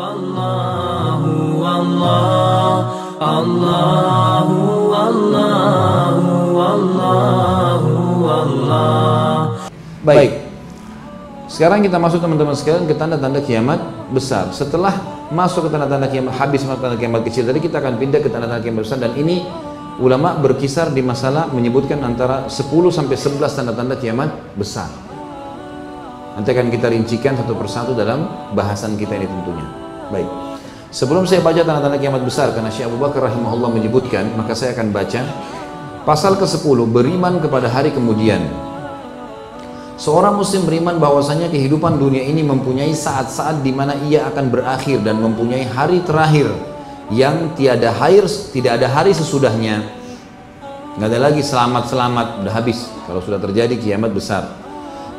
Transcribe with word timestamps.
والله 0.00 1.22
والله 1.62 2.74
الله 3.20 4.48
والله 4.90 6.16
والله 6.58 7.82
والله 8.26 9.38
Baik. 10.00 10.32
Sekarang 11.46 11.84
kita 11.84 12.00
masuk 12.00 12.24
teman-teman 12.24 12.56
sekalian 12.56 12.88
ke 12.88 12.96
tanda-tanda 12.96 13.44
kiamat 13.44 13.80
besar. 14.10 14.48
Setelah 14.56 14.96
masuk 15.28 15.68
ke 15.68 15.70
tanda-tanda 15.76 16.08
kiamat 16.08 16.32
habis 16.40 16.64
masuk 16.64 16.80
tanda 16.80 16.96
kiamat 16.96 17.20
kecil 17.28 17.44
tadi 17.44 17.60
kita 17.60 17.78
akan 17.84 18.00
pindah 18.00 18.24
ke 18.24 18.32
tanda-tanda 18.32 18.64
kiamat 18.64 18.82
besar 18.88 18.98
dan 18.98 19.12
ini 19.14 19.44
ulama 20.00 20.40
berkisar 20.40 20.88
di 20.96 21.04
masalah 21.04 21.52
menyebutkan 21.52 22.00
antara 22.00 22.48
10 22.48 22.64
sampai 22.88 23.14
11 23.14 23.44
tanda-tanda 23.44 23.94
kiamat 24.00 24.32
besar. 24.56 24.88
Nanti 26.40 26.48
akan 26.56 26.72
kita 26.72 26.88
rincikan 26.88 27.36
satu 27.36 27.52
persatu 27.52 27.92
dalam 27.92 28.24
bahasan 28.56 28.96
kita 28.96 29.12
ini 29.18 29.28
tentunya. 29.28 29.83
Baik. 30.13 30.29
Sebelum 30.95 31.27
saya 31.27 31.43
baca 31.43 31.59
tanda-tanda 31.59 31.99
kiamat 31.99 32.23
besar 32.23 32.55
karena 32.55 32.71
Syekh 32.71 32.87
Abu 32.87 33.01
Bakar 33.01 33.27
rahimahullah 33.27 33.67
menyebutkan, 33.67 34.31
maka 34.39 34.55
saya 34.55 34.71
akan 34.71 34.95
baca 34.95 35.21
pasal 36.07 36.39
ke-10 36.39 36.77
beriman 36.87 37.43
kepada 37.43 37.67
hari 37.67 37.91
kemudian. 37.91 38.47
Seorang 39.99 40.39
muslim 40.39 40.67
beriman 40.67 40.99
bahwasanya 40.99 41.51
kehidupan 41.51 41.99
dunia 41.99 42.23
ini 42.23 42.43
mempunyai 42.43 42.91
saat-saat 42.91 43.63
di 43.63 43.71
mana 43.71 43.95
ia 44.07 44.27
akan 44.27 44.51
berakhir 44.51 45.03
dan 45.03 45.19
mempunyai 45.19 45.67
hari 45.67 46.03
terakhir 46.03 46.51
yang 47.11 47.51
tiada 47.55 47.91
hari 47.91 48.23
tidak 48.55 48.79
ada 48.79 48.87
hari 48.91 49.11
sesudahnya. 49.11 49.83
Nggak 50.95 51.09
ada 51.11 51.19
lagi 51.19 51.43
selamat-selamat, 51.43 52.43
udah 52.43 52.53
habis 52.55 52.87
kalau 53.03 53.19
sudah 53.19 53.39
terjadi 53.39 53.75
kiamat 53.75 54.15
besar. 54.15 54.47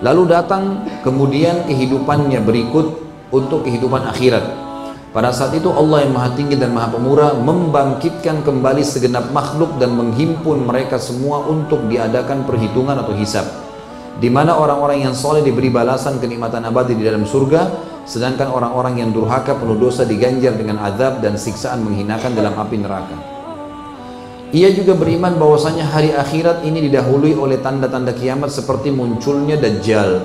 Lalu 0.00 0.28
datang 0.28 0.88
kemudian 1.04 1.68
kehidupannya 1.68 2.40
berikut 2.44 3.00
untuk 3.28 3.64
kehidupan 3.64 4.08
akhirat. 4.08 4.65
Pada 5.16 5.32
saat 5.32 5.56
itu 5.56 5.72
Allah 5.72 6.04
yang 6.04 6.12
maha 6.12 6.36
tinggi 6.36 6.60
dan 6.60 6.76
maha 6.76 6.92
pemurah 6.92 7.32
membangkitkan 7.40 8.44
kembali 8.44 8.84
segenap 8.84 9.32
makhluk 9.32 9.80
dan 9.80 9.96
menghimpun 9.96 10.68
mereka 10.68 11.00
semua 11.00 11.40
untuk 11.48 11.88
diadakan 11.88 12.44
perhitungan 12.44 13.00
atau 13.00 13.16
hisab 13.16 13.48
di 14.16 14.32
mana 14.32 14.56
orang-orang 14.56 15.04
yang 15.04 15.14
soleh 15.16 15.44
diberi 15.44 15.68
balasan 15.68 16.16
kenikmatan 16.16 16.64
abadi 16.64 16.96
di 16.96 17.04
dalam 17.04 17.28
surga, 17.28 17.68
sedangkan 18.08 18.48
orang-orang 18.48 19.04
yang 19.04 19.10
durhaka 19.12 19.52
penuh 19.52 19.76
dosa 19.76 20.08
diganjar 20.08 20.56
dengan 20.56 20.80
azab 20.80 21.20
dan 21.20 21.36
siksaan 21.36 21.84
menghinakan 21.84 22.32
dalam 22.32 22.56
api 22.56 22.76
neraka. 22.80 23.16
Ia 24.56 24.72
juga 24.72 24.96
beriman 24.96 25.36
bahwasanya 25.36 25.84
hari 25.90 26.16
akhirat 26.16 26.64
ini 26.64 26.88
didahului 26.88 27.36
oleh 27.36 27.60
tanda-tanda 27.60 28.16
kiamat 28.16 28.48
seperti 28.48 28.88
munculnya 28.94 29.58
Dajjal. 29.60 30.22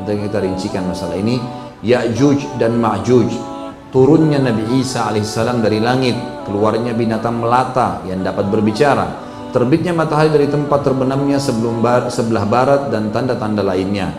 Nanti 0.00 0.16
kita 0.16 0.38
rincikan 0.40 0.86
masalah 0.88 1.18
ini. 1.18 1.36
Ya'juj 1.84 2.56
dan 2.56 2.78
Ma'juj. 2.80 3.55
Turunnya 3.94 4.42
Nabi 4.42 4.82
Isa 4.82 5.08
alaihissalam 5.08 5.62
dari 5.62 5.78
langit. 5.78 6.16
Keluarnya 6.46 6.94
binatang 6.94 7.42
melata 7.42 8.02
yang 8.06 8.22
dapat 8.22 8.46
berbicara 8.46 9.26
terbitnya 9.56 9.96
matahari 9.96 10.28
dari 10.28 10.52
tempat 10.52 10.84
terbenamnya 10.84 11.40
sebelum 11.40 11.80
bar, 11.80 12.12
sebelah 12.12 12.44
barat 12.44 12.92
dan 12.92 13.08
tanda-tanda 13.08 13.64
lainnya. 13.64 14.12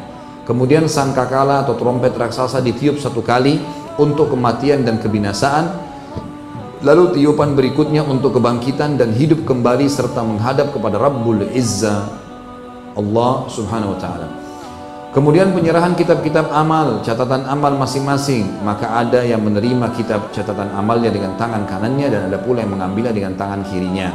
Kemudian 0.49 0.89
sangkakala 0.89 1.61
atau 1.61 1.77
trompet 1.77 2.17
raksasa 2.17 2.57
ditiup 2.65 2.97
satu 2.97 3.21
kali 3.21 3.61
untuk 4.01 4.33
kematian 4.33 4.81
dan 4.81 4.97
kebinasaan. 4.97 5.85
Lalu 6.81 7.21
tiupan 7.21 7.53
berikutnya 7.53 8.01
untuk 8.01 8.41
kebangkitan 8.41 8.97
dan 8.97 9.13
hidup 9.13 9.45
kembali 9.45 9.85
serta 9.85 10.25
menghadap 10.25 10.73
kepada 10.73 10.97
Rabbul 10.97 11.53
Izza 11.53 12.09
Allah 12.97 13.33
Subhanahu 13.45 13.93
wa 13.93 13.99
taala. 14.01 14.27
Kemudian 15.17 15.49
penyerahan 15.49 15.97
kitab-kitab 15.97 16.53
amal, 16.53 17.01
catatan 17.01 17.49
amal 17.49 17.73
masing-masing, 17.73 18.61
maka 18.61 19.01
ada 19.01 19.25
yang 19.25 19.41
menerima 19.41 19.89
kitab 19.97 20.29
catatan 20.29 20.69
amalnya 20.77 21.09
dengan 21.09 21.33
tangan 21.41 21.65
kanannya 21.65 22.05
dan 22.05 22.21
ada 22.29 22.37
pula 22.37 22.61
yang 22.61 22.77
mengambilnya 22.77 23.17
dengan 23.17 23.33
tangan 23.33 23.65
kirinya. 23.65 24.13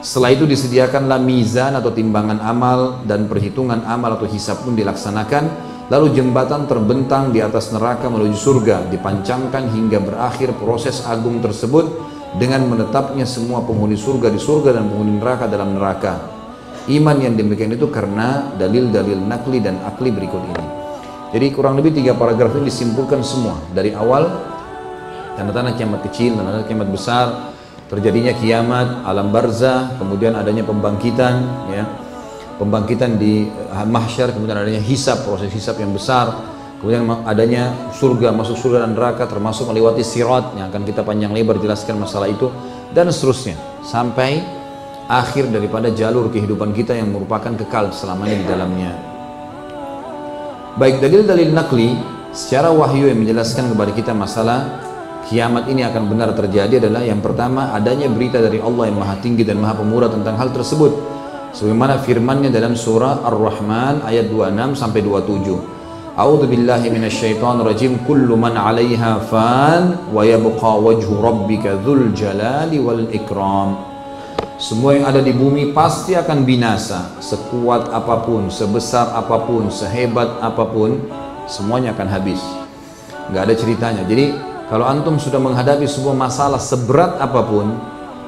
Setelah 0.00 0.32
itu 0.32 0.48
disediakanlah 0.48 1.20
mizan 1.20 1.76
atau 1.76 1.92
timbangan 1.92 2.40
amal 2.40 3.04
dan 3.04 3.28
perhitungan 3.28 3.84
amal 3.84 4.16
atau 4.16 4.24
hisab 4.24 4.64
pun 4.64 4.72
dilaksanakan. 4.72 5.44
Lalu 5.92 6.16
jembatan 6.16 6.64
terbentang 6.64 7.28
di 7.28 7.44
atas 7.44 7.68
neraka 7.76 8.08
menuju 8.08 8.32
surga 8.32 8.88
dipancangkan 8.88 9.68
hingga 9.76 10.00
berakhir 10.00 10.56
proses 10.56 11.04
agung 11.04 11.44
tersebut 11.44 11.84
dengan 12.40 12.64
menetapnya 12.64 13.28
semua 13.28 13.60
penghuni 13.60 14.00
surga 14.00 14.32
di 14.32 14.40
surga 14.40 14.72
dan 14.72 14.88
penghuni 14.88 15.20
neraka 15.20 15.44
dalam 15.44 15.76
neraka. 15.76 16.37
Iman 16.88 17.20
yang 17.20 17.36
demikian 17.36 17.76
itu 17.76 17.84
karena 17.92 18.56
dalil-dalil 18.56 19.20
nakli 19.20 19.60
dan 19.60 19.76
akli 19.84 20.08
berikut 20.08 20.40
ini. 20.40 20.66
Jadi 21.28 21.46
kurang 21.52 21.76
lebih 21.76 21.92
tiga 21.92 22.16
paragraf 22.16 22.56
ini 22.56 22.72
disimpulkan 22.72 23.20
semua. 23.20 23.60
Dari 23.76 23.92
awal 23.92 24.24
tanda-tanda 25.36 25.76
kiamat 25.76 26.00
kecil, 26.08 26.40
tanda-tanda 26.40 26.64
kiamat 26.64 26.88
besar, 26.88 27.52
terjadinya 27.92 28.32
kiamat, 28.32 29.04
alam 29.04 29.28
barzah, 29.28 30.00
kemudian 30.00 30.32
adanya 30.32 30.64
pembangkitan, 30.64 31.34
ya, 31.68 31.84
pembangkitan 32.56 33.20
di 33.20 33.52
uh, 33.52 33.84
mahsyar, 33.84 34.32
kemudian 34.32 34.56
adanya 34.56 34.80
hisab, 34.80 35.28
proses 35.28 35.52
hisab 35.52 35.76
yang 35.76 35.92
besar, 35.92 36.32
kemudian 36.80 37.04
adanya 37.28 37.92
surga, 37.92 38.32
masuk 38.32 38.56
surga 38.56 38.88
dan 38.88 38.96
neraka, 38.96 39.28
termasuk 39.28 39.68
melewati 39.68 40.00
sirat 40.00 40.56
yang 40.56 40.72
akan 40.72 40.88
kita 40.88 41.04
panjang 41.04 41.36
lebar 41.36 41.60
jelaskan 41.60 42.00
masalah 42.00 42.32
itu, 42.32 42.48
dan 42.96 43.12
seterusnya. 43.12 43.60
Sampai 43.84 44.40
akhir 45.08 45.48
daripada 45.48 45.88
jalur 45.88 46.28
kehidupan 46.28 46.76
kita 46.76 46.92
yang 46.92 47.08
merupakan 47.08 47.48
kekal 47.56 47.88
selamanya 47.96 48.36
di 48.36 48.46
dalamnya. 48.46 48.92
Baik 50.76 51.00
dalil-dalil 51.00 51.48
nakli 51.50 51.96
secara 52.36 52.68
wahyu 52.68 53.08
yang 53.08 53.24
menjelaskan 53.24 53.72
kepada 53.72 53.90
kita 53.96 54.12
masalah 54.12 54.84
kiamat 55.26 55.66
ini 55.72 55.82
akan 55.88 56.12
benar 56.12 56.36
terjadi 56.36 56.84
adalah 56.84 57.02
yang 57.02 57.24
pertama 57.24 57.72
adanya 57.72 58.06
berita 58.12 58.38
dari 58.38 58.60
Allah 58.60 58.92
yang 58.92 59.00
maha 59.00 59.16
tinggi 59.24 59.48
dan 59.48 59.58
maha 59.58 59.80
pemurah 59.80 60.12
tentang 60.12 60.36
hal 60.36 60.52
tersebut. 60.52 60.92
Sebagaimana 61.56 62.04
firmannya 62.04 62.52
dalam 62.52 62.76
surah 62.76 63.24
Ar-Rahman 63.24 64.04
ayat 64.04 64.28
26 64.28 64.76
sampai 64.76 65.00
27 65.00 65.56
A'udzu 66.18 66.44
billahi 66.44 66.92
minasyaitonir 66.92 67.64
rajim 67.64 68.04
kullu 68.04 68.36
man 68.36 68.60
'alaiha 68.60 69.22
fan 69.32 70.12
wa 70.12 70.20
yabqa 70.20 70.76
wajhu 70.76 71.16
rabbika 71.16 71.80
dzul 71.80 72.12
jalali 72.12 72.76
wal 72.76 73.08
ikram 73.08 73.97
semua 74.58 74.98
yang 74.98 75.06
ada 75.06 75.22
di 75.22 75.30
bumi 75.30 75.70
pasti 75.70 76.18
akan 76.18 76.42
binasa 76.42 77.14
sekuat 77.22 77.94
apa 77.94 78.26
pun 78.26 78.50
sebesar 78.50 79.14
apa 79.14 79.38
pun 79.46 79.70
sehebat 79.70 80.42
apa 80.42 80.66
pun 80.66 80.98
semuanya 81.46 81.94
akan 81.94 82.08
habis 82.10 82.42
nggak 83.30 83.42
ada 83.48 83.54
ceritanya 83.54 84.02
jadi 84.02 84.48
kalau 84.68 84.84
antum 84.84 85.16
sudah 85.16 85.40
menghadapi 85.40 85.88
sebuah 85.88 86.12
masalah 86.12 86.60
seberat 86.60 87.16
apa 87.16 87.40
pun, 87.40 87.72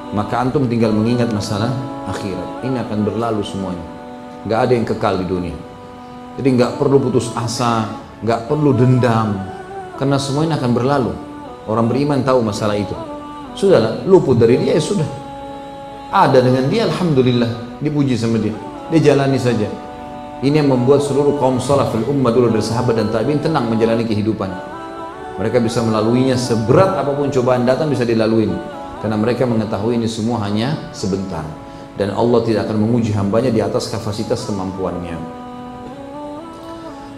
maka 0.09 0.41
antum 0.41 0.65
tinggal 0.65 0.89
mengingat 0.89 1.29
masalah 1.29 1.69
akhirat. 2.09 2.65
Ini 2.65 2.81
akan 2.81 3.05
berlalu 3.05 3.45
semuanya. 3.45 3.85
Gak 4.49 4.59
ada 4.65 4.73
yang 4.73 4.85
kekal 4.89 5.21
di 5.21 5.29
dunia. 5.29 5.53
Jadi 6.41 6.57
nggak 6.57 6.81
perlu 6.81 6.97
putus 6.97 7.29
asa, 7.37 7.93
nggak 8.25 8.49
perlu 8.49 8.73
dendam, 8.73 9.37
karena 10.01 10.17
semuanya 10.17 10.57
akan 10.57 10.71
berlalu. 10.73 11.13
Orang 11.69 11.85
beriman 11.85 12.25
tahu 12.25 12.41
masalah 12.41 12.73
itu. 12.73 12.97
Sudahlah, 13.53 14.01
luput 14.09 14.41
dari 14.41 14.57
dia 14.57 14.73
ya 14.73 14.81
sudah. 14.81 15.05
Ada 16.11 16.43
dengan 16.43 16.67
dia, 16.67 16.91
alhamdulillah, 16.91 17.79
dipuji 17.79 18.19
sama 18.19 18.35
dia. 18.35 18.51
Dia 18.91 19.15
jalani 19.15 19.39
saja. 19.39 19.71
Ini 20.43 20.59
yang 20.59 20.67
membuat 20.67 20.99
seluruh 21.07 21.39
kaum 21.39 21.55
salafil 21.63 22.03
ummah 22.03 22.35
dulu 22.35 22.51
dari 22.51 22.59
sahabat 22.59 22.99
dan 22.99 23.07
tabiin 23.07 23.39
tenang 23.39 23.71
menjalani 23.71 24.03
kehidupan. 24.03 24.51
Mereka 25.39 25.63
bisa 25.63 25.79
melaluinya 25.79 26.35
seberat 26.35 26.99
apa 26.99 27.15
pun 27.15 27.31
cobaan 27.31 27.63
datang 27.63 27.87
bisa 27.87 28.03
dilalui 28.03 28.51
karena 28.99 29.15
mereka 29.15 29.47
mengetahui 29.47 29.97
ini 29.97 30.05
semua 30.05 30.43
hanya 30.43 30.91
sebentar 30.91 31.47
dan 31.95 32.11
Allah 32.11 32.41
tidak 32.43 32.67
akan 32.67 32.77
menguji 32.83 33.15
hambanya 33.15 33.53
di 33.53 33.63
atas 33.63 33.87
kapasitas 33.87 34.43
kemampuannya. 34.49 35.17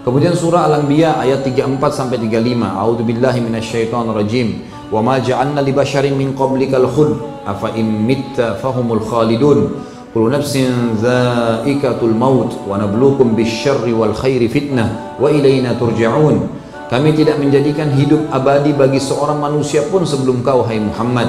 Kemudian 0.04 0.36
surah 0.36 0.68
Al-Anbiya 0.68 1.16
ayat 1.24 1.48
34 1.48 1.80
sampai 1.96 2.20
35. 2.20 2.60
A'udzubillahi 2.60 3.40
minasyaitonir 3.40 4.16
rajim. 4.20 4.48
Wa 4.94 5.02
ma 5.02 5.18
ja'alna 5.18 5.66
li 5.66 5.74
basharin 5.74 6.14
min 6.14 6.38
qablikal 6.38 6.86
khuld 6.86 7.18
afa 7.50 7.74
in 7.74 8.06
mitta 8.06 8.62
fahumul 8.62 9.02
khalidun. 9.02 9.82
Kullu 10.14 10.30
nafsin 10.30 10.94
dha'iqatul 11.02 12.14
maut 12.14 12.54
wa 12.70 12.78
nabluukum 12.78 13.34
bisyarri 13.34 13.90
wal 13.90 14.14
khairi 14.14 14.46
fitnah 14.46 15.18
wa 15.18 15.34
turja'un. 15.82 16.62
Kami 16.94 17.10
tidak 17.18 17.42
menjadikan 17.42 17.90
hidup 17.98 18.30
abadi 18.30 18.70
bagi 18.78 19.02
seorang 19.02 19.42
manusia 19.42 19.82
pun 19.90 20.06
sebelum 20.06 20.46
kau 20.46 20.62
hai 20.62 20.78
Muhammad. 20.78 21.26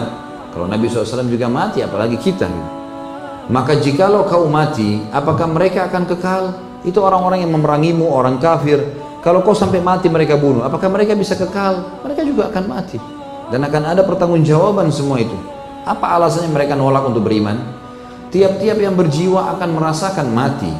Kalau 0.52 0.68
Nabi 0.68 0.84
SAW 0.92 1.24
juga 1.24 1.48
mati, 1.48 1.80
apalagi 1.80 2.20
kita. 2.20 2.44
Gitu. 2.44 2.70
Maka 3.48 3.80
jikalau 3.80 4.28
kau 4.28 4.44
mati, 4.44 5.00
apakah 5.08 5.48
mereka 5.48 5.88
akan 5.88 6.04
kekal? 6.04 6.42
Itu 6.84 7.00
orang-orang 7.00 7.48
yang 7.48 7.56
memerangimu, 7.56 8.04
orang 8.12 8.36
kafir. 8.36 8.76
Kalau 9.24 9.40
kau 9.40 9.56
sampai 9.56 9.80
mati 9.80 10.12
mereka 10.12 10.36
bunuh, 10.36 10.60
apakah 10.60 10.92
mereka 10.92 11.16
bisa 11.16 11.32
kekal? 11.32 12.04
Mereka 12.04 12.28
juga 12.28 12.52
akan 12.52 12.64
mati. 12.68 13.13
Dan 13.52 13.64
akan 13.64 13.82
ada 13.96 14.02
pertanggungjawaban 14.04 14.88
semua 14.88 15.20
itu. 15.20 15.36
Apa 15.84 16.16
alasannya 16.16 16.48
mereka 16.52 16.72
nolak 16.76 17.04
untuk 17.04 17.28
beriman? 17.28 17.60
Tiap-tiap 18.32 18.78
yang 18.80 18.96
berjiwa 18.96 19.56
akan 19.58 19.68
merasakan 19.76 20.32
mati. 20.32 20.72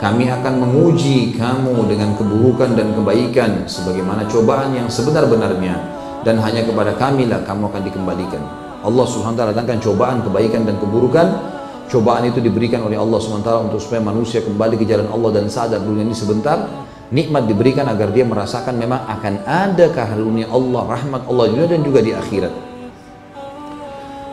Kami 0.00 0.32
akan 0.32 0.54
menguji 0.64 1.36
kamu 1.36 1.84
dengan 1.88 2.16
keburukan 2.16 2.72
dan 2.72 2.96
kebaikan 2.96 3.68
sebagaimana 3.68 4.24
cobaan 4.28 4.72
yang 4.72 4.88
sebenar-benarnya. 4.88 6.00
dan 6.20 6.36
hanya 6.36 6.60
kepada 6.64 6.92
kamilah 7.00 7.40
kamu 7.48 7.72
akan 7.72 7.80
dikembalikan. 7.80 8.42
Allah 8.80 9.06
Subhanahu 9.08 9.40
wa 9.40 9.48
datangkan 9.52 9.78
cobaan 9.80 10.24
kebaikan 10.24 10.68
dan 10.68 10.76
keburukan. 10.80 11.26
Cobaan 11.90 12.28
itu 12.28 12.38
diberikan 12.38 12.86
oleh 12.86 12.94
Allah 12.94 13.18
Subhanahu 13.18 13.72
untuk 13.72 13.80
supaya 13.82 13.98
manusia 14.04 14.44
kembali 14.44 14.78
ke 14.78 14.86
jalan 14.86 15.10
Allah 15.10 15.42
dan 15.42 15.50
sadar 15.50 15.82
dunia 15.82 16.06
ini 16.06 16.14
sebentar 16.14 16.64
nikmat 17.10 17.46
diberikan 17.50 17.86
agar 17.90 18.14
dia 18.14 18.22
merasakan 18.22 18.78
memang 18.78 19.02
akan 19.06 19.34
ada 19.46 19.90
karunia 19.90 20.46
Allah, 20.50 20.82
rahmat 20.86 21.26
Allah 21.26 21.46
juga 21.50 21.66
dan 21.74 21.80
juga 21.82 22.00
di 22.02 22.14
akhirat. 22.14 22.54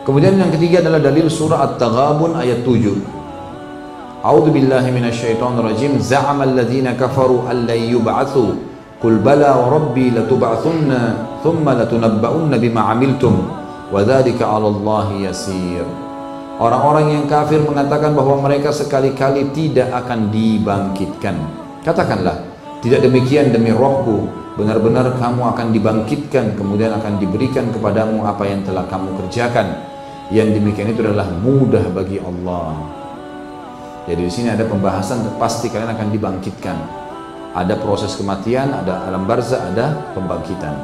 Kemudian 0.06 0.40
yang 0.40 0.48
ketiga 0.48 0.80
adalah 0.80 1.04
dalil 1.04 1.28
surah 1.28 1.68
At-Taghabun 1.68 2.40
ayat 2.40 2.64
7. 2.64 4.24
A'udzu 4.24 4.50
billahi 4.50 4.88
minasyaitonir 4.88 5.60
rajim. 5.68 6.00
Za'ama 6.00 6.48
alladziina 6.48 6.96
kafaru 6.96 7.44
an 7.44 7.68
lan 7.68 7.76
yub'atsu. 7.76 8.56
Qul 9.04 9.20
bala 9.20 9.52
wa 9.60 9.68
rabbi 9.68 10.08
latub'atsunna 10.08 11.00
thumma 11.44 11.76
latunabba'unna 11.76 12.56
bima 12.56 12.88
'amiltum 12.88 13.36
wa 13.92 14.00
dzalika 14.00 14.48
'ala 14.48 14.72
Allahi 14.72 15.28
yasir. 15.28 15.84
Orang-orang 16.56 17.14
yang 17.14 17.24
kafir 17.28 17.60
mengatakan 17.60 18.16
bahwa 18.16 18.48
mereka 18.48 18.72
sekali-kali 18.72 19.52
tidak 19.52 19.92
akan 19.92 20.32
dibangkitkan. 20.32 21.36
Katakanlah, 21.86 22.47
tidak 22.78 23.02
demikian 23.02 23.50
demi 23.50 23.74
rohku, 23.74 24.30
benar-benar 24.54 25.18
kamu 25.18 25.42
akan 25.50 25.66
dibangkitkan, 25.74 26.54
kemudian 26.54 26.94
akan 26.94 27.18
diberikan 27.18 27.74
kepadamu 27.74 28.22
apa 28.22 28.46
yang 28.46 28.62
telah 28.62 28.86
kamu 28.86 29.18
kerjakan. 29.24 29.82
Yang 30.30 30.60
demikian 30.60 30.92
itu 30.92 31.00
adalah 31.02 31.26
mudah 31.42 31.82
bagi 31.90 32.20
Allah. 32.20 32.76
Jadi 34.06 34.22
di 34.24 34.32
sini 34.32 34.48
ada 34.52 34.62
pembahasan 34.64 35.24
pasti 35.36 35.72
kalian 35.72 35.90
akan 35.90 36.08
dibangkitkan. 36.12 36.76
Ada 37.56 37.80
proses 37.80 38.14
kematian, 38.14 38.70
ada 38.70 39.08
alam 39.08 39.24
barzah, 39.26 39.72
ada 39.72 40.14
pembangkitan. 40.14 40.76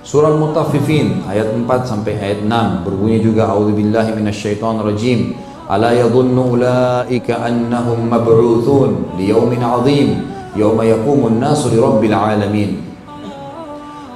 Surah 0.00 0.32
Al-Mutaffifin 0.32 1.28
ayat 1.28 1.52
4 1.52 1.68
sampai 1.84 2.16
ayat 2.16 2.40
6 2.42 2.88
berbunyi 2.88 3.20
juga 3.20 3.52
A'udzubillahi 3.52 4.16
minasyaitonirrajim. 4.16 5.49
Ala 5.70 5.94
yadhunnu 5.94 6.58
ulaika 6.58 7.46
annahum 7.46 8.10
mab'utsun 8.10 9.14
liyaumin 9.14 9.62
'adzim 9.62 10.18
yauma 10.58 10.82
yaqumun 10.82 11.38
nasu 11.38 11.70
lirabbil 11.70 12.10
alamin. 12.10 12.82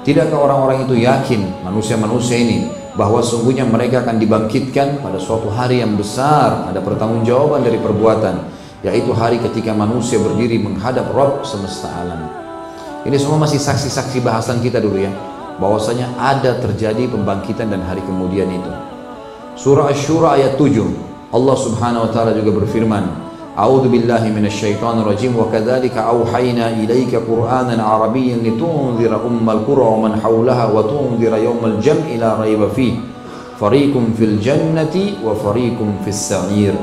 Tidakkah 0.02 0.34
orang-orang 0.34 0.82
itu 0.82 0.98
yakin 0.98 1.62
manusia-manusia 1.62 2.42
ini 2.42 2.66
bahwa 2.98 3.22
sungguhnya 3.22 3.62
mereka 3.70 4.02
akan 4.02 4.18
dibangkitkan 4.18 4.98
pada 4.98 5.14
suatu 5.22 5.46
hari 5.46 5.78
yang 5.78 5.94
besar 5.94 6.74
ada 6.74 6.82
pertanggungjawaban 6.82 7.62
dari 7.62 7.78
perbuatan 7.78 8.50
yaitu 8.82 9.14
hari 9.14 9.38
ketika 9.38 9.70
manusia 9.70 10.18
berdiri 10.18 10.58
menghadap 10.58 11.06
Rob 11.14 11.46
semesta 11.46 11.86
alam. 11.86 12.34
Ini 13.06 13.14
semua 13.14 13.38
masih 13.46 13.62
saksi-saksi 13.62 14.26
bahasan 14.26 14.58
kita 14.58 14.82
dulu 14.82 15.06
ya 15.06 15.14
bahwasanya 15.62 16.18
ada 16.18 16.58
terjadi 16.58 17.06
pembangkitan 17.06 17.70
dan 17.70 17.78
hari 17.86 18.02
kemudian 18.02 18.50
itu. 18.50 18.72
Surah 19.54 19.94
Ash-Shura 19.94 20.34
ayat 20.34 20.58
7 20.58 21.13
Allah 21.34 21.56
Subhanahu 21.58 22.06
wa 22.06 22.10
taala 22.14 22.30
juga 22.30 22.62
berfirman, 22.62 23.26
A'udzu 23.58 23.90
billahi 23.90 24.30
minasyaitonir 24.30 25.02
rajim 25.02 25.34
wa 25.34 25.50
kadzalika 25.50 26.06
auhayna 26.06 26.74
ilaika 26.78 27.22
Qur'anan 27.22 27.78
Arabiyyan 27.78 28.42
litunzira 28.42 29.18
ummal 29.18 29.66
qura 29.66 29.82
wa 29.82 29.98
man 30.06 30.18
hawlaha 30.18 30.70
wa 30.70 30.82
tunzira 30.86 31.38
yawmal 31.38 31.78
jam'i 31.82 32.18
la 32.18 32.38
raiba 32.38 32.70
fi 32.70 32.98
fariqun 33.58 34.14
fil 34.14 34.38
jannati 34.38 35.22
wa 35.22 35.34
fariqun 35.34 36.02
fis 36.06 36.18
sa'ir. 36.18 36.74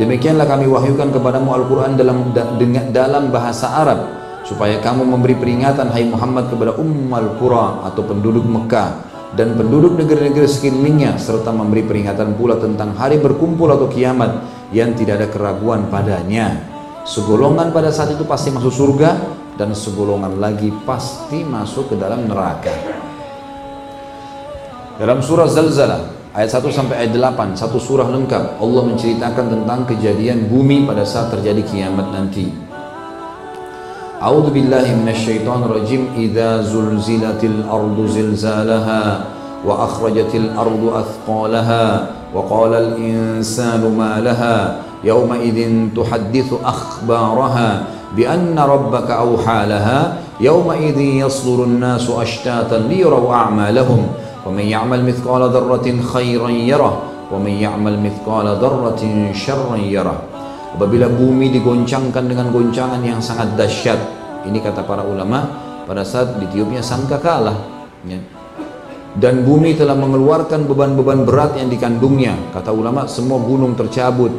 Demikianlah 0.00 0.48
kami 0.48 0.64
wahyukan 0.64 1.12
kepadamu 1.12 1.52
Al-Qur'an 1.60 1.96
dalam 1.96 2.32
da, 2.32 2.48
dalam 2.88 3.28
bahasa 3.28 3.68
Arab 3.84 4.00
supaya 4.44 4.80
kamu 4.80 5.04
memberi 5.04 5.36
peringatan 5.36 5.92
hai 5.92 6.08
Muhammad 6.08 6.48
kepada 6.48 6.72
ummal 6.80 7.36
qura 7.36 7.84
atau 7.84 8.00
penduduk 8.04 8.44
Mekah 8.48 9.09
dan 9.38 9.54
penduduk 9.54 9.94
negeri-negeri 9.94 10.46
sekelilingnya 10.50 11.14
serta 11.14 11.54
memberi 11.54 11.86
peringatan 11.86 12.34
pula 12.34 12.58
tentang 12.58 12.98
hari 12.98 13.22
berkumpul 13.22 13.70
atau 13.70 13.86
kiamat 13.86 14.42
yang 14.74 14.94
tidak 14.98 15.22
ada 15.22 15.28
keraguan 15.30 15.86
padanya. 15.86 16.66
Segolongan 17.06 17.70
pada 17.70 17.94
saat 17.94 18.14
itu 18.14 18.26
pasti 18.26 18.50
masuk 18.50 18.74
surga 18.74 19.10
dan 19.54 19.70
segolongan 19.74 20.38
lagi 20.38 20.74
pasti 20.82 21.46
masuk 21.46 21.94
ke 21.94 21.96
dalam 21.98 22.26
neraka. 22.26 22.74
Dalam 25.00 25.24
surah 25.24 25.48
Zalzalah 25.48 26.02
ayat 26.36 26.50
1 26.52 26.70
sampai 26.70 27.06
ayat 27.06 27.16
8, 27.16 27.56
satu 27.56 27.80
surah 27.80 28.10
lengkap 28.10 28.60
Allah 28.60 28.82
menceritakan 28.84 29.46
tentang 29.48 29.88
kejadian 29.88 30.46
bumi 30.50 30.84
pada 30.84 31.06
saat 31.08 31.32
terjadi 31.32 31.64
kiamat 31.64 32.12
nanti. 32.12 32.69
A'udzu 34.20 34.52
billahi 34.52 35.00
minasyaitonir 35.00 35.80
rajim 35.80 36.12
idza 36.12 36.60
zulzilatil 36.60 37.64
ardu 37.64 38.04
zilzalaha 38.04 39.24
wa 39.64 39.88
akhrajatil 39.88 40.52
ardu 40.60 40.92
athqalaha 40.92 42.20
وقال 42.30 42.74
الإنسان 42.74 43.82
ما 43.98 44.22
لها 44.22 44.76
يومئذ 45.04 45.58
تحدث 45.96 46.50
أخبارها 46.64 47.82
بأن 48.16 48.58
ربك 48.58 49.10
أوحى 49.10 49.66
لها 49.66 50.14
يومئذ 50.40 50.98
يصدر 51.00 51.64
الناس 51.64 52.10
أشتاتا 52.10 52.86
ليروا 52.86 53.34
أعمالهم. 53.34 54.06
ومن 54.46 54.62
يعمل 54.62 55.04
مثقال 55.04 55.42
ذرة 55.50 55.86
خيرا 56.14 56.48
يره 56.50 56.94
ومن 57.32 57.50
يعمل 57.50 57.98
مثقال 57.98 58.46
ذرة 58.46 59.02
شرا 59.34 59.76
يره. 59.76 60.29
Apabila 60.70 61.10
bumi 61.10 61.50
digoncangkan 61.50 62.30
dengan 62.30 62.54
goncangan 62.54 63.02
yang 63.02 63.18
sangat 63.18 63.58
dahsyat, 63.58 63.98
ini 64.46 64.62
kata 64.62 64.86
para 64.86 65.02
ulama, 65.02 65.50
pada 65.82 66.06
saat 66.06 66.38
ditiupnya 66.38 66.78
sangkakala, 66.78 67.58
ya, 68.06 68.22
dan 69.18 69.42
bumi 69.42 69.74
telah 69.74 69.98
mengeluarkan 69.98 70.70
beban-beban 70.70 71.26
berat 71.26 71.58
yang 71.58 71.66
dikandungnya. 71.66 72.54
Kata 72.54 72.70
ulama 72.70 73.10
semua 73.10 73.42
gunung 73.42 73.74
tercabut 73.74 74.30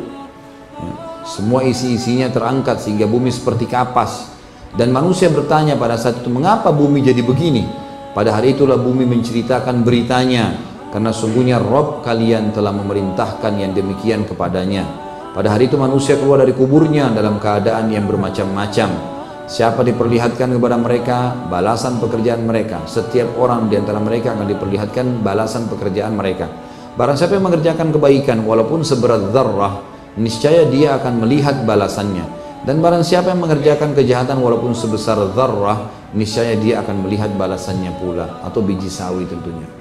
ya, 0.79 0.93
semua 1.27 1.67
isi-isinya 1.67 2.31
terangkat 2.31 2.79
sehingga 2.79 3.03
bumi 3.03 3.27
seperti 3.27 3.67
kapas. 3.67 4.31
Dan 4.71 4.95
manusia 4.95 5.27
bertanya 5.27 5.75
pada 5.75 5.99
saat 5.99 6.23
itu 6.23 6.31
mengapa 6.31 6.71
bumi 6.71 7.03
jadi 7.03 7.19
begini? 7.19 7.67
Pada 8.15 8.31
hari 8.31 8.55
itulah 8.55 8.79
bumi 8.79 9.03
menceritakan 9.03 9.83
beritanya 9.83 10.55
karena 10.95 11.11
sungguhnya 11.11 11.59
Rob 11.59 11.99
kalian 12.07 12.55
telah 12.55 12.71
memerintahkan 12.71 13.51
yang 13.59 13.75
demikian 13.75 14.23
kepadanya 14.23 15.10
pada 15.31 15.55
hari 15.55 15.71
itu 15.71 15.79
manusia 15.79 16.19
keluar 16.19 16.43
dari 16.43 16.51
kuburnya 16.55 17.11
dalam 17.11 17.39
keadaan 17.39 17.87
yang 17.91 18.07
bermacam-macam 18.07 19.11
Siapa 19.51 19.83
diperlihatkan 19.83 20.47
kepada 20.47 20.79
mereka 20.79 21.35
balasan 21.51 21.99
pekerjaan 21.99 22.47
mereka. 22.47 22.87
Setiap 22.87 23.35
orang 23.35 23.67
di 23.67 23.75
antara 23.75 23.99
mereka 23.99 24.31
akan 24.31 24.47
diperlihatkan 24.47 25.19
balasan 25.19 25.67
pekerjaan 25.67 26.15
mereka. 26.15 26.47
Barang 26.95 27.19
siapa 27.19 27.35
yang 27.35 27.51
mengerjakan 27.51 27.91
kebaikan 27.91 28.47
walaupun 28.47 28.87
seberat 28.87 29.35
zarrah, 29.35 29.83
niscaya 30.15 30.63
dia 30.71 30.95
akan 30.95 31.27
melihat 31.27 31.67
balasannya. 31.67 32.23
Dan 32.63 32.79
barang 32.79 33.03
siapa 33.03 33.35
yang 33.35 33.43
mengerjakan 33.43 33.91
kejahatan 33.91 34.39
walaupun 34.39 34.71
sebesar 34.71 35.19
zarrah, 35.35 35.91
niscaya 36.15 36.55
dia 36.55 36.79
akan 36.79 37.03
melihat 37.03 37.35
balasannya 37.35 37.91
pula 37.99 38.39
atau 38.47 38.63
biji 38.63 38.87
sawi 38.87 39.27
tentunya. 39.27 39.80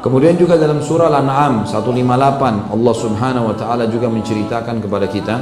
Kemudian 0.00 0.32
juga 0.40 0.56
dalam 0.56 0.80
surah 0.80 1.12
Al-An'am 1.12 1.68
158 1.68 2.72
Allah 2.72 2.94
Subhanahu 2.96 3.52
wa 3.52 3.56
taala 3.56 3.84
juga 3.84 4.08
menceritakan 4.08 4.80
kepada 4.80 5.04
kita 5.04 5.36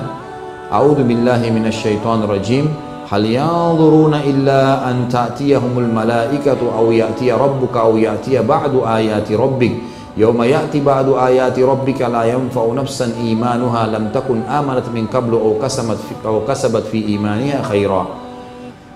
A'udzu 0.68 1.00
billahi 1.00 1.48
minasyaitonir 1.48 2.28
rajim. 2.28 2.68
Hal 3.08 3.24
yanzuruna 3.24 4.20
illa 4.20 4.84
an 4.84 5.08
ta'tiyahumul 5.08 5.88
malaikatu 5.88 6.68
aw 6.68 6.92
ya'tiya 6.92 7.40
rabbuka 7.40 7.88
aw 7.88 7.96
ya'tiya 7.96 8.44
ba'du 8.44 8.84
ayati 8.84 9.32
rabbik. 9.32 9.72
Yauma 10.12 10.44
ya'ti 10.44 10.84
ba'du 10.84 11.16
ayati 11.16 11.64
rabbika 11.64 12.12
la 12.12 12.28
yanfa'u 12.28 12.68
nafsan 12.76 13.16
imanuha 13.16 13.88
lam 13.88 14.12
takun 14.12 14.44
amanat 14.44 14.92
min 14.92 15.08
qablu 15.08 15.40
aw 15.40 15.56
kasabat 15.56 15.96
fi, 16.04 16.12
aw 16.20 16.44
kasabat 16.44 16.84
fi 16.92 17.16
imaniha 17.16 17.64
khaira. 17.64 18.04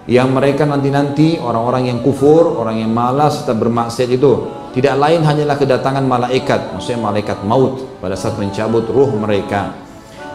Yang 0.04 0.28
mereka 0.28 0.68
nanti-nanti 0.68 1.40
orang-orang 1.40 1.88
yang 1.88 1.98
kufur, 2.04 2.60
orang 2.60 2.84
yang 2.84 2.92
malas 2.92 3.40
serta 3.40 3.56
bermaksiat 3.56 4.12
itu 4.12 4.61
tidak 4.72 4.96
lain 4.96 5.20
hanyalah 5.20 5.60
kedatangan 5.60 6.00
malaikat, 6.00 6.72
maksudnya 6.72 7.04
malaikat 7.04 7.44
maut 7.44 8.00
pada 8.00 8.16
saat 8.16 8.40
mencabut 8.40 8.88
ruh 8.88 9.12
mereka. 9.20 9.76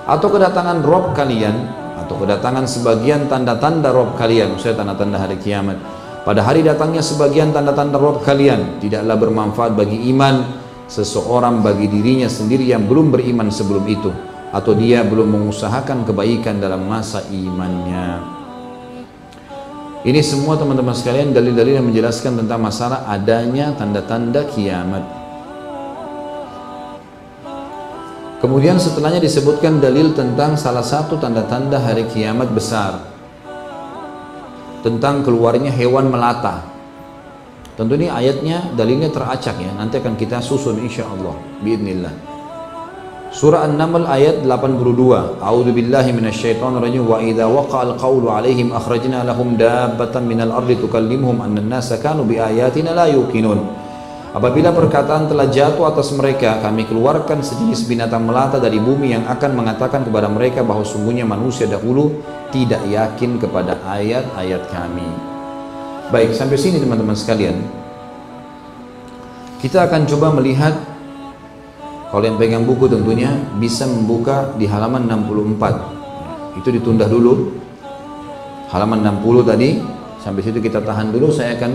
Atau 0.05 0.29
kedatangan 0.29 0.85
Rob 0.85 1.17
kalian 1.17 1.73
atau 1.97 2.21
kedatangan 2.21 2.69
sebagian 2.69 3.25
tanda-tanda 3.25 3.89
Rob 3.89 4.13
kalian 4.13 4.53
maksudnya 4.53 4.85
tanda-tanda 4.85 5.17
hari 5.17 5.41
kiamat. 5.41 5.81
Pada 6.21 6.45
hari 6.45 6.61
datangnya 6.61 7.01
sebagian 7.01 7.49
tanda-tanda 7.49 7.97
Rob 7.97 8.21
kalian 8.21 8.77
tidaklah 8.77 9.17
bermanfaat 9.17 9.73
bagi 9.73 10.05
iman 10.13 10.45
seseorang 10.85 11.65
bagi 11.65 11.89
dirinya 11.89 12.29
sendiri 12.29 12.69
yang 12.69 12.85
belum 12.85 13.09
beriman 13.09 13.49
sebelum 13.49 13.89
itu 13.89 14.13
atau 14.53 14.71
dia 14.77 15.01
belum 15.01 15.33
mengusahakan 15.33 16.05
kebaikan 16.05 16.61
dalam 16.61 16.85
masa 16.85 17.25
imannya 17.27 18.36
ini 20.05 20.21
semua 20.21 20.59
teman-teman 20.59 20.93
sekalian 20.93 21.33
dalil-dalil 21.33 21.81
yang 21.81 21.87
menjelaskan 21.89 22.43
tentang 22.45 22.59
masalah 22.61 23.07
adanya 23.09 23.73
tanda-tanda 23.73 24.45
kiamat 24.51 25.17
Kemudian 28.37 28.77
setelahnya 28.77 29.17
disebutkan 29.17 29.81
dalil 29.81 30.13
tentang 30.13 30.53
salah 30.61 30.85
satu 30.85 31.17
tanda-tanda 31.17 31.81
hari 31.81 32.05
kiamat 32.05 32.53
besar. 32.53 33.01
Tentang 34.85 35.25
keluarnya 35.25 35.73
hewan 35.73 36.13
melata. 36.13 36.61
Tentu 37.73 37.97
ini 37.97 38.13
ayatnya, 38.13 38.69
dalilnya 38.77 39.09
teracak 39.09 39.57
ya. 39.57 39.73
Nanti 39.73 39.97
akan 39.97 40.13
kita 40.13 40.37
susun 40.37 40.77
insya 40.85 41.09
Allah. 41.09 41.33
Biidnillah. 41.65 42.36
Surah 43.27 43.67
An-Naml 43.67 44.07
ayat 44.07 44.47
82. 44.47 45.43
A'udzu 45.43 45.75
billahi 45.75 46.15
minasyaitonir 46.15 46.79
rajim 46.79 47.03
wa 47.03 47.19
idza 47.19 47.43
waqa'al 47.43 47.99
qawlu 47.99 48.31
'alaihim 48.31 48.71
akhrajna 48.71 49.27
lahum 49.27 49.59
dabbatan 49.59 50.23
minal 50.23 50.55
ardi 50.55 50.79
tukallimuhum 50.79 51.43
anna 51.43 51.59
an-nasa 51.59 51.99
kanu 51.99 52.23
bi 52.23 52.39
ayatina 52.39 52.95
la 52.95 53.11
yuqinun. 53.11 53.59
Apabila 54.31 54.71
perkataan 54.71 55.27
telah 55.27 55.51
jatuh 55.51 55.91
atas 55.91 56.15
mereka, 56.15 56.63
kami 56.63 56.87
keluarkan 56.87 57.43
sejenis 57.43 57.83
binatang 57.83 58.23
melata 58.23 58.63
dari 58.63 58.79
bumi 58.79 59.11
yang 59.11 59.27
akan 59.27 59.51
mengatakan 59.59 60.07
kepada 60.07 60.31
mereka 60.31 60.63
bahwa 60.63 60.87
sungguhnya 60.87 61.27
manusia 61.27 61.67
dahulu 61.67 62.23
tidak 62.55 62.79
yakin 62.87 63.43
kepada 63.43 63.75
ayat-ayat 63.91 64.71
kami. 64.71 65.09
Baik, 66.15 66.31
sampai 66.31 66.55
sini 66.55 66.79
teman-teman 66.79 67.17
sekalian. 67.17 67.59
Kita 69.59 69.83
akan 69.83 70.07
coba 70.07 70.31
melihat 70.31 70.79
kalau 72.07 72.23
yang 72.23 72.39
pegang 72.39 72.63
buku 72.63 72.87
tentunya 72.87 73.35
bisa 73.59 73.83
membuka 73.83 74.55
di 74.55 74.63
halaman 74.63 75.11
64. 75.11 76.55
Itu 76.55 76.71
ditunda 76.71 77.03
dulu. 77.03 77.51
Halaman 78.71 79.03
60 79.03 79.43
tadi 79.43 79.79
sampai 80.23 80.39
situ 80.39 80.63
kita 80.63 80.79
tahan 80.79 81.11
dulu. 81.11 81.27
Saya 81.35 81.59
akan 81.59 81.71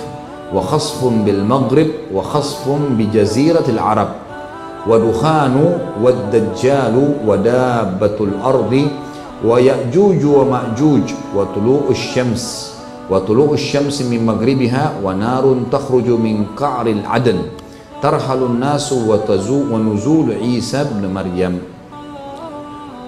wa 0.51 0.59
khasfun 0.59 1.23
bil 1.25 1.41
maghrib, 1.47 2.11
wa 2.11 2.27
khasfun 2.27 2.99
bi 2.99 3.07
jaziratil 3.09 3.79
Arab. 3.79 4.19
Wa 4.85 5.01
dukhanu, 5.01 5.97
wa 6.03 6.13
dajjalu, 6.29 7.25
wa 7.25 7.41
dabbatul 7.41 8.37
ardi, 8.43 8.91
wa 9.41 9.57
ya'juju 9.57 10.45
wa 13.09 13.25
tulu'us 13.25 13.61
syamsi 13.61 14.05
min 14.05 14.25
maghribiha 14.25 15.01
wa 15.01 15.17
narun 15.17 15.73
takhruju 15.73 16.15
min 16.21 16.53
qa'ril 16.55 17.03
adan 17.09 17.49
tarhalun 18.05 18.61
nasu 18.61 19.09
wa 19.09 19.19
tazu 19.25 19.67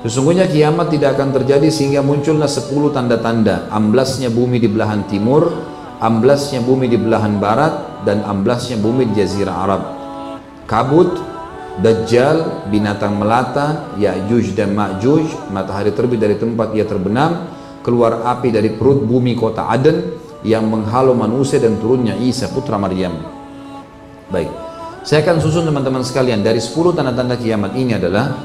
Sesungguhnya 0.01 0.49
kiamat 0.49 0.89
tidak 0.89 1.21
akan 1.21 1.29
terjadi 1.37 1.69
sehingga 1.69 2.01
muncullah 2.01 2.49
sepuluh 2.49 2.89
tanda-tanda. 2.89 3.69
Amblasnya 3.69 4.33
bumi 4.33 4.57
di 4.57 4.65
belahan 4.65 5.05
timur 5.05 5.53
amblasnya 6.01 6.65
bumi 6.65 6.89
di 6.89 6.97
belahan 6.97 7.37
barat 7.37 8.03
dan 8.09 8.25
amblasnya 8.25 8.81
bumi 8.81 9.13
di 9.13 9.21
jazirah 9.21 9.57
Arab. 9.69 9.83
Kabut 10.65 11.29
Dajjal, 11.81 12.69
binatang 12.69 13.17
melata, 13.17 13.97
Ya'juj 13.97 14.53
dan 14.53 14.77
Ma'juj, 14.77 15.49
matahari 15.49 15.95
terbit 15.95 16.21
dari 16.21 16.37
tempat 16.37 16.77
ia 16.77 16.85
terbenam, 16.85 17.47
keluar 17.81 18.25
api 18.25 18.53
dari 18.53 18.73
perut 18.75 19.05
bumi 19.05 19.37
kota 19.37 19.69
Aden 19.69 20.17
yang 20.45 20.69
menghalau 20.69 21.13
manusia 21.13 21.61
dan 21.61 21.77
turunnya 21.77 22.17
Isa 22.17 22.49
putra 22.49 22.81
Maryam. 22.81 23.13
Baik, 24.31 24.49
saya 25.05 25.25
akan 25.27 25.37
susun 25.43 25.67
teman-teman 25.67 26.05
sekalian 26.05 26.41
dari 26.45 26.63
10 26.63 26.97
tanda-tanda 26.97 27.37
kiamat 27.37 27.75
ini 27.77 27.97
adalah 27.97 28.37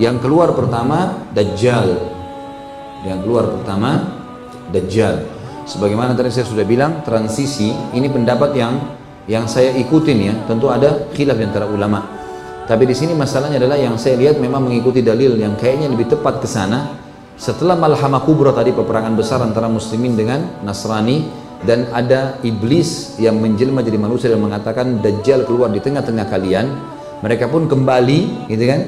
yang 0.00 0.20
keluar 0.20 0.52
pertama 0.56 1.28
Dajjal. 1.32 1.88
Yang 3.04 3.18
keluar 3.26 3.44
pertama 3.58 3.90
Dajjal. 4.70 5.24
Sebagaimana 5.68 6.16
tadi 6.16 6.32
saya 6.32 6.46
sudah 6.48 6.66
bilang 6.66 7.04
transisi 7.06 7.70
ini 7.94 8.08
pendapat 8.08 8.50
yang 8.56 8.72
yang 9.26 9.44
saya 9.46 9.72
ikutin 9.76 10.18
ya. 10.20 10.34
Tentu 10.48 10.72
ada 10.72 11.10
khilaf 11.12 11.36
di 11.36 11.44
antara 11.44 11.66
ulama. 11.68 12.00
Tapi 12.62 12.86
di 12.86 12.94
sini 12.94 13.12
masalahnya 13.12 13.58
adalah 13.58 13.76
yang 13.76 13.98
saya 13.98 14.16
lihat 14.16 14.38
memang 14.38 14.70
mengikuti 14.70 15.02
dalil 15.02 15.34
yang 15.34 15.58
kayaknya 15.58 15.90
lebih 15.90 16.14
tepat 16.14 16.38
ke 16.40 16.48
sana 16.48 16.94
setelah 17.36 17.74
Malhamah 17.78 18.22
Kubra 18.22 18.52
tadi 18.52 18.70
peperangan 18.72 19.14
besar 19.16 19.40
antara 19.42 19.66
muslimin 19.66 20.14
dengan 20.14 20.62
Nasrani 20.62 21.26
dan 21.62 21.86
ada 21.94 22.42
iblis 22.42 23.16
yang 23.22 23.38
menjelma 23.38 23.86
jadi 23.86 23.98
manusia 23.98 24.28
dan 24.30 24.42
mengatakan 24.42 24.98
Dajjal 24.98 25.46
keluar 25.46 25.70
di 25.70 25.78
tengah-tengah 25.78 26.26
kalian 26.26 26.66
mereka 27.22 27.46
pun 27.46 27.70
kembali 27.70 28.50
gitu 28.50 28.64
kan 28.66 28.80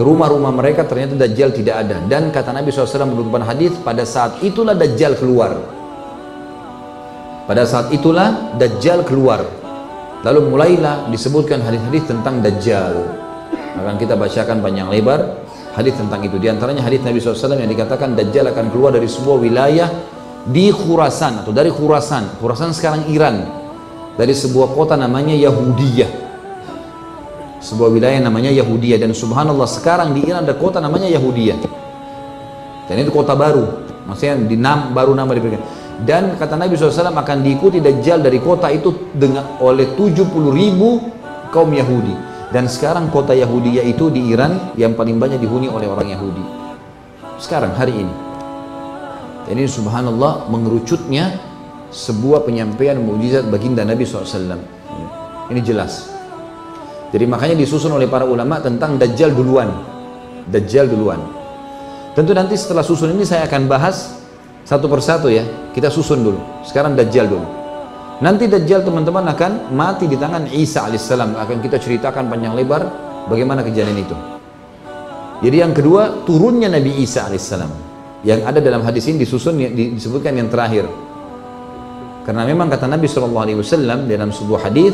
ke 0.00 0.02
rumah-rumah 0.08 0.48
mereka 0.48 0.88
ternyata 0.88 1.12
Dajjal 1.12 1.52
tidak 1.52 1.84
ada. 1.84 2.00
Dan 2.08 2.32
kata 2.32 2.56
Nabi 2.56 2.72
SAW 2.72 3.04
menurutkan 3.04 3.44
hadis 3.44 3.76
pada 3.84 4.08
saat 4.08 4.40
itulah 4.40 4.72
Dajjal 4.72 5.12
keluar. 5.20 5.60
Pada 7.44 7.68
saat 7.68 7.92
itulah 7.92 8.56
Dajjal 8.56 9.04
keluar. 9.04 9.44
Lalu 10.24 10.56
mulailah 10.56 11.12
disebutkan 11.12 11.60
hadis-hadis 11.60 12.08
tentang 12.08 12.40
Dajjal. 12.40 12.96
Akan 13.76 14.00
kita 14.00 14.16
bacakan 14.16 14.64
panjang 14.64 14.88
lebar 14.88 15.20
hadis 15.80 15.96
tentang 15.96 16.20
itu. 16.20 16.36
Di 16.36 16.52
antaranya 16.52 16.84
hadis 16.84 17.00
Nabi 17.00 17.18
SAW 17.18 17.56
yang 17.56 17.72
dikatakan 17.72 18.12
Dajjal 18.12 18.52
akan 18.52 18.68
keluar 18.68 18.92
dari 18.92 19.08
sebuah 19.08 19.36
wilayah 19.40 19.88
di 20.44 20.68
Khurasan 20.68 21.42
atau 21.42 21.50
dari 21.50 21.72
Khurasan. 21.72 22.38
Khurasan 22.38 22.76
sekarang 22.76 23.08
Iran. 23.08 23.58
Dari 24.14 24.36
sebuah 24.36 24.76
kota 24.76 25.00
namanya 25.00 25.32
Yahudiyah. 25.32 26.10
Sebuah 27.64 27.88
wilayah 27.88 28.20
namanya 28.20 28.52
Yahudiyah 28.52 29.00
dan 29.00 29.16
subhanallah 29.16 29.68
sekarang 29.68 30.12
di 30.12 30.28
Iran 30.28 30.44
ada 30.44 30.52
kota 30.56 30.76
namanya 30.76 31.08
Yahudiyah. 31.08 31.56
Dan 32.88 32.96
itu 33.00 33.08
kota 33.08 33.32
baru. 33.32 33.88
Maksudnya 34.04 34.36
di 34.44 34.56
nam, 34.60 34.92
baru 34.92 35.16
nama 35.16 35.32
diberikan. 35.32 35.64
Dan 36.00 36.36
kata 36.36 36.56
Nabi 36.56 36.76
SAW 36.76 37.12
akan 37.12 37.38
diikuti 37.44 37.80
Dajjal 37.80 38.20
dari 38.20 38.40
kota 38.40 38.68
itu 38.68 39.12
dengan 39.16 39.60
oleh 39.60 39.96
70 39.96 40.28
ribu 40.52 41.00
kaum 41.52 41.68
Yahudi 41.72 42.29
dan 42.50 42.66
sekarang 42.66 43.14
kota 43.14 43.30
Yahudi 43.30 43.78
itu 43.78 44.10
di 44.10 44.34
Iran 44.34 44.74
yang 44.74 44.98
paling 44.98 45.22
banyak 45.22 45.38
dihuni 45.38 45.70
oleh 45.70 45.86
orang 45.86 46.10
Yahudi. 46.10 46.42
Sekarang 47.38 47.78
hari 47.78 47.94
ini. 47.94 48.14
Jadi 49.46 49.62
subhanallah 49.70 50.50
mengerucutnya 50.50 51.38
sebuah 51.94 52.42
penyampaian 52.42 52.98
mujizat 52.98 53.46
baginda 53.46 53.86
Nabi 53.86 54.02
SAW. 54.02 54.58
Ini 55.50 55.60
jelas. 55.62 56.10
Jadi 57.10 57.26
makanya 57.26 57.58
disusun 57.58 57.90
oleh 57.90 58.06
para 58.06 58.22
ulama 58.22 58.62
tentang 58.62 58.98
Dajjal 58.98 59.34
duluan. 59.34 59.70
Dajjal 60.46 60.86
duluan. 60.86 61.18
Tentu 62.14 62.34
nanti 62.34 62.54
setelah 62.58 62.82
susun 62.82 63.14
ini 63.14 63.26
saya 63.26 63.46
akan 63.46 63.66
bahas 63.66 64.14
satu 64.66 64.86
persatu 64.86 65.30
ya. 65.30 65.42
Kita 65.70 65.90
susun 65.90 66.22
dulu. 66.22 66.38
Sekarang 66.66 66.94
Dajjal 66.94 67.26
dulu. 67.26 67.59
Nanti 68.20 68.52
Dajjal 68.52 68.84
teman-teman 68.84 69.24
akan 69.32 69.72
mati 69.72 70.04
di 70.04 70.20
tangan 70.20 70.44
Isa 70.52 70.84
alaihissalam. 70.84 71.40
Akan 71.40 71.64
kita 71.64 71.80
ceritakan 71.80 72.28
panjang 72.28 72.52
lebar 72.52 72.84
bagaimana 73.32 73.64
kejadian 73.64 73.96
itu. 73.96 74.16
Jadi 75.40 75.56
yang 75.56 75.72
kedua 75.72 76.28
turunnya 76.28 76.68
Nabi 76.68 77.00
Isa 77.00 77.24
alaihissalam. 77.24 77.72
Yang 78.20 78.40
ada 78.44 78.60
dalam 78.60 78.84
hadis 78.84 79.08
ini 79.08 79.24
disusun 79.24 79.56
disebutkan 79.96 80.36
yang 80.36 80.52
terakhir. 80.52 80.84
Karena 82.28 82.44
memang 82.44 82.68
kata 82.68 82.84
Nabi 82.84 83.08
SAW 83.08 84.04
dalam 84.04 84.28
sebuah 84.28 84.68
hadis 84.68 84.92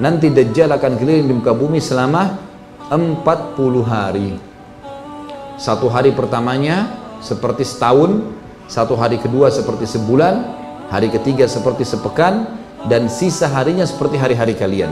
nanti 0.00 0.32
Dajjal 0.32 0.72
akan 0.72 0.96
keliling 0.96 1.28
di 1.28 1.34
muka 1.36 1.52
bumi 1.52 1.76
selama 1.76 2.40
40 2.88 3.20
hari. 3.84 4.40
Satu 5.60 5.92
hari 5.92 6.16
pertamanya 6.16 6.88
seperti 7.20 7.68
setahun, 7.68 8.24
satu 8.64 8.96
hari 8.96 9.20
kedua 9.20 9.52
seperti 9.52 9.84
sebulan, 9.84 10.40
hari 10.88 11.12
ketiga 11.12 11.44
seperti 11.44 11.84
sepekan, 11.84 12.61
dan 12.90 13.06
sisa 13.06 13.46
harinya 13.46 13.86
seperti 13.86 14.18
hari-hari 14.18 14.54
kalian. 14.58 14.90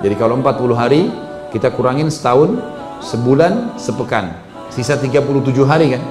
Jadi 0.00 0.14
kalau 0.16 0.40
40 0.40 0.76
hari 0.76 1.08
kita 1.52 1.72
kurangin 1.72 2.12
setahun, 2.12 2.60
sebulan, 3.00 3.76
sepekan. 3.80 4.36
Sisa 4.72 4.96
37 4.96 5.24
hari 5.64 5.96
kan? 5.96 6.02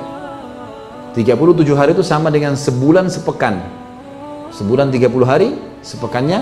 37 1.14 1.78
hari 1.78 1.92
itu 1.96 2.04
sama 2.04 2.34
dengan 2.34 2.58
sebulan 2.58 3.08
sepekan. 3.08 3.62
Sebulan 4.52 4.90
30 4.90 5.28
hari, 5.28 5.54
sepekannya 5.86 6.40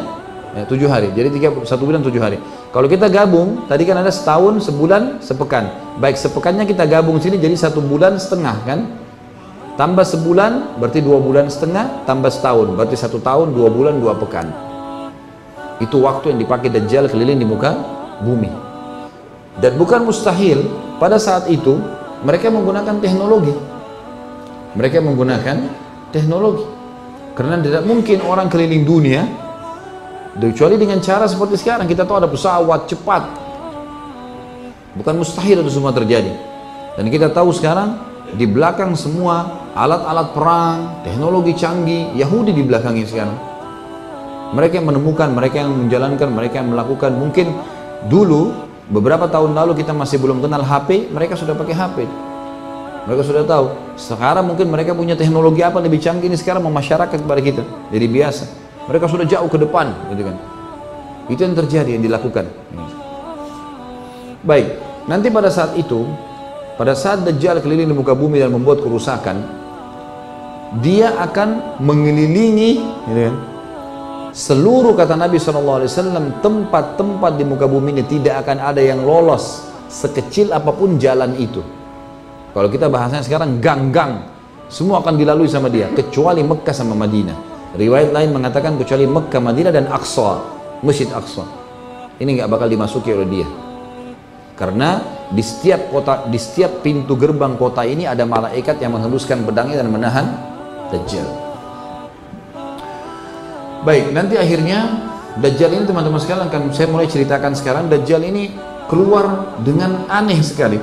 ya, 0.56 0.64
7 0.66 0.88
hari. 0.88 1.12
Jadi 1.14 1.30
3, 1.42 1.68
satu 1.68 1.84
bulan 1.84 2.02
7 2.02 2.18
hari. 2.22 2.38
Kalau 2.74 2.88
kita 2.90 3.10
gabung, 3.10 3.70
tadi 3.70 3.86
kan 3.86 4.02
ada 4.02 4.10
setahun, 4.10 4.66
sebulan, 4.66 5.22
sepekan. 5.22 5.70
Baik 6.02 6.18
sepekannya 6.18 6.66
kita 6.66 6.90
gabung 6.90 7.22
sini 7.22 7.38
jadi 7.38 7.54
satu 7.54 7.84
bulan 7.84 8.18
setengah 8.18 8.56
kan? 8.66 9.03
Tambah 9.76 10.06
sebulan 10.06 10.78
berarti 10.78 11.00
dua 11.02 11.18
bulan 11.18 11.50
setengah 11.50 12.06
tambah 12.06 12.30
setahun 12.30 12.78
berarti 12.78 12.96
satu 12.98 13.18
tahun 13.22 13.54
dua 13.54 13.70
bulan 13.74 13.98
dua 13.98 14.14
pekan 14.18 14.50
itu 15.82 15.98
waktu 16.00 16.34
yang 16.36 16.40
dipakai 16.40 16.70
Dajjal 16.70 17.10
keliling 17.10 17.42
di 17.42 17.48
muka 17.48 17.74
bumi 18.22 18.50
dan 19.60 19.78
bukan 19.78 20.06
mustahil 20.06 20.66
pada 21.02 21.18
saat 21.18 21.50
itu 21.50 21.82
mereka 22.22 22.54
menggunakan 22.54 23.02
teknologi 23.02 23.54
mereka 24.74 25.02
menggunakan 25.02 25.58
teknologi 26.14 26.84
Karena 27.34 27.58
tidak 27.58 27.84
mungkin 27.90 28.22
orang 28.22 28.46
keliling 28.46 28.86
dunia 28.86 29.26
kecuali 30.38 30.78
dengan 30.78 31.02
cara 31.02 31.26
seperti 31.26 31.58
sekarang 31.58 31.90
kita 31.90 32.06
tahu 32.06 32.22
ada 32.22 32.30
pesawat 32.30 32.86
cepat. 32.86 33.26
Bukan 34.94 35.14
mustahil 35.18 35.66
itu 35.66 35.72
semua 35.74 35.90
terjadi. 35.90 36.30
Dan 36.94 37.10
kita 37.10 37.34
tahu 37.34 37.50
sekarang 37.50 37.98
di 38.38 38.46
belakang 38.46 38.94
semua 38.94 39.63
alat-alat 39.74 40.28
perang, 40.38 40.78
teknologi 41.02 41.58
canggih, 41.58 42.14
Yahudi 42.14 42.54
di 42.54 42.64
belakangnya 42.66 43.06
sekarang. 43.10 43.38
Mereka 44.54 44.78
yang 44.78 44.88
menemukan, 44.94 45.34
mereka 45.34 45.66
yang 45.66 45.74
menjalankan, 45.74 46.30
mereka 46.30 46.62
yang 46.62 46.70
melakukan. 46.70 47.12
Mungkin 47.18 47.50
dulu 48.06 48.54
beberapa 48.94 49.26
tahun 49.26 49.58
lalu 49.58 49.82
kita 49.82 49.98
masih 49.98 50.22
belum 50.22 50.46
kenal 50.46 50.62
HP, 50.62 51.10
mereka 51.10 51.34
sudah 51.34 51.58
pakai 51.58 51.74
HP. 51.74 51.98
Mereka 53.10 53.22
sudah 53.26 53.44
tahu. 53.44 53.66
Sekarang 53.98 54.46
mungkin 54.46 54.70
mereka 54.70 54.94
punya 54.94 55.18
teknologi 55.18 55.66
apa 55.66 55.82
lebih 55.82 56.00
canggih 56.00 56.30
ini 56.30 56.38
sekarang 56.38 56.64
memasyarakat 56.64 57.18
kepada 57.18 57.42
kita. 57.42 57.64
Jadi 57.90 58.06
biasa. 58.08 58.44
Mereka 58.88 59.06
sudah 59.10 59.26
jauh 59.26 59.50
ke 59.50 59.58
depan, 59.58 59.90
gitu 60.14 60.24
kan. 60.30 60.36
Itu 61.34 61.42
yang 61.42 61.56
terjadi 61.58 61.90
yang 61.98 62.04
dilakukan. 62.04 62.46
Baik, 64.44 64.76
nanti 65.08 65.32
pada 65.32 65.48
saat 65.48 65.74
itu, 65.80 66.04
pada 66.76 66.92
saat 66.94 67.24
Dajjal 67.24 67.64
keliling 67.64 67.88
di 67.90 67.96
muka 67.96 68.12
bumi 68.12 68.44
dan 68.44 68.52
membuat 68.52 68.84
kerusakan, 68.84 69.63
dia 70.82 71.14
akan 71.22 71.82
mengelilingi, 71.84 72.72
gitu 73.10 73.20
kan, 73.30 73.36
seluruh 74.34 74.98
kata 74.98 75.14
Nabi 75.14 75.38
SAW 75.38 75.86
tempat-tempat 76.42 77.32
di 77.38 77.46
muka 77.46 77.70
bumi 77.70 77.94
ini 77.94 78.04
tidak 78.10 78.48
akan 78.48 78.58
ada 78.58 78.82
yang 78.82 79.06
lolos 79.06 79.70
sekecil 79.94 80.50
apa 80.50 80.74
pun 80.74 80.98
jalan 80.98 81.38
itu. 81.38 81.62
Kalau 82.54 82.70
kita 82.70 82.90
bahasanya 82.90 83.22
sekarang 83.22 83.62
gang-gang, 83.62 84.26
semua 84.70 85.06
akan 85.06 85.14
dilalui 85.18 85.46
sama 85.46 85.70
dia, 85.70 85.94
kecuali 85.94 86.42
Mekah 86.42 86.74
sama 86.74 86.98
Madinah. 86.98 87.38
Riwayat 87.78 88.14
lain 88.14 88.30
mengatakan 88.34 88.78
kecuali 88.78 89.06
Mekah, 89.06 89.42
Madinah 89.42 89.74
dan 89.74 89.86
Aqsa, 89.90 90.42
Masjid 90.82 91.10
Aqsa. 91.10 91.46
Ini 92.18 92.30
nggak 92.38 92.50
bakal 92.50 92.70
dimasuki 92.70 93.10
oleh 93.14 93.30
dia. 93.30 93.50
Karena 94.54 95.02
di 95.34 95.42
setiap 95.42 95.90
kota, 95.90 96.30
di 96.30 96.38
setiap 96.38 96.86
pintu 96.86 97.18
gerbang 97.18 97.58
kota 97.58 97.82
ini 97.82 98.06
ada 98.06 98.22
malaikat 98.22 98.78
yang 98.78 98.94
menghembuskan 98.94 99.42
pedangnya 99.42 99.82
dan 99.82 99.90
menahan 99.90 100.26
Dajjal. 100.94 101.28
Baik, 103.82 104.14
nanti 104.14 104.38
akhirnya 104.38 105.10
Dajjal 105.34 105.74
ini 105.74 105.84
teman-teman 105.90 106.22
sekalian 106.22 106.46
akan 106.46 106.62
saya 106.70 106.88
mulai 106.94 107.10
ceritakan 107.10 107.58
sekarang. 107.58 107.90
Dajjal 107.90 108.22
ini 108.22 108.54
keluar 108.86 109.58
dengan 109.66 110.06
aneh 110.06 110.38
sekali. 110.46 110.78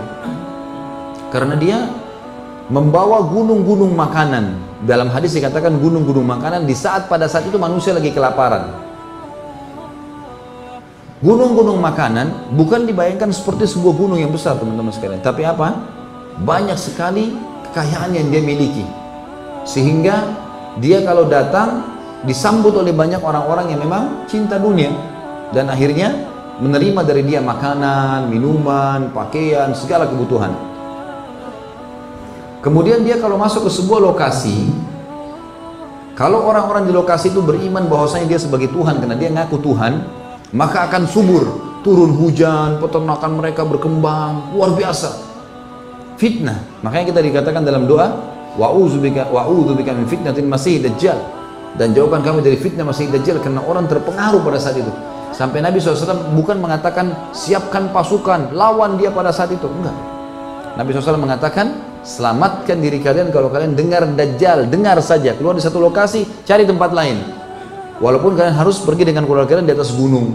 Karena 1.30 1.54
dia 1.54 1.86
membawa 2.66 3.22
gunung-gunung 3.22 3.94
makanan. 3.94 4.58
Dalam 4.82 5.06
hadis 5.14 5.38
dikatakan 5.38 5.78
gunung-gunung 5.78 6.26
makanan 6.26 6.66
di 6.66 6.74
saat 6.74 7.06
pada 7.06 7.30
saat 7.30 7.46
itu 7.46 7.62
manusia 7.62 7.94
lagi 7.94 8.10
kelaparan. 8.10 8.74
Gunung-gunung 11.22 11.78
makanan 11.78 12.50
bukan 12.58 12.90
dibayangkan 12.90 13.30
seperti 13.30 13.70
sebuah 13.70 13.94
gunung 13.94 14.18
yang 14.18 14.34
besar 14.34 14.58
teman-teman 14.58 14.90
sekalian. 14.90 15.22
Tapi 15.22 15.46
apa? 15.46 15.78
Banyak 16.42 16.74
sekali 16.74 17.38
kekayaan 17.70 18.18
yang 18.18 18.26
dia 18.34 18.42
miliki 18.42 18.99
sehingga 19.64 20.34
dia 20.78 21.02
kalau 21.04 21.28
datang 21.28 21.84
disambut 22.24 22.76
oleh 22.76 22.92
banyak 22.92 23.20
orang-orang 23.20 23.72
yang 23.72 23.80
memang 23.80 24.04
cinta 24.28 24.60
dunia 24.60 24.92
dan 25.50 25.72
akhirnya 25.72 26.12
menerima 26.60 27.00
dari 27.02 27.22
dia 27.24 27.40
makanan, 27.40 28.28
minuman, 28.28 29.08
pakaian, 29.16 29.72
segala 29.72 30.04
kebutuhan. 30.04 30.52
Kemudian 32.60 33.00
dia 33.00 33.16
kalau 33.16 33.40
masuk 33.40 33.64
ke 33.64 33.70
sebuah 33.72 34.04
lokasi, 34.04 34.68
kalau 36.12 36.44
orang-orang 36.44 36.84
di 36.84 36.92
lokasi 36.92 37.32
itu 37.32 37.40
beriman 37.40 37.88
bahwasanya 37.88 38.36
dia 38.36 38.36
sebagai 38.36 38.68
Tuhan 38.68 39.00
karena 39.00 39.16
dia 39.16 39.32
ngaku 39.32 39.56
Tuhan, 39.64 40.04
maka 40.52 40.84
akan 40.92 41.08
subur, 41.08 41.44
turun 41.80 42.12
hujan, 42.12 42.76
peternakan 42.76 43.40
mereka 43.40 43.64
berkembang, 43.64 44.52
luar 44.52 44.76
biasa. 44.76 45.32
Fitnah. 46.20 46.60
Makanya 46.84 47.16
kita 47.16 47.20
dikatakan 47.24 47.64
dalam 47.64 47.88
doa, 47.88 48.29
wa'udzubika 48.58 49.30
wa'udzubika 49.30 49.94
min 49.94 50.06
fitnatin 50.08 50.46
masih 50.46 50.82
dajjal. 50.82 51.18
Dan 51.78 51.94
jauhkan 51.94 52.24
kami 52.24 52.42
dari 52.42 52.58
fitnah 52.58 52.82
masih 52.82 53.10
dajjal 53.10 53.38
karena 53.38 53.62
orang 53.62 53.86
terpengaruh 53.86 54.42
pada 54.42 54.58
saat 54.58 54.78
itu. 54.78 54.90
Sampai 55.30 55.62
Nabi 55.62 55.78
SAW 55.78 56.34
bukan 56.34 56.58
mengatakan 56.58 57.30
siapkan 57.30 57.94
pasukan, 57.94 58.50
lawan 58.50 58.98
dia 58.98 59.14
pada 59.14 59.30
saat 59.30 59.54
itu. 59.54 59.70
Enggak. 59.70 59.94
Nabi 60.74 60.90
SAW 60.90 61.22
mengatakan 61.22 61.90
Selamatkan 62.00 62.80
diri 62.80 62.96
kalian 62.96 63.28
kalau 63.28 63.52
kalian 63.52 63.76
dengar 63.76 64.08
Dajjal, 64.08 64.72
dengar 64.72 64.96
saja. 65.04 65.36
Keluar 65.36 65.52
di 65.52 65.60
satu 65.60 65.76
lokasi, 65.76 66.24
cari 66.48 66.64
tempat 66.64 66.96
lain. 66.96 67.20
Walaupun 68.00 68.40
kalian 68.40 68.56
harus 68.56 68.80
pergi 68.80 69.12
dengan 69.12 69.28
keluarga 69.28 69.52
kalian 69.52 69.68
di 69.68 69.76
atas 69.76 69.92
gunung. 69.92 70.32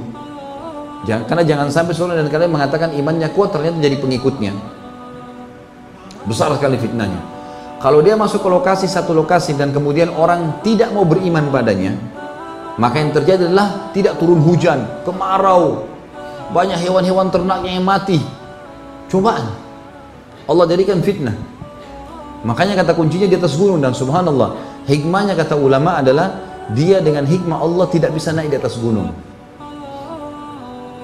Jangan, 1.10 1.26
karena 1.26 1.44
jangan 1.46 1.68
sampai 1.74 1.94
seorang 1.98 2.22
dan 2.22 2.30
kalian 2.30 2.54
mengatakan 2.54 2.94
imannya 2.94 3.34
kuat 3.34 3.50
ternyata 3.50 3.82
jadi 3.82 3.98
pengikutnya. 3.98 4.54
Besar 6.30 6.54
sekali 6.54 6.78
fitnahnya. 6.78 7.35
Kalau 7.84 8.00
dia 8.00 8.16
masuk 8.16 8.42
ke 8.42 8.50
lokasi 8.50 8.88
satu 8.88 9.12
lokasi 9.12 9.54
dan 9.54 9.76
kemudian 9.76 10.10
orang 10.16 10.64
tidak 10.64 10.90
mau 10.96 11.04
beriman 11.04 11.52
padanya, 11.52 11.94
maka 12.80 13.00
yang 13.00 13.12
terjadi 13.16 13.48
adalah 13.52 13.92
tidak 13.92 14.20
turun 14.20 14.40
hujan, 14.44 14.84
kemarau, 15.04 15.88
banyak 16.52 16.80
hewan-hewan 16.82 17.32
ternaknya 17.32 17.72
yang 17.80 17.86
mati. 17.88 18.20
Cobaan. 19.12 19.48
Allah 20.46 20.66
jadikan 20.70 21.02
fitnah. 21.02 21.36
Makanya 22.46 22.78
kata 22.78 22.94
kuncinya 22.94 23.26
di 23.26 23.36
atas 23.38 23.58
gunung 23.58 23.82
dan 23.82 23.98
subhanallah, 23.98 24.54
hikmahnya 24.86 25.34
kata 25.34 25.58
ulama 25.58 25.98
adalah 25.98 26.46
dia 26.74 27.02
dengan 27.02 27.26
hikmah 27.26 27.58
Allah 27.58 27.86
tidak 27.90 28.14
bisa 28.14 28.30
naik 28.34 28.54
di 28.54 28.58
atas 28.58 28.78
gunung. 28.78 29.10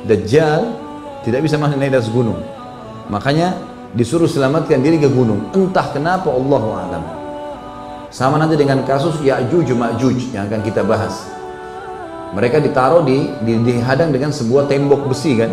Dajjal 0.05 0.61
tidak 1.25 1.45
bisa 1.45 1.57
naik 1.57 1.89
di 1.93 1.97
atas 1.97 2.09
gunung. 2.13 2.37
Makanya 3.09 3.57
disuruh 3.91 4.27
selamatkan 4.27 4.79
diri 4.79 4.99
ke 4.99 5.09
gunung. 5.11 5.51
Entah 5.51 5.87
kenapa 5.91 6.31
Allah 6.31 6.63
alam. 6.87 7.03
Sama 8.11 8.35
nanti 8.35 8.59
dengan 8.59 8.83
kasus 8.83 9.23
Ya'juj 9.23 9.71
Ma'juj 9.71 10.35
yang 10.35 10.47
akan 10.51 10.61
kita 10.63 10.83
bahas. 10.83 11.31
Mereka 12.31 12.63
ditaruh 12.63 13.03
di, 13.03 13.27
di 13.43 13.59
dihadang 13.59 14.11
dengan 14.11 14.31
sebuah 14.31 14.67
tembok 14.67 15.11
besi 15.11 15.35
kan. 15.35 15.51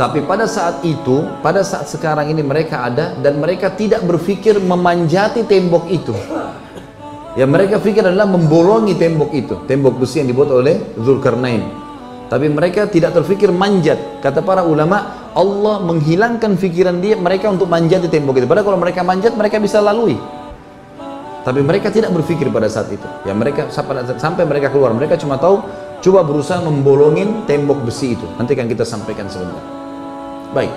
Tapi 0.00 0.24
pada 0.24 0.48
saat 0.48 0.80
itu, 0.80 1.28
pada 1.44 1.60
saat 1.60 1.84
sekarang 1.84 2.32
ini 2.32 2.40
mereka 2.40 2.88
ada 2.88 3.12
dan 3.20 3.36
mereka 3.36 3.68
tidak 3.68 4.00
berpikir 4.08 4.56
memanjati 4.56 5.44
tembok 5.44 5.92
itu. 5.92 6.16
Yang 7.36 7.50
mereka 7.52 7.76
pikir 7.84 8.00
adalah 8.00 8.24
membolongi 8.24 8.96
tembok 8.96 9.30
itu, 9.36 9.60
tembok 9.68 10.00
besi 10.00 10.24
yang 10.24 10.32
dibuat 10.32 10.56
oleh 10.56 10.96
Zulkarnain. 10.96 11.68
Tapi 12.32 12.46
mereka 12.48 12.88
tidak 12.88 13.12
terfikir 13.12 13.52
manjat. 13.52 14.24
Kata 14.24 14.40
para 14.40 14.64
ulama, 14.64 15.19
Allah 15.30 15.78
menghilangkan 15.86 16.58
pikiran 16.58 16.98
dia 16.98 17.14
mereka 17.14 17.46
untuk 17.50 17.70
manjat 17.70 18.02
di 18.02 18.10
tembok 18.10 18.42
itu. 18.42 18.46
Padahal 18.50 18.66
kalau 18.66 18.80
mereka 18.82 19.06
manjat, 19.06 19.32
mereka 19.38 19.62
bisa 19.62 19.78
lalui. 19.78 20.18
Tapi 21.40 21.60
mereka 21.64 21.88
tidak 21.88 22.10
berpikir 22.12 22.50
pada 22.52 22.66
saat 22.66 22.90
itu. 22.92 23.06
Ya 23.24 23.32
mereka 23.32 23.70
sampai 23.70 24.44
mereka 24.44 24.68
keluar, 24.68 24.90
mereka 24.92 25.16
cuma 25.16 25.38
tahu 25.38 25.62
coba 26.02 26.20
berusaha 26.26 26.60
membolongin 26.60 27.46
tembok 27.46 27.80
besi 27.86 28.18
itu. 28.18 28.26
Nanti 28.36 28.58
akan 28.58 28.66
kita 28.68 28.84
sampaikan 28.84 29.30
sebentar. 29.30 29.62
Baik. 30.52 30.74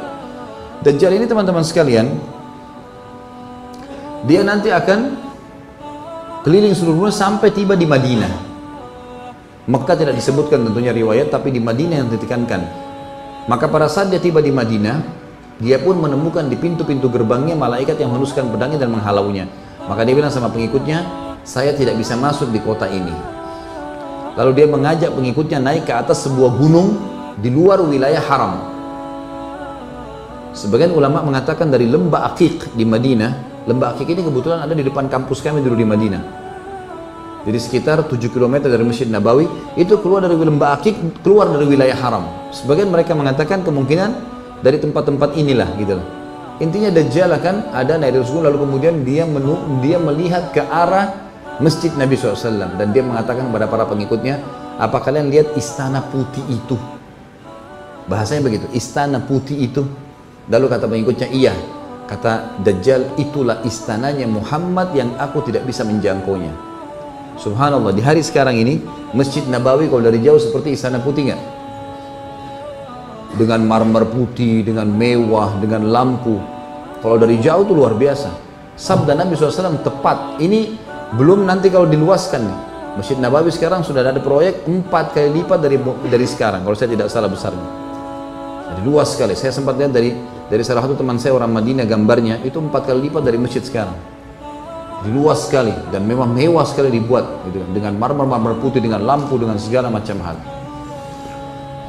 Dajjal 0.86 1.18
ini 1.18 1.26
teman-teman 1.26 1.66
sekalian, 1.66 2.14
dia 4.24 4.46
nanti 4.46 4.70
akan 4.70 5.18
keliling 6.44 6.76
seluruh 6.76 7.08
dunia 7.08 7.16
sampai 7.16 7.50
tiba 7.52 7.74
di 7.74 7.88
Madinah. 7.88 8.34
Mekah 9.64 9.96
tidak 9.96 10.16
disebutkan 10.20 10.64
tentunya 10.68 10.92
riwayat, 10.92 11.32
tapi 11.32 11.56
di 11.56 11.60
Madinah 11.64 12.04
yang 12.04 12.12
ditekankan. 12.12 12.62
Maka 13.44 13.68
pada 13.68 13.92
saat 13.92 14.08
dia 14.08 14.24
tiba 14.24 14.40
di 14.40 14.56
Madinah, 14.56 15.04
dia 15.60 15.76
pun 15.80 16.00
menemukan 16.00 16.48
di 16.48 16.56
pintu-pintu 16.56 17.12
gerbangnya 17.12 17.60
malaikat 17.60 18.00
yang 18.00 18.16
menuskan 18.16 18.48
pedangnya 18.48 18.88
dan 18.88 18.96
menghalaunya. 18.96 19.52
Maka 19.84 20.08
dia 20.08 20.16
bilang 20.16 20.32
sama 20.32 20.48
pengikutnya, 20.48 21.04
saya 21.44 21.76
tidak 21.76 22.00
bisa 22.00 22.16
masuk 22.16 22.56
di 22.56 22.60
kota 22.64 22.88
ini. 22.88 23.12
Lalu 24.40 24.52
dia 24.56 24.68
mengajak 24.68 25.12
pengikutnya 25.12 25.60
naik 25.60 25.84
ke 25.86 25.94
atas 25.94 26.24
sebuah 26.26 26.56
gunung 26.56 26.98
di 27.38 27.52
luar 27.52 27.84
wilayah 27.84 28.24
haram. 28.24 28.54
Sebagian 30.54 30.96
ulama 30.96 31.20
mengatakan 31.26 31.68
dari 31.68 31.90
lembah 31.90 32.34
Akik 32.34 32.74
di 32.74 32.86
Madinah. 32.86 33.66
Lembah 33.68 33.94
Akik 33.94 34.08
ini 34.08 34.24
kebetulan 34.24 34.64
ada 34.64 34.74
di 34.74 34.86
depan 34.86 35.12
kampus 35.12 35.44
kami 35.44 35.60
dulu 35.60 35.76
di 35.78 35.86
Madinah. 35.86 36.43
Jadi 37.44 37.58
sekitar 37.60 38.08
7 38.08 38.16
km 38.32 38.64
dari 38.64 38.84
Masjid 38.88 39.08
Nabawi 39.08 39.46
itu 39.76 40.00
keluar 40.00 40.24
dari 40.24 40.36
lembah 40.36 40.80
Akik, 40.80 40.96
keluar 41.22 41.52
dari 41.52 41.68
wilayah 41.68 41.98
haram. 42.00 42.24
Sebagian 42.56 42.88
mereka 42.88 43.12
mengatakan 43.12 43.68
kemungkinan 43.68 44.10
dari 44.64 44.80
tempat-tempat 44.80 45.36
inilah 45.36 45.68
gitu 45.76 46.00
loh. 46.00 46.08
Intinya 46.64 46.88
Dajjal 46.94 47.34
akan 47.36 47.76
ada 47.76 48.00
naik 48.00 48.16
dari 48.16 48.24
lalu 48.24 48.58
kemudian 48.64 49.04
dia 49.04 49.28
menu, 49.28 49.60
dia 49.84 50.00
melihat 50.00 50.56
ke 50.56 50.64
arah 50.64 51.12
Masjid 51.60 51.92
Nabi 52.00 52.16
SAW 52.16 52.80
dan 52.80 52.96
dia 52.96 53.04
mengatakan 53.04 53.52
kepada 53.52 53.68
para 53.68 53.84
pengikutnya, 53.90 54.40
apa 54.80 55.04
kalian 55.04 55.28
lihat 55.28 55.52
istana 55.60 56.00
putih 56.00 56.46
itu? 56.48 56.80
Bahasanya 58.08 58.48
begitu, 58.48 58.66
istana 58.72 59.20
putih 59.20 59.68
itu 59.68 59.84
Lalu 60.52 60.66
kata 60.68 60.86
pengikutnya, 60.92 61.28
iya. 61.32 61.56
Kata 62.04 62.60
Dajjal, 62.60 63.16
itulah 63.16 63.64
istananya 63.64 64.28
Muhammad 64.28 64.92
yang 64.92 65.16
aku 65.16 65.40
tidak 65.48 65.64
bisa 65.64 65.88
menjangkaunya. 65.88 66.52
Subhanallah, 67.38 67.94
di 67.98 68.02
hari 68.06 68.22
sekarang 68.22 68.62
ini 68.62 68.78
Masjid 69.18 69.42
Nabawi 69.50 69.90
kalau 69.90 70.06
dari 70.06 70.22
jauh 70.22 70.38
seperti 70.38 70.78
Istana 70.78 71.02
Putih 71.02 71.34
nggak? 71.34 71.42
Dengan 73.34 73.66
marmer 73.66 74.06
putih, 74.06 74.62
dengan 74.62 74.86
mewah, 74.86 75.58
dengan 75.58 75.90
lampu. 75.90 76.38
Kalau 77.02 77.18
dari 77.18 77.42
jauh 77.42 77.66
itu 77.66 77.74
luar 77.74 77.98
biasa. 77.98 78.30
Sabda 78.78 79.18
Nabi 79.18 79.34
SAW 79.34 79.82
tepat. 79.82 80.38
Ini 80.38 80.78
belum 81.18 81.42
nanti 81.42 81.74
kalau 81.74 81.90
diluaskan 81.90 82.42
nih. 82.46 82.60
Masjid 82.94 83.18
Nabawi 83.18 83.50
sekarang 83.50 83.82
sudah 83.82 84.06
ada 84.06 84.22
proyek 84.22 84.70
empat 84.70 85.18
kali 85.18 85.42
lipat 85.42 85.66
dari 85.66 85.82
dari 86.06 86.28
sekarang. 86.30 86.62
Kalau 86.62 86.78
saya 86.78 86.94
tidak 86.94 87.10
salah 87.10 87.26
besarnya. 87.26 87.66
Jadi 88.70 88.82
luas 88.86 89.18
sekali. 89.18 89.34
Saya 89.34 89.50
sempat 89.50 89.82
lihat 89.82 89.90
dari 89.90 90.14
dari 90.46 90.62
salah 90.62 90.86
satu 90.86 90.94
teman 90.94 91.18
saya 91.18 91.34
orang 91.34 91.50
Madinah 91.50 91.90
gambarnya 91.90 92.46
itu 92.46 92.62
empat 92.62 92.86
kali 92.86 93.10
lipat 93.10 93.26
dari 93.26 93.42
masjid 93.42 93.66
sekarang. 93.66 93.98
Luas 95.04 95.52
sekali 95.52 95.76
dan 95.92 96.08
memang 96.08 96.32
mewah 96.32 96.64
sekali 96.64 96.88
dibuat 96.88 97.44
gitu, 97.52 97.60
dengan 97.76 98.00
marmer-marmer 98.00 98.56
putih, 98.64 98.80
dengan 98.80 99.04
lampu, 99.04 99.36
dengan 99.36 99.60
segala 99.60 99.92
macam 99.92 100.16
hal. 100.24 100.40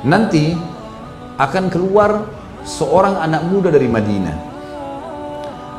Nanti 0.02 0.50
akan 1.38 1.70
keluar 1.70 2.26
seorang 2.66 3.22
anak 3.22 3.46
muda 3.46 3.70
dari 3.70 3.86
Madinah. 3.86 4.36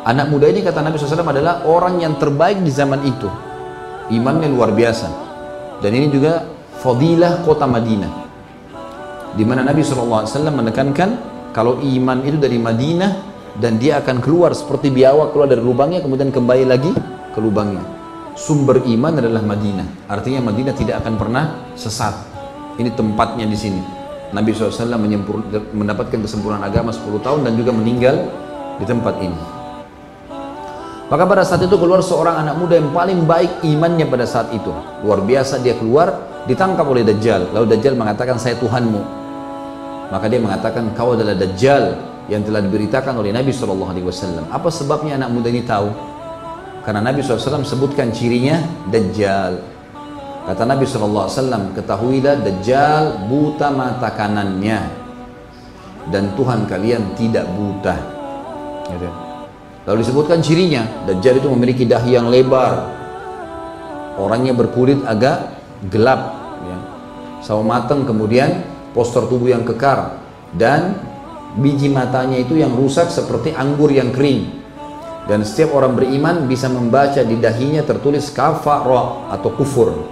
Anak 0.05 0.31
muda 0.31 0.47
ini 0.47 0.63
kata 0.63 0.79
Nabi 0.79 0.95
SAW 0.95 1.27
adalah 1.27 1.65
orang 1.67 1.99
yang 1.99 2.15
terbaik 2.15 2.61
di 2.63 2.71
zaman 2.71 3.03
itu. 3.03 3.27
Imannya 4.13 4.47
luar 4.47 4.71
biasa. 4.71 5.09
Dan 5.81 5.91
ini 5.91 6.07
juga 6.13 6.45
fadilah 6.79 7.43
kota 7.43 7.67
Madinah. 7.67 8.11
Di 9.35 9.43
mana 9.43 9.65
Nabi 9.65 9.83
SAW 9.83 10.23
menekankan 10.55 11.09
kalau 11.51 11.83
iman 11.83 12.23
itu 12.23 12.37
dari 12.39 12.55
Madinah 12.61 13.11
dan 13.59 13.79
dia 13.79 14.03
akan 14.03 14.19
keluar 14.19 14.51
seperti 14.51 14.91
biawak 14.91 15.31
keluar 15.31 15.47
dari 15.47 15.63
lubangnya 15.63 16.03
kemudian 16.03 16.27
kembali 16.31 16.67
lagi 16.67 16.91
ke 17.35 17.39
lubangnya. 17.43 17.83
Sumber 18.35 18.79
iman 18.83 19.19
adalah 19.19 19.43
Madinah. 19.43 20.07
Artinya 20.07 20.39
Madinah 20.47 20.75
tidak 20.75 21.03
akan 21.03 21.13
pernah 21.19 21.43
sesat. 21.75 22.15
Ini 22.79 22.91
tempatnya 22.95 23.43
di 23.47 23.55
sini. 23.55 23.79
Nabi 24.35 24.51
SAW 24.51 24.99
mendapatkan 25.71 26.19
kesempurnaan 26.19 26.63
agama 26.63 26.91
10 26.91 27.23
tahun 27.23 27.47
dan 27.47 27.53
juga 27.55 27.71
meninggal 27.71 28.15
di 28.79 28.85
tempat 28.87 29.15
ini. 29.23 29.39
Maka 31.05 31.23
pada 31.29 31.45
saat 31.45 31.61
itu 31.61 31.77
keluar 31.77 32.01
seorang 32.01 32.43
anak 32.43 32.57
muda 32.57 32.81
yang 32.81 32.89
paling 32.89 33.29
baik 33.29 33.61
imannya 33.61 34.09
pada 34.09 34.25
saat 34.25 34.49
itu. 34.51 34.73
Luar 35.05 35.21
biasa 35.21 35.61
dia 35.61 35.77
keluar, 35.77 36.11
ditangkap 36.49 36.83
oleh 36.83 37.05
Dajjal. 37.05 37.53
Lalu 37.53 37.77
Dajjal 37.77 37.93
mengatakan 37.93 38.41
saya 38.41 38.57
Tuhanmu. 38.57 39.01
Maka 40.09 40.25
dia 40.27 40.41
mengatakan 40.41 40.91
kau 40.97 41.13
adalah 41.13 41.37
Dajjal 41.37 41.95
yang 42.25 42.41
telah 42.41 42.59
diberitakan 42.59 43.21
oleh 43.21 43.29
Nabi 43.29 43.53
SAW. 43.53 44.49
Apa 44.49 44.73
sebabnya 44.73 45.15
anak 45.21 45.29
muda 45.29 45.47
ini 45.53 45.61
tahu? 45.61 46.14
Karena 46.85 47.01
Nabi 47.01 47.25
SAW 47.25 47.65
sebutkan 47.65 48.13
cirinya 48.13 48.61
Dajjal. 48.93 49.57
Kata 50.45 50.63
Nabi 50.69 50.85
SAW, 50.85 51.73
ketahuilah 51.73 52.45
Dajjal 52.45 53.25
buta 53.25 53.73
mata 53.73 54.13
kanannya 54.13 55.05
dan 56.13 56.37
Tuhan 56.37 56.69
kalian 56.69 57.17
tidak 57.17 57.49
buta. 57.57 57.95
Gitu. 58.93 59.09
Lalu 59.89 59.97
disebutkan 60.01 60.41
cirinya, 60.41 60.85
Dajjal 61.09 61.41
itu 61.41 61.49
memiliki 61.49 61.89
dahi 61.89 62.17
yang 62.17 62.29
lebar, 62.29 62.89
orangnya 64.17 64.53
berkulit 64.53 65.01
agak 65.05 65.57
gelap, 65.89 66.21
ya. 66.65 66.77
sawo 67.45 67.61
matang 67.61 68.05
kemudian 68.05 68.65
postur 68.97 69.29
tubuh 69.29 69.53
yang 69.53 69.61
kekar 69.61 70.17
dan 70.57 70.97
biji 71.61 71.93
matanya 71.93 72.41
itu 72.41 72.57
yang 72.57 72.73
rusak 72.73 73.13
seperti 73.13 73.53
anggur 73.53 73.93
yang 73.93 74.09
kering. 74.09 74.64
Dan 75.25 75.41
setiap 75.41 75.73
orang 75.73 75.97
beriman 75.97 76.45
bisa 76.45 76.69
membaca 76.69 77.21
di 77.25 77.41
dahinya 77.41 77.81
tertulis 77.81 78.29
kafara 78.29 79.33
atau 79.33 79.49
kufur. 79.57 80.05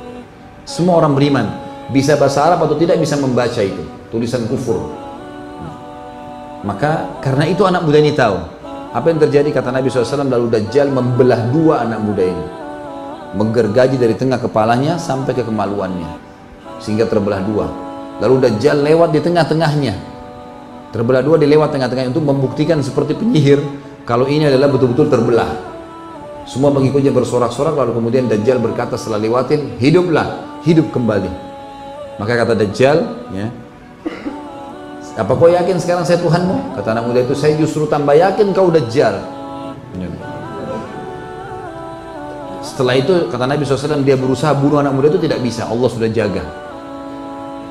Semua 0.66 0.98
orang 1.02 1.14
beriman 1.14 1.46
bisa 1.94 2.18
bahasa 2.18 2.50
Arab 2.50 2.66
atau 2.66 2.74
tidak 2.80 2.98
bisa 2.98 3.14
membaca 3.22 3.62
itu 3.62 3.86
tulisan 4.10 4.50
kufur. 4.50 4.90
Maka 6.66 7.22
karena 7.22 7.46
itu 7.46 7.62
anak 7.68 7.86
muda 7.86 8.00
ini 8.02 8.16
tahu 8.16 8.54
apa 8.94 9.10
yang 9.10 9.20
terjadi 9.26 9.50
kata 9.50 9.74
Nabi 9.74 9.90
SAW 9.90 10.30
lalu 10.30 10.54
Dajjal 10.54 10.94
membelah 10.94 11.50
dua 11.50 11.82
anak 11.82 12.00
muda 12.06 12.24
ini 12.30 12.46
menggergaji 13.34 13.98
dari 13.98 14.14
tengah 14.14 14.38
kepalanya 14.38 15.02
sampai 15.02 15.34
ke 15.34 15.42
kemaluannya 15.42 16.06
sehingga 16.78 17.10
terbelah 17.10 17.42
dua 17.42 17.66
lalu 18.22 18.46
Dajjal 18.46 18.86
lewat 18.86 19.10
di 19.10 19.20
tengah-tengahnya 19.26 19.98
terbelah 20.94 21.26
dua 21.26 21.42
dilewat 21.42 21.74
tengah-tengahnya 21.74 22.14
untuk 22.14 22.22
membuktikan 22.22 22.86
seperti 22.86 23.18
penyihir 23.18 23.66
kalau 24.04 24.28
ini 24.28 24.48
adalah 24.48 24.68
betul-betul 24.68 25.08
terbelah 25.08 25.74
semua 26.44 26.76
pengikutnya 26.76 27.16
bersorak-sorak 27.16 27.72
lalu 27.72 27.96
kemudian 27.96 28.28
Dajjal 28.28 28.60
berkata 28.60 29.00
setelah 29.00 29.24
lewatin 29.24 29.80
hiduplah 29.80 30.60
hidup 30.68 30.92
kembali. 30.92 31.32
Maka 32.20 32.36
kata 32.36 32.54
Dajjal, 32.60 32.98
ya, 33.32 33.48
apa 35.16 35.32
kau 35.34 35.48
yakin 35.48 35.80
sekarang 35.80 36.04
saya 36.04 36.20
Tuhanmu? 36.20 36.76
Kata 36.78 36.94
anak 36.94 37.04
muda 37.08 37.20
itu, 37.24 37.34
saya 37.34 37.56
justru 37.56 37.88
tambah 37.88 38.14
yakin 38.14 38.52
kau 38.52 38.68
Dajjal. 38.68 39.24
Setelah 42.64 42.96
itu 43.00 43.32
kata 43.32 43.44
Nabi 43.48 43.64
SAW 43.64 44.04
dia 44.04 44.20
berusaha 44.20 44.52
bunuh 44.56 44.84
anak 44.84 44.94
muda 44.96 45.08
itu 45.16 45.24
tidak 45.24 45.40
bisa, 45.40 45.64
Allah 45.64 45.90
sudah 45.90 46.12
jaga. 46.12 46.44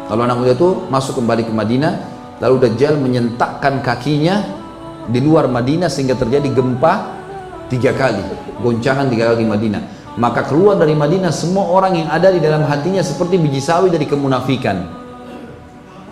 Lalu 0.08 0.20
anak 0.26 0.36
muda 0.40 0.52
itu 0.56 0.68
masuk 0.88 1.20
kembali 1.20 1.44
ke 1.44 1.52
Madinah, 1.52 1.94
lalu 2.40 2.56
Dajjal 2.66 2.96
menyentakkan 2.96 3.84
kakinya 3.84 4.61
di 5.08 5.18
luar 5.18 5.50
Madinah 5.50 5.90
sehingga 5.90 6.14
terjadi 6.14 6.46
gempa 6.52 7.18
tiga 7.66 7.90
kali, 7.96 8.22
goncangan 8.60 9.08
tiga 9.10 9.32
kali 9.32 9.42
di 9.42 9.48
Madinah. 9.48 9.82
Maka 10.20 10.44
keluar 10.44 10.76
dari 10.76 10.92
Madinah 10.92 11.32
semua 11.32 11.72
orang 11.72 11.96
yang 11.96 12.08
ada 12.12 12.28
di 12.28 12.36
dalam 12.36 12.68
hatinya 12.68 13.00
seperti 13.00 13.40
biji 13.40 13.64
sawi 13.64 13.88
dari 13.88 14.04
kemunafikan. 14.04 14.84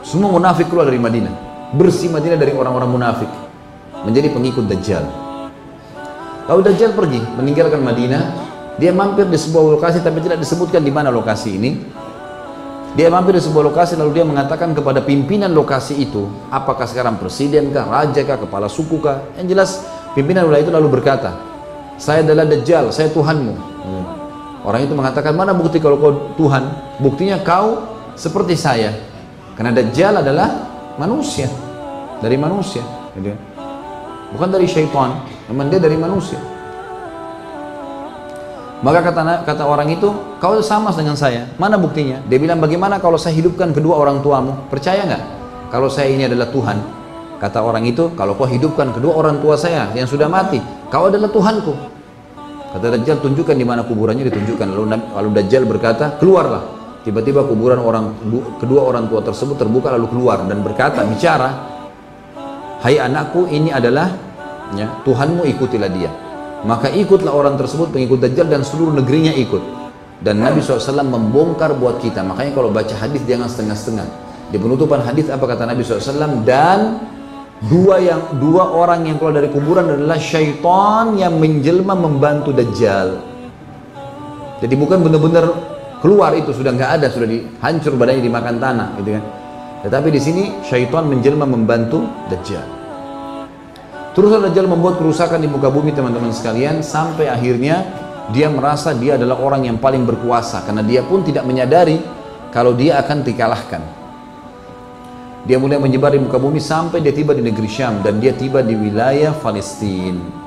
Semua 0.01 0.33
munafik 0.33 0.73
keluar 0.73 0.89
dari 0.89 0.97
Madinah. 0.97 1.35
Bersih 1.77 2.09
Madinah 2.09 2.41
dari 2.41 2.57
orang-orang 2.57 2.89
munafik. 2.89 3.29
Menjadi 4.09 4.33
pengikut 4.33 4.65
Dajjal. 4.65 5.05
Lalu 6.49 6.61
Dajjal 6.65 6.97
pergi 6.97 7.21
meninggalkan 7.37 7.85
Madinah. 7.85 8.23
Dia 8.81 8.97
mampir 8.97 9.29
di 9.29 9.37
sebuah 9.37 9.77
lokasi 9.77 10.01
tapi 10.01 10.25
tidak 10.25 10.41
disebutkan 10.41 10.81
di 10.81 10.89
mana 10.89 11.13
lokasi 11.13 11.61
ini 11.61 11.71
dia 12.99 13.07
mampir 13.07 13.39
di 13.39 13.43
sebuah 13.43 13.71
lokasi 13.71 13.95
lalu 13.95 14.19
dia 14.19 14.27
mengatakan 14.27 14.75
kepada 14.75 15.03
pimpinan 15.05 15.55
lokasi 15.55 16.03
itu 16.03 16.27
apakah 16.51 16.87
sekarang 16.91 17.19
presiden 17.23 17.71
kah, 17.71 17.87
raja 17.87 18.23
kah, 18.27 18.39
kepala 18.41 18.67
suku 18.67 18.99
kah 18.99 19.23
yang 19.39 19.47
jelas 19.47 19.87
pimpinan 20.15 20.47
wilayah 20.51 20.67
itu 20.67 20.73
lalu 20.75 20.99
berkata 21.01 21.39
saya 22.01 22.25
adalah 22.25 22.49
Dajjal, 22.49 22.89
saya 22.91 23.13
Tuhanmu 23.13 23.71
Hmm. 23.81 24.05
Orang 24.61 24.85
itu 24.85 24.93
mengatakan, 24.93 25.33
mana 25.33 25.57
bukti 25.57 25.81
kalau 25.81 25.97
kau 25.97 26.13
Tuhan? 26.37 26.69
Buktinya 27.01 27.41
kau 27.41 27.97
seperti 28.13 28.61
saya. 28.61 28.93
Karena 29.57 29.73
Dajjal 29.73 30.21
adalah 30.21 30.49
manusia. 31.01 31.49
Dari 32.21 32.37
manusia. 32.37 32.85
Gitu. 33.17 33.33
Bukan 34.37 34.49
dari 34.53 34.69
syaitan. 34.69 35.17
Memang 35.49 35.73
dia 35.73 35.81
dari 35.81 35.97
manusia. 35.97 36.37
Maka 38.81 39.05
kata, 39.05 39.45
kata 39.45 39.63
orang 39.69 39.93
itu, 39.93 40.09
kau 40.41 40.57
sama 40.65 40.89
dengan 40.97 41.13
saya. 41.13 41.45
Mana 41.61 41.77
buktinya? 41.77 42.25
Dia 42.25 42.41
bilang, 42.41 42.65
bagaimana 42.65 42.97
kalau 42.97 43.21
saya 43.21 43.37
hidupkan 43.37 43.77
kedua 43.77 44.01
orang 44.01 44.25
tuamu? 44.25 44.57
Percaya 44.73 45.05
nggak? 45.05 45.25
Kalau 45.69 45.93
saya 45.93 46.09
ini 46.09 46.25
adalah 46.25 46.49
Tuhan. 46.49 46.81
Kata 47.37 47.61
orang 47.61 47.85
itu, 47.85 48.09
kalau 48.17 48.33
kau 48.41 48.49
hidupkan 48.49 48.93
kedua 48.97 49.21
orang 49.21 49.41
tua 49.45 49.57
saya 49.61 49.93
yang 49.93 50.09
sudah 50.09 50.33
mati, 50.33 50.61
kau 50.89 51.13
adalah 51.13 51.29
Tuhanku. 51.29 51.73
Kata 52.71 52.87
Dajjal 52.97 53.21
tunjukkan 53.21 53.57
di 53.59 53.67
mana 53.69 53.85
kuburannya 53.85 54.25
ditunjukkan. 54.33 54.67
Lalu, 54.73 54.85
lalu 55.13 55.29
Dajjal 55.41 55.65
berkata 55.69 56.17
keluarlah. 56.17 56.81
Tiba-tiba 57.01 57.49
kuburan 57.49 57.81
orang 57.81 58.13
kedua 58.61 58.85
orang 58.85 59.09
tua 59.09 59.25
tersebut 59.25 59.57
terbuka 59.57 59.89
lalu 59.89 60.13
keluar 60.13 60.45
dan 60.45 60.61
berkata 60.61 61.01
bicara, 61.09 61.49
Hai 62.81 63.01
anakku 63.01 63.49
ini 63.49 63.73
adalah 63.73 64.13
ya, 64.77 64.89
Tuhanmu 65.05 65.49
ikutilah 65.49 65.91
dia. 65.93 66.13
Maka 66.65 66.93
ikutlah 66.93 67.33
orang 67.33 67.57
tersebut 67.57 67.93
pengikut 67.93 68.21
Dajjal 68.21 68.49
dan 68.49 68.61
seluruh 68.65 68.93
negerinya 68.97 69.33
ikut. 69.33 69.63
Dan 70.21 70.45
Nabi 70.45 70.61
SAW 70.61 71.01
membongkar 71.01 71.73
buat 71.81 71.97
kita. 72.05 72.21
Makanya 72.21 72.53
kalau 72.53 72.69
baca 72.69 72.93
hadis 72.93 73.25
jangan 73.25 73.49
setengah-setengah. 73.49 74.07
Di 74.53 74.61
penutupan 74.61 75.01
hadis 75.01 75.33
apa 75.33 75.49
kata 75.49 75.65
Nabi 75.65 75.81
SAW? 75.81 76.45
Dan 76.45 77.01
Dua 77.61 78.01
yang 78.01 78.41
dua 78.41 78.73
orang 78.73 79.05
yang 79.05 79.21
keluar 79.21 79.37
dari 79.37 79.53
kuburan 79.53 79.85
adalah 79.85 80.17
syaitan 80.17 81.13
yang 81.13 81.37
menjelma 81.37 81.93
membantu 81.93 82.57
Dajjal. 82.57 83.21
Jadi 84.65 84.75
bukan 84.81 85.05
benar-benar 85.05 85.45
keluar 86.01 86.33
itu 86.33 86.57
sudah 86.57 86.73
nggak 86.73 86.91
ada, 86.97 87.13
sudah 87.13 87.29
dihancur 87.29 88.01
badannya 88.01 88.25
dimakan 88.25 88.57
tanah, 88.57 88.89
gitu 89.05 89.21
kan. 89.21 89.25
Tetapi 89.85 90.09
di 90.09 90.21
sini 90.21 90.43
syaitan 90.65 91.05
menjelma 91.05 91.45
membantu 91.45 92.09
Dajjal. 92.33 92.80
Terus 94.11 94.31
Dajjal 94.35 94.67
membuat 94.67 94.99
kerusakan 94.99 95.39
di 95.39 95.47
muka 95.47 95.71
bumi 95.71 95.95
teman-teman 95.95 96.35
sekalian 96.35 96.83
sampai 96.83 97.31
akhirnya 97.31 97.87
dia 98.35 98.51
merasa 98.51 98.91
dia 98.91 99.15
adalah 99.15 99.39
orang 99.39 99.71
yang 99.71 99.79
paling 99.79 100.03
berkuasa 100.03 100.67
karena 100.67 100.83
dia 100.83 101.07
pun 101.07 101.23
tidak 101.23 101.47
menyadari 101.47 102.03
kalau 102.51 102.75
dia 102.75 102.99
akan 102.99 103.23
dikalahkan. 103.23 103.83
Dia 105.47 105.57
mulai 105.57 105.79
menyebar 105.79 106.11
di 106.11 106.21
muka 106.21 106.37
bumi 106.43 106.59
sampai 106.59 107.01
dia 107.01 107.15
tiba 107.15 107.33
di 107.33 107.41
negeri 107.41 107.71
Syam 107.71 108.03
dan 108.03 108.19
dia 108.19 108.35
tiba 108.35 108.61
di 108.61 108.75
wilayah 108.75 109.31
Palestina. 109.33 110.43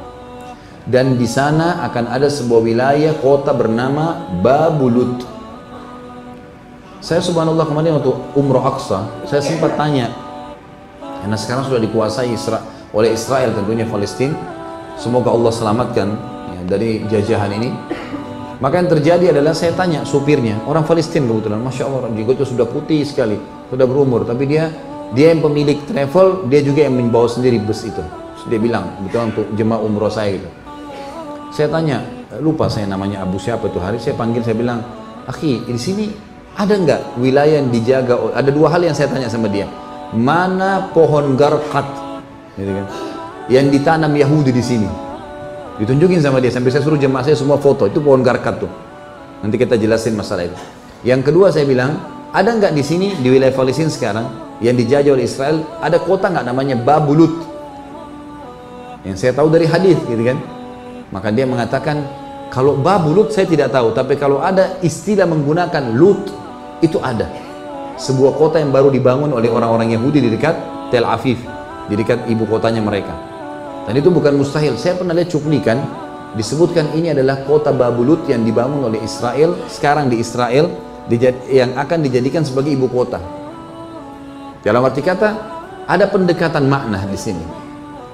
dan 0.84 1.15
di 1.15 1.23
sana 1.23 1.80
akan 1.88 2.12
ada 2.12 2.28
sebuah 2.28 2.60
wilayah 2.60 3.15
kota 3.23 3.56
bernama 3.56 4.28
Babulut. 4.43 5.23
Saya 7.04 7.19
subhanallah 7.19 7.67
kemarin 7.67 7.99
waktu 7.99 8.12
umroh 8.36 8.63
Aqsa, 8.63 9.28
saya 9.28 9.43
sempat 9.43 9.76
tanya, 9.76 10.12
karena 11.23 11.36
sekarang 11.36 11.67
sudah 11.67 11.82
dikuasai 11.84 12.32
Isra 12.32 12.63
oleh 12.93 13.17
Israel 13.17 13.51
tentunya 13.58 13.84
Palestina, 13.89 14.38
semoga 14.95 15.34
Allah 15.34 15.51
selamatkan 15.51 16.08
ya, 16.53 16.60
dari 16.69 17.03
jajahan 17.10 17.51
ini. 17.58 17.69
Maka 18.62 18.79
yang 18.79 18.88
terjadi 18.88 19.25
adalah 19.36 19.51
saya 19.51 19.75
tanya 19.75 20.08
supirnya, 20.08 20.56
orang 20.63 20.88
Palestina 20.88 21.27
kebetulan, 21.27 21.60
masya 21.60 21.84
Allah, 21.84 22.08
jenggotnya 22.15 22.47
sudah 22.47 22.63
putih 22.69 23.03
sekali, 23.03 23.36
sudah 23.67 23.84
berumur, 23.84 24.23
tapi 24.23 24.47
dia 24.47 24.71
dia 25.12 25.36
yang 25.36 25.43
pemilik 25.43 25.84
travel, 25.84 26.47
dia 26.47 26.63
juga 26.63 26.88
yang 26.88 26.95
membawa 26.95 27.27
sendiri 27.27 27.60
bus 27.60 27.84
itu. 27.84 28.01
Dia 28.47 28.60
bilang, 28.60 28.91
betul 29.03 29.32
untuk 29.32 29.47
jemaah 29.56 29.79
umroh 29.79 30.12
saya 30.12 30.36
gitu. 30.36 30.49
Saya 31.53 31.69
tanya, 31.69 32.01
lupa 32.41 32.65
saya 32.67 32.89
namanya 32.89 33.21
Abu 33.23 33.38
siapa 33.38 33.69
itu 33.69 33.77
hari, 33.77 34.01
saya 34.01 34.17
panggil, 34.17 34.41
saya 34.41 34.58
bilang, 34.58 34.82
Akhi, 35.29 35.63
di 35.63 35.79
sini 35.79 36.12
ada 36.58 36.75
nggak 36.75 37.21
wilayah 37.21 37.62
yang 37.62 37.69
dijaga? 37.71 38.36
Ada 38.36 38.49
dua 38.51 38.67
hal 38.73 38.84
yang 38.84 38.95
saya 38.97 39.08
tanya 39.08 39.29
sama 39.29 39.47
dia. 39.47 39.69
Mana 40.12 40.91
pohon 40.91 41.38
garkat, 41.39 41.86
gitu 42.57 42.71
kan? 42.71 42.85
Yang 43.51 43.65
ditanam 43.79 44.11
Yahudi 44.15 44.51
di 44.55 44.63
sini. 44.63 44.89
Ditunjukin 45.81 46.21
sama 46.21 46.37
dia, 46.37 46.53
sampai 46.53 46.69
saya 46.69 46.85
suruh 46.85 47.01
jemaah 47.01 47.25
saya 47.25 47.33
semua 47.33 47.57
foto, 47.57 47.89
itu 47.89 47.97
pohon 47.97 48.21
garkat 48.21 48.61
tuh. 48.61 48.71
Nanti 49.41 49.57
kita 49.57 49.75
jelasin 49.75 50.13
masalah 50.13 50.47
itu. 50.47 50.57
Yang 51.03 51.33
kedua 51.33 51.49
saya 51.49 51.65
bilang, 51.65 51.97
ada 52.31 52.53
nggak 52.53 52.73
di 52.77 52.83
sini 52.85 53.07
di 53.19 53.27
wilayah 53.27 53.51
Palestina 53.51 53.89
sekarang 53.89 54.25
yang 54.61 54.77
dijajah 54.77 55.11
oleh 55.13 55.25
Israel 55.27 55.65
ada 55.81 55.97
kota 55.99 56.29
nggak 56.29 56.45
namanya 56.45 56.77
Babulut? 56.79 57.33
Yang 59.03 59.17
saya 59.19 59.31
tahu 59.35 59.51
dari 59.51 59.67
hadis, 59.67 59.99
gitu 60.07 60.23
kan? 60.23 60.39
Maka 61.11 61.29
dia 61.29 61.43
mengatakan, 61.43 62.07
kalau 62.53 62.77
babu 62.77 63.11
Lut 63.11 63.29
saya 63.33 63.49
tidak 63.49 63.73
tahu, 63.73 63.91
tapi 63.91 64.15
kalau 64.15 64.39
ada 64.39 64.77
istilah 64.79 65.27
menggunakan 65.27 65.91
Lut, 65.97 66.31
itu 66.79 67.01
ada. 67.03 67.27
Sebuah 67.99 68.37
kota 68.37 68.57
yang 68.61 68.71
baru 68.71 68.89
dibangun 68.89 69.33
oleh 69.33 69.51
orang-orang 69.51 69.93
Yahudi 69.93 70.23
di 70.23 70.29
dekat 70.31 70.55
Tel 70.89 71.03
Aviv, 71.03 71.41
dekat 71.89 72.28
ibu 72.32 72.48
kotanya 72.48 72.80
mereka. 72.80 73.12
Dan 73.84 74.00
itu 74.00 74.08
bukan 74.08 74.39
mustahil. 74.39 74.80
Saya 74.80 74.96
pernah 74.96 75.12
lihat 75.12 75.32
cuplikan, 75.32 75.84
disebutkan 76.39 76.96
ini 76.96 77.12
adalah 77.12 77.43
kota 77.43 77.76
Babulut 77.76 78.24
yang 78.32 78.48
dibangun 78.48 78.88
oleh 78.88 79.04
Israel, 79.04 79.60
sekarang 79.67 80.08
di 80.08 80.24
Israel, 80.24 80.72
yang 81.52 81.76
akan 81.76 82.00
dijadikan 82.00 82.48
sebagai 82.48 82.72
ibu 82.72 82.88
kota. 82.88 83.19
Dalam 84.63 84.88
arti 84.88 85.04
kata, 85.04 85.30
ada 85.84 86.08
pendekatan 86.08 86.63
makna 86.72 87.04
di 87.04 87.19
sini. 87.19 87.43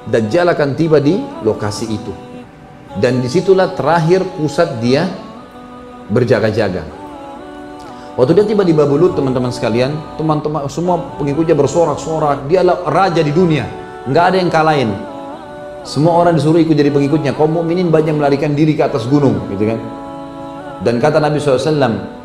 Dajjal 0.10 0.50
akan 0.50 0.74
tiba 0.74 0.98
di 0.98 1.22
lokasi 1.46 1.86
itu 1.86 2.30
dan 2.98 3.22
di 3.22 3.30
situlah 3.30 3.78
terakhir 3.78 4.26
pusat 4.34 4.82
dia 4.82 5.06
berjaga-jaga 6.10 6.82
waktu 8.17 8.32
dia 8.38 8.45
tiba 8.45 8.65
di 8.65 8.74
Babulut 8.74 9.13
teman-teman 9.13 9.54
sekalian 9.54 10.17
teman-teman 10.17 10.65
semua 10.72 10.98
pengikutnya 11.17 11.54
bersorak-sorak. 11.54 12.48
Dia 12.50 12.65
raja 12.65 13.22
di 13.22 13.34
dunia. 13.34 13.65
Nggak 14.10 14.24
ada 14.34 14.38
yang 14.39 14.50
kalahin. 14.50 14.89
Semua 15.86 16.17
orang 16.22 16.38
disuruh 16.38 16.62
ikut 16.62 16.74
jadi 16.74 16.89
pengikutnya. 16.89 17.38
Kaum 17.38 17.54
mukminin 17.54 17.89
banyak 17.89 18.17
melarikan 18.17 18.54
diri 18.54 18.74
ke 18.78 18.84
atas 18.86 19.06
gunung 19.06 19.50
gitu 19.54 19.69
kan? 19.69 19.80
Dan 20.80 20.98
kata 21.04 21.19
Nabi 21.19 21.43
SAW 21.43 22.19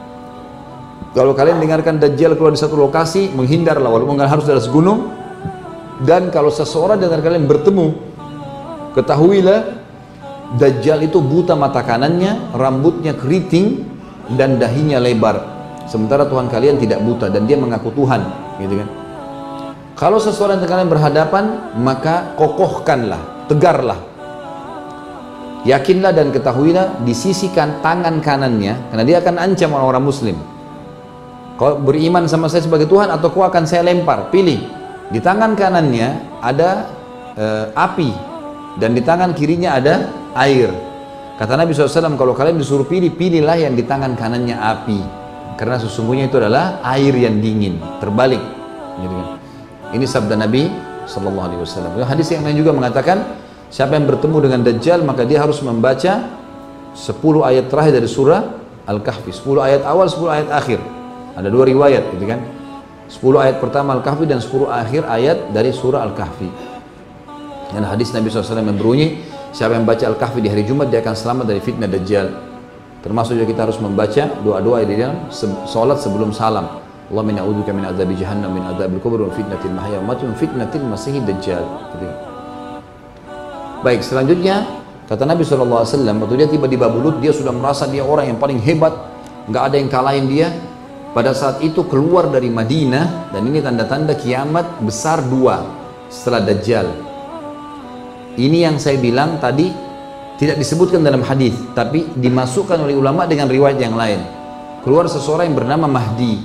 kalau 1.14 1.30
kalian 1.30 1.62
dengarkan 1.62 2.02
Dajjal 2.02 2.34
keluar 2.34 2.50
di 2.50 2.58
satu 2.58 2.74
lokasi 2.74 3.30
menghindarlah. 3.38 3.86
Walaupun 3.86 4.18
nggak 4.18 4.30
harus 4.34 4.46
atas 4.50 4.66
gunung. 4.66 5.14
Dan 6.02 6.34
kalau 6.34 6.50
seseorang 6.50 6.98
dengan 6.98 7.22
kalian 7.22 7.46
bertemu 7.46 7.86
ketahuilah 8.98 9.86
Dajjal 10.58 11.06
itu 11.06 11.22
buta 11.22 11.54
mata 11.54 11.82
kanannya, 11.86 12.54
rambutnya 12.54 13.14
keriting 13.14 13.86
dan 14.34 14.58
dahinya 14.58 14.98
lebar. 14.98 15.53
Sementara 15.84 16.24
Tuhan 16.24 16.48
kalian 16.48 16.80
tidak 16.80 17.00
buta 17.04 17.28
dan 17.28 17.44
dia 17.44 17.60
mengaku 17.60 17.92
Tuhan, 17.92 18.24
gitu 18.60 18.80
kan? 18.80 18.88
Kalau 19.94 20.18
seseorang 20.18 20.58
dengan 20.58 20.84
kalian 20.84 20.90
berhadapan, 20.90 21.44
maka 21.78 22.34
kokohkanlah, 22.34 23.46
tegarlah. 23.46 24.00
Yakinlah 25.64 26.12
dan 26.12 26.28
ketahuilah 26.28 27.00
disisikan 27.08 27.80
tangan 27.80 28.20
kanannya 28.20 28.92
karena 28.92 29.04
dia 29.06 29.16
akan 29.24 29.34
ancam 29.40 29.72
orang-orang 29.72 30.04
muslim. 30.04 30.36
Kau 31.56 31.78
beriman 31.78 32.26
sama 32.26 32.50
saya 32.50 32.66
sebagai 32.66 32.90
Tuhan 32.90 33.08
atau 33.08 33.30
kau 33.30 33.46
akan 33.46 33.64
saya 33.64 33.86
lempar? 33.86 34.28
Pilih. 34.28 34.60
Di 35.08 35.22
tangan 35.22 35.54
kanannya 35.54 36.42
ada 36.42 36.90
e, 37.38 37.46
api 37.72 38.10
dan 38.82 38.92
di 38.92 39.00
tangan 39.00 39.30
kirinya 39.32 39.78
ada 39.78 40.10
air. 40.34 40.68
Kata 41.38 41.54
Nabi 41.54 41.74
SAW, 41.74 42.18
kalau 42.18 42.34
kalian 42.34 42.58
disuruh 42.58 42.86
pilih, 42.86 43.14
pilihlah 43.14 43.58
yang 43.58 43.74
di 43.74 43.82
tangan 43.86 44.14
kanannya 44.14 44.54
api. 44.54 45.23
Karena 45.54 45.78
sesungguhnya 45.78 46.26
itu 46.26 46.36
adalah 46.38 46.82
air 46.94 47.14
yang 47.14 47.38
dingin, 47.38 47.78
terbalik. 48.02 48.42
Gitu 48.98 49.14
kan. 49.14 49.28
Ini 49.94 50.04
sabda 50.10 50.34
Nabi 50.34 50.66
Sallallahu 51.06 51.46
Alaihi 51.46 51.60
Wasallam. 51.62 51.90
Hadis 52.02 52.26
yang 52.34 52.42
lain 52.42 52.58
juga 52.58 52.74
mengatakan, 52.74 53.38
siapa 53.70 53.94
yang 53.94 54.10
bertemu 54.10 54.36
dengan 54.42 54.60
Dajjal 54.66 55.06
maka 55.06 55.22
dia 55.22 55.38
harus 55.42 55.62
membaca 55.62 56.26
10 56.94 56.98
ayat 57.46 57.70
terakhir 57.70 57.92
dari 58.02 58.08
surah 58.10 58.42
Al-Kahfi. 58.90 59.30
10 59.30 59.62
ayat 59.62 59.82
awal, 59.86 60.10
10 60.10 60.26
ayat 60.30 60.48
akhir. 60.50 60.82
Ada 61.34 61.50
dua 61.50 61.64
riwayat, 61.66 62.14
gitu 62.14 62.26
kan. 62.26 62.40
10 63.10 63.42
ayat 63.42 63.56
pertama 63.62 63.94
Al-Kahfi 63.98 64.26
dan 64.26 64.42
10 64.42 64.70
akhir 64.70 65.02
ayat 65.06 65.54
dari 65.54 65.70
surah 65.70 66.02
Al-Kahfi. 66.02 66.50
Dan 67.74 67.82
hadis 67.86 68.14
Nabi 68.14 68.30
SAW 68.30 68.62
yang 68.62 68.70
berbunyi, 68.74 69.18
Siapa 69.54 69.78
yang 69.78 69.86
baca 69.86 70.02
Al-Kahfi 70.10 70.42
di 70.42 70.50
hari 70.50 70.66
Jumat 70.66 70.90
dia 70.90 70.98
akan 70.98 71.14
selamat 71.14 71.44
dari 71.46 71.62
fitnah 71.62 71.86
Dajjal. 71.86 72.26
Termasuk 73.04 73.36
juga 73.36 73.46
kita 73.52 73.60
harus 73.68 73.76
membaca 73.76 74.24
doa-doa 74.40 74.80
di 74.88 74.96
dalam 74.96 75.28
salat 75.68 76.00
sebelum 76.00 76.32
salam. 76.32 76.80
Allah 77.12 77.20
min 77.20 77.36
a'udzubika 77.36 77.76
min 77.76 77.84
adzabi 77.84 78.16
jahannam 78.16 78.56
min 78.56 78.64
adzabil 78.64 78.96
kubur 79.04 79.28
wa 79.28 79.32
fitnatil 79.36 79.76
mahya 79.76 80.00
wa 80.00 80.16
mati 80.16 80.24
wa 80.24 80.32
fitnatil 80.32 80.88
masihid 80.88 81.20
dajjal. 81.28 81.60
Gitu. 81.92 82.08
Baik, 83.84 84.00
selanjutnya 84.00 84.64
kata 85.04 85.28
Nabi 85.28 85.44
SAW 85.44 85.84
waktu 85.84 86.34
dia 86.40 86.48
tiba 86.48 86.64
di 86.64 86.80
Babulut 86.80 87.20
dia 87.20 87.36
sudah 87.36 87.52
merasa 87.52 87.84
dia 87.84 88.00
orang 88.00 88.32
yang 88.32 88.40
paling 88.40 88.56
hebat, 88.64 88.96
nggak 89.52 89.62
ada 89.68 89.76
yang 89.76 89.90
kalahin 89.92 90.24
dia. 90.24 90.48
Pada 91.12 91.30
saat 91.36 91.62
itu 91.62 91.84
keluar 91.86 92.26
dari 92.26 92.50
Madinah 92.50 93.30
dan 93.30 93.44
ini 93.46 93.62
tanda-tanda 93.62 94.18
kiamat 94.18 94.82
besar 94.82 95.22
dua 95.22 95.62
setelah 96.10 96.42
Dajjal 96.42 97.14
ini 98.34 98.66
yang 98.66 98.82
saya 98.82 98.98
bilang 98.98 99.38
tadi 99.38 99.70
tidak 100.34 100.58
disebutkan 100.58 100.98
dalam 101.06 101.22
hadis, 101.22 101.54
tapi 101.78 102.10
dimasukkan 102.18 102.82
oleh 102.82 102.98
ulama 102.98 103.22
dengan 103.30 103.46
riwayat 103.46 103.78
yang 103.78 103.94
lain. 103.94 104.18
Keluar 104.82 105.06
seseorang 105.06 105.48
yang 105.48 105.56
bernama 105.56 105.86
Mahdi. 105.86 106.42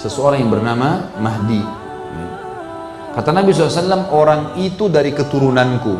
Seseorang 0.00 0.40
yang 0.40 0.50
bernama 0.50 1.12
Mahdi. 1.20 1.62
Kata 3.14 3.30
Nabi 3.30 3.54
SAW, 3.54 4.10
orang 4.10 4.58
itu 4.58 4.90
dari 4.90 5.14
keturunanku. 5.14 5.94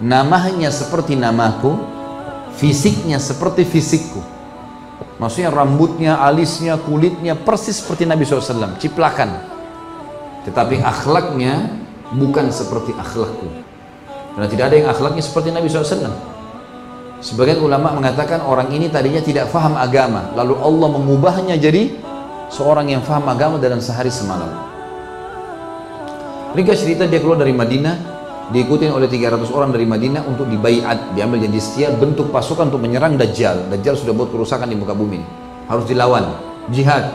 Namanya 0.00 0.72
seperti 0.72 1.12
namaku, 1.12 1.76
fisiknya 2.56 3.20
seperti 3.20 3.68
fisikku. 3.68 4.24
Maksudnya 5.20 5.52
rambutnya, 5.52 6.22
alisnya, 6.24 6.80
kulitnya 6.80 7.36
persis 7.36 7.82
seperti 7.84 8.08
Nabi 8.08 8.24
SAW, 8.24 8.80
ciplakan. 8.80 9.28
Tetapi 10.48 10.80
akhlaknya 10.80 11.74
bukan 12.16 12.48
seperti 12.48 12.96
akhlakku. 12.96 13.67
Karena 14.38 14.54
tidak 14.54 14.64
ada 14.70 14.76
yang 14.78 14.88
akhlaknya 14.94 15.18
seperti 15.18 15.50
Nabi 15.50 15.66
SAW. 15.66 16.14
Sebagian 17.18 17.58
ulama 17.58 17.90
mengatakan 17.90 18.38
orang 18.46 18.70
ini 18.70 18.86
tadinya 18.86 19.18
tidak 19.18 19.50
faham 19.50 19.74
agama, 19.74 20.30
lalu 20.38 20.54
Allah 20.62 20.88
mengubahnya 20.94 21.58
jadi 21.58 21.98
seorang 22.46 22.86
yang 22.86 23.02
faham 23.02 23.26
agama 23.26 23.58
dalam 23.58 23.82
sehari 23.82 24.14
semalam. 24.14 24.46
Ringkas 26.54 26.86
cerita 26.86 27.10
dia 27.10 27.18
keluar 27.18 27.42
dari 27.42 27.50
Madinah, 27.50 27.98
diikuti 28.54 28.86
oleh 28.86 29.10
300 29.10 29.50
orang 29.50 29.74
dari 29.74 29.90
Madinah 29.90 30.22
untuk 30.30 30.46
dibaiat, 30.46 31.18
diambil 31.18 31.42
janji 31.42 31.58
setia 31.58 31.90
bentuk 31.90 32.30
pasukan 32.30 32.70
untuk 32.70 32.78
menyerang 32.78 33.18
Dajjal. 33.18 33.66
Dajjal 33.74 33.98
sudah 33.98 34.14
buat 34.14 34.30
kerusakan 34.30 34.70
di 34.70 34.78
muka 34.78 34.94
bumi. 34.94 35.18
Harus 35.66 35.82
dilawan, 35.90 36.38
jihad. 36.70 37.10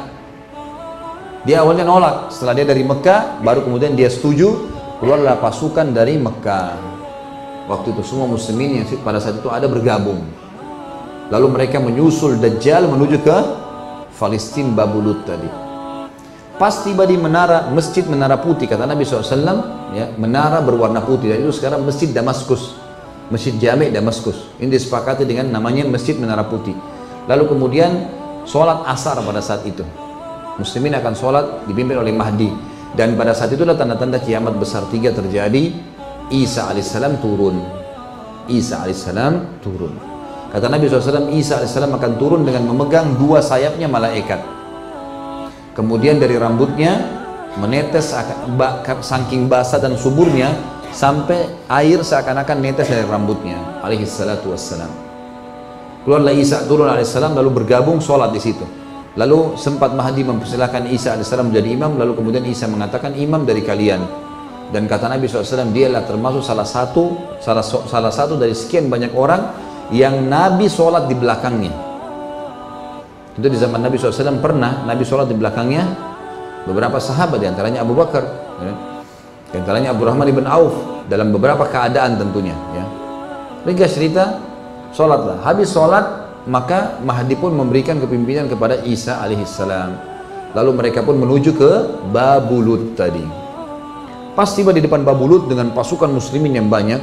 Dia 1.47 1.63
awalnya 1.63 1.87
nolak, 1.87 2.35
setelah 2.35 2.51
dia 2.51 2.67
dari 2.67 2.83
Mekah, 2.83 3.39
baru 3.39 3.63
kemudian 3.63 3.95
dia 3.95 4.11
setuju, 4.11 4.67
keluarlah 4.99 5.39
pasukan 5.39 5.95
dari 5.95 6.19
Mekah. 6.19 6.92
Waktu 7.63 7.95
itu 7.95 8.03
semua 8.03 8.27
muslimin 8.27 8.83
yang 8.83 8.85
pada 9.01 9.23
saat 9.23 9.39
itu 9.39 9.47
ada 9.47 9.71
bergabung. 9.71 10.19
Lalu 11.31 11.47
mereka 11.47 11.79
menyusul 11.79 12.37
Dajjal 12.37 12.91
menuju 12.91 13.23
ke 13.23 13.37
Palestina 14.19 14.71
Babulut 14.71 15.23
tadi. 15.23 15.47
Pas 16.55 16.71
tiba 16.79 17.03
di 17.03 17.19
menara 17.19 17.67
masjid 17.75 18.07
menara 18.07 18.39
putih 18.39 18.71
kata 18.71 18.87
Nabi 18.87 19.03
SAW 19.03 19.91
ya 19.91 20.11
menara 20.15 20.63
berwarna 20.63 21.03
putih. 21.03 21.35
Dan 21.35 21.43
itu 21.43 21.55
sekarang 21.55 21.83
masjid 21.83 22.11
Damaskus. 22.11 22.79
Masjid 23.27 23.55
Jami 23.59 23.91
Damaskus. 23.91 24.51
Ini 24.59 24.71
disepakati 24.71 25.27
dengan 25.27 25.51
namanya 25.51 25.83
masjid 25.87 26.15
menara 26.15 26.47
putih. 26.47 26.75
Lalu 27.27 27.51
kemudian 27.51 28.11
sholat 28.47 28.83
asar 28.87 29.19
pada 29.23 29.39
saat 29.43 29.63
itu. 29.67 29.83
Muslimin 30.59 30.93
akan 30.99 31.13
sholat 31.15 31.45
dipimpin 31.67 31.99
oleh 31.99 32.15
Mahdi. 32.15 32.51
Dan 32.93 33.17
pada 33.17 33.33
saat 33.33 33.49
itulah 33.49 33.73
tanda-tanda 33.73 34.21
kiamat 34.21 34.53
besar 34.55 34.85
tiga 34.93 35.09
terjadi 35.09 35.73
Isa 36.31 36.71
alaihissalam 36.71 37.19
turun 37.19 37.83
Isa 38.51 38.83
alaihissalam 38.83 39.63
turun. 39.63 39.95
Kata 40.51 40.67
Nabi 40.67 40.85
SAW, 40.85 41.31
Isa 41.33 41.63
alaihissalam 41.63 41.95
akan 41.95 42.11
turun 42.19 42.41
dengan 42.43 42.67
memegang 42.67 43.15
dua 43.15 43.39
sayapnya 43.39 43.87
malaikat. 43.87 44.43
Kemudian 45.73 46.21
dari 46.21 46.37
rambutnya 46.37 47.01
menetes 47.57 48.13
saking 49.01 49.49
basah 49.49 49.81
dan 49.81 49.97
suburnya 49.97 50.53
sampai 50.93 51.49
air 51.71 52.03
seakan-akan 52.05 52.57
netes 52.61 52.85
dari 52.85 53.01
rambutnya 53.07 53.57
alaihi 53.81 54.05
salatu 54.05 54.53
wassalam. 54.53 54.91
Keluarlah 56.05 56.35
Isa 56.35 56.67
turun 56.67 56.91
alaihissalam 56.91 57.33
lalu 57.33 57.63
bergabung 57.63 58.03
sholat 58.03 58.29
di 58.35 58.43
situ. 58.43 58.65
Lalu 59.13 59.55
sempat 59.61 59.93
Mahdi 59.93 60.25
mempersilahkan 60.25 60.89
Isa 60.91 61.15
alaihissalam 61.15 61.49
menjadi 61.49 61.69
imam 61.73 61.97
lalu 61.97 62.13
kemudian 62.19 62.43
Isa 62.45 62.69
mengatakan 62.69 63.15
imam 63.17 63.47
dari 63.47 63.63
kalian 63.65 64.03
dan 64.73 64.89
kata 64.89 65.05
Nabi 65.05 65.29
SAW 65.29 65.69
dialah 65.69 66.01
termasuk 66.09 66.41
salah 66.41 66.65
satu 66.65 67.37
salah, 67.37 67.61
salah 67.61 68.09
satu 68.09 68.41
dari 68.41 68.57
sekian 68.57 68.89
banyak 68.89 69.13
orang 69.13 69.53
yang 69.93 70.25
Nabi 70.25 70.65
sholat 70.65 71.05
di 71.05 71.13
belakangnya 71.13 71.69
itu 73.37 73.45
di 73.45 73.57
zaman 73.57 73.85
Nabi 73.85 74.01
SAW 74.01 74.41
pernah 74.41 74.81
Nabi 74.81 75.05
sholat 75.05 75.29
di 75.29 75.37
belakangnya 75.37 75.85
beberapa 76.65 76.97
sahabat 76.97 77.37
di 77.37 77.45
antaranya 77.45 77.85
Abu 77.85 77.93
Bakar 77.93 78.25
ya. 78.65 78.73
di 79.53 79.55
antaranya 79.61 79.93
Abu 79.93 80.09
Rahman 80.09 80.25
ibn 80.33 80.49
Auf 80.49 81.05
dalam 81.05 81.29
beberapa 81.29 81.69
keadaan 81.69 82.17
tentunya 82.17 82.57
ya. 82.73 82.85
ringkas 83.69 83.93
cerita 83.93 84.41
sholatlah 84.89 85.45
habis 85.45 85.69
sholat 85.69 86.25
maka 86.49 86.97
Mahdi 87.05 87.37
pun 87.37 87.53
memberikan 87.53 88.01
kepimpinan 88.01 88.49
kepada 88.49 88.81
Isa 88.81 89.21
alaihissalam 89.21 89.93
lalu 90.57 90.71
mereka 90.73 91.05
pun 91.05 91.21
menuju 91.21 91.53
ke 91.53 91.71
Babulut 92.09 92.97
tadi 92.97 93.42
Pas 94.33 94.49
tiba 94.49 94.73
di 94.73 94.81
depan 94.81 95.05
Babulut 95.05 95.45
dengan 95.45 95.69
pasukan 95.77 96.09
muslimin 96.09 96.57
yang 96.57 96.65
banyak, 96.65 96.97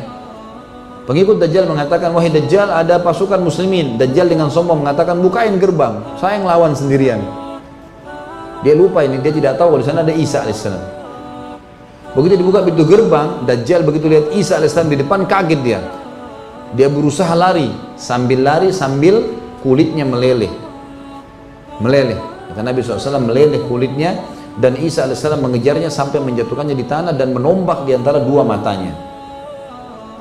pengikut 1.07 1.39
Dajjal 1.39 1.71
mengatakan, 1.71 2.11
wahai 2.11 2.27
Dajjal 2.27 2.67
ada 2.67 2.99
pasukan 2.99 3.39
muslimin. 3.39 3.95
Dajjal 3.95 4.27
dengan 4.27 4.51
sombong 4.51 4.83
mengatakan, 4.83 5.15
bukain 5.23 5.55
gerbang, 5.63 6.03
saya 6.19 6.43
yang 6.43 6.51
lawan 6.51 6.75
sendirian. 6.75 7.23
Dia 8.67 8.75
lupa 8.75 9.07
ini, 9.07 9.23
dia 9.23 9.31
tidak 9.31 9.63
tahu 9.63 9.79
kalau 9.79 9.81
di 9.81 9.87
sana 9.87 10.03
ada 10.03 10.11
Isa 10.11 10.43
alaihissalam. 10.43 10.85
Begitu 12.19 12.35
dibuka 12.43 12.67
pintu 12.67 12.83
gerbang, 12.83 13.47
Dajjal 13.47 13.87
begitu 13.87 14.11
lihat 14.11 14.35
Isa 14.35 14.59
alaihissalam 14.59 14.91
di 14.91 14.99
depan 14.99 15.23
kaget 15.31 15.61
dia. 15.63 15.81
Dia 16.75 16.91
berusaha 16.91 17.31
lari, 17.39 17.71
sambil 17.95 18.43
lari 18.43 18.75
sambil 18.75 19.23
kulitnya 19.63 20.03
meleleh. 20.03 20.51
Meleleh. 21.79 22.19
Kata 22.51 22.67
Nabi 22.67 22.83
SAW 22.83 23.23
meleleh 23.23 23.63
kulitnya 23.71 24.19
dan 24.59 24.75
Isa 24.83 25.07
alaihissalam 25.07 25.47
mengejarnya 25.47 25.93
sampai 25.93 26.19
menjatuhkannya 26.19 26.75
di 26.75 26.83
tanah 26.83 27.15
dan 27.15 27.31
menombak 27.31 27.87
di 27.87 27.95
antara 27.95 28.19
dua 28.19 28.43
matanya. 28.43 28.91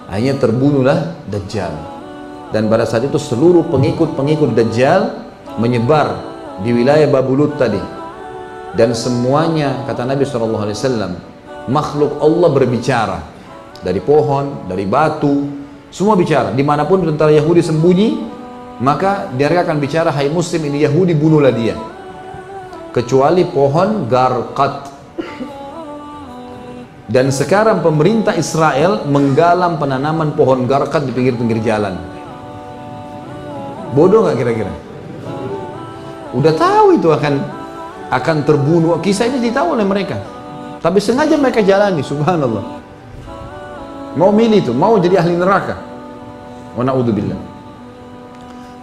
Akhirnya 0.06 0.38
terbunuhlah 0.38 1.00
Dajjal. 1.26 1.74
Dan 2.50 2.66
pada 2.70 2.86
saat 2.86 3.06
itu 3.06 3.18
seluruh 3.18 3.66
pengikut-pengikut 3.70 4.54
Dajjal 4.54 5.02
menyebar 5.58 6.18
di 6.62 6.70
wilayah 6.74 7.10
Babulut 7.10 7.58
tadi. 7.58 7.82
Dan 8.74 8.94
semuanya 8.94 9.82
kata 9.90 10.06
Nabi 10.06 10.26
SAW, 10.26 11.18
makhluk 11.70 12.22
Allah 12.22 12.50
berbicara. 12.54 13.20
Dari 13.80 14.02
pohon, 14.04 14.70
dari 14.70 14.86
batu, 14.86 15.50
semua 15.90 16.14
bicara. 16.14 16.54
Di 16.54 16.62
mana 16.62 16.86
pun 16.86 17.02
tentara 17.02 17.34
Yahudi 17.34 17.66
sembunyi, 17.66 18.10
maka 18.82 19.30
dia 19.34 19.50
akan 19.50 19.78
bicara, 19.82 20.14
hai 20.14 20.30
muslim 20.30 20.70
ini 20.70 20.86
Yahudi 20.86 21.18
bunuhlah 21.18 21.54
dia 21.54 21.99
kecuali 22.90 23.46
pohon 23.46 24.10
garqat 24.10 25.00
dan 27.10 27.34
sekarang 27.34 27.82
pemerintah 27.82 28.38
Israel 28.38 29.02
menggalang 29.10 29.82
penanaman 29.82 30.38
pohon 30.38 30.70
garqat 30.70 31.10
di 31.10 31.12
pinggir-pinggir 31.12 31.58
jalan. 31.66 31.98
Bodoh 33.98 34.30
nggak 34.30 34.38
kira-kira? 34.38 34.74
Udah 36.38 36.54
tahu 36.54 37.02
itu 37.02 37.10
akan 37.10 37.42
akan 38.14 38.38
terbunuh. 38.46 39.02
Kisah 39.02 39.26
ini 39.26 39.50
ditahu 39.50 39.74
oleh 39.74 39.86
mereka. 39.90 40.22
Tapi 40.78 41.02
sengaja 41.02 41.34
mereka 41.34 41.66
jalani 41.66 42.06
subhanallah. 42.06 42.78
Mau 44.14 44.30
milih 44.30 44.70
itu 44.70 44.74
mau 44.78 44.94
jadi 45.02 45.18
ahli 45.18 45.34
neraka. 45.34 45.82
Wa 46.78 46.86
na'udzubillah. 46.86 47.42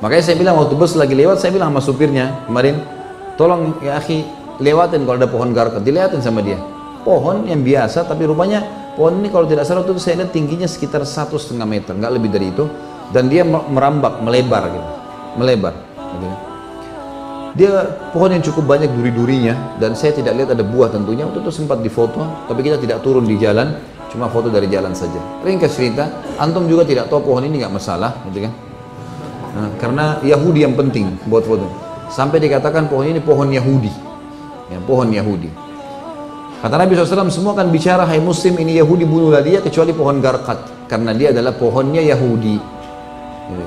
Makanya 0.02 0.22
saya 0.26 0.36
bilang 0.36 0.58
waktu 0.58 0.74
bus 0.74 0.98
lagi 0.98 1.14
lewat 1.14 1.38
saya 1.38 1.54
bilang 1.54 1.70
sama 1.70 1.80
supirnya 1.80 2.42
kemarin 2.50 2.82
tolong 3.36 3.76
ya 3.84 4.00
akhi 4.00 4.24
lewatin 4.60 5.04
kalau 5.04 5.16
ada 5.20 5.28
pohon 5.28 5.52
garkat 5.52 5.84
dilihatin 5.84 6.24
sama 6.24 6.40
dia. 6.40 6.58
Pohon 7.04 7.46
yang 7.46 7.62
biasa 7.62 8.08
tapi 8.08 8.26
rupanya 8.26 8.64
pohon 8.98 9.22
ini 9.22 9.30
kalau 9.30 9.46
tidak 9.46 9.62
salah 9.68 9.86
itu 9.86 9.94
saya 10.02 10.24
lihat 10.24 10.34
tingginya 10.34 10.66
sekitar 10.66 11.06
satu 11.06 11.38
setengah 11.38 11.68
meter 11.68 11.92
nggak 11.94 12.12
lebih 12.12 12.30
dari 12.32 12.50
itu. 12.50 12.66
Dan 13.14 13.30
dia 13.30 13.46
merambak 13.46 14.18
melebar 14.18 14.66
gitu. 14.74 14.90
Melebar 15.38 15.74
gitu. 15.94 16.26
Kan. 16.26 16.40
dia 17.56 17.72
pohon 18.12 18.28
yang 18.28 18.44
cukup 18.44 18.68
banyak 18.68 18.92
duri-durinya 18.92 19.80
dan 19.80 19.96
saya 19.96 20.12
tidak 20.12 20.36
lihat 20.36 20.50
ada 20.52 20.64
buah 20.66 20.92
tentunya. 20.92 21.24
Waktu 21.24 21.40
itu 21.46 21.52
sempat 21.54 21.80
difoto 21.80 22.26
tapi 22.50 22.66
kita 22.66 22.82
tidak 22.82 23.00
turun 23.06 23.24
di 23.24 23.38
jalan 23.38 23.78
cuma 24.10 24.26
foto 24.26 24.50
dari 24.50 24.66
jalan 24.66 24.92
saja. 24.92 25.20
Ringkas 25.40 25.78
cerita 25.78 26.10
antum 26.36 26.66
juga 26.66 26.82
tidak 26.82 27.06
tahu 27.08 27.22
pohon 27.32 27.46
ini 27.46 27.62
nggak 27.62 27.72
masalah 27.72 28.12
gitu 28.28 28.44
kan. 28.44 28.52
Nah, 29.56 29.70
karena 29.80 30.04
Yahudi 30.20 30.68
yang 30.68 30.76
penting 30.76 31.16
buat 31.30 31.48
foto 31.48 31.85
sampai 32.10 32.38
dikatakan 32.42 32.90
pohon 32.90 33.06
ini 33.10 33.20
pohon 33.22 33.48
Yahudi. 33.50 33.92
Ya, 34.70 34.78
pohon 34.82 35.10
Yahudi. 35.10 35.50
Kata 36.56 36.82
Nabi 36.82 36.96
SAW 36.96 37.30
semua 37.30 37.54
akan 37.54 37.68
bicara 37.70 38.02
hai 38.08 38.18
muslim 38.18 38.56
ini 38.58 38.80
Yahudi 38.80 39.06
bunuhlah 39.06 39.44
dia 39.44 39.62
kecuali 39.62 39.92
pohon 39.94 40.18
garkat 40.18 40.88
karena 40.90 41.12
dia 41.12 41.30
adalah 41.30 41.54
pohonnya 41.54 42.02
Yahudi. 42.02 42.58
Gitu. 43.46 43.62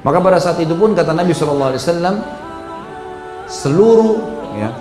maka 0.00 0.24
pada 0.24 0.40
saat 0.40 0.56
itu 0.64 0.72
pun 0.72 0.96
kata 0.96 1.12
Nabi 1.12 1.36
SAW 1.36 1.76
seluruh 3.44 4.16
ya, 4.56 4.72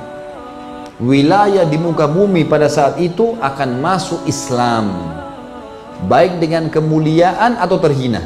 wilayah 1.03 1.67
di 1.67 1.75
muka 1.75 2.07
bumi 2.07 2.47
pada 2.47 2.71
saat 2.71 2.95
itu 3.03 3.35
akan 3.43 3.83
masuk 3.83 4.23
Islam 4.23 4.95
baik 6.05 6.39
dengan 6.39 6.69
kemuliaan 6.71 7.57
atau 7.57 7.81
terhina. 7.81 8.23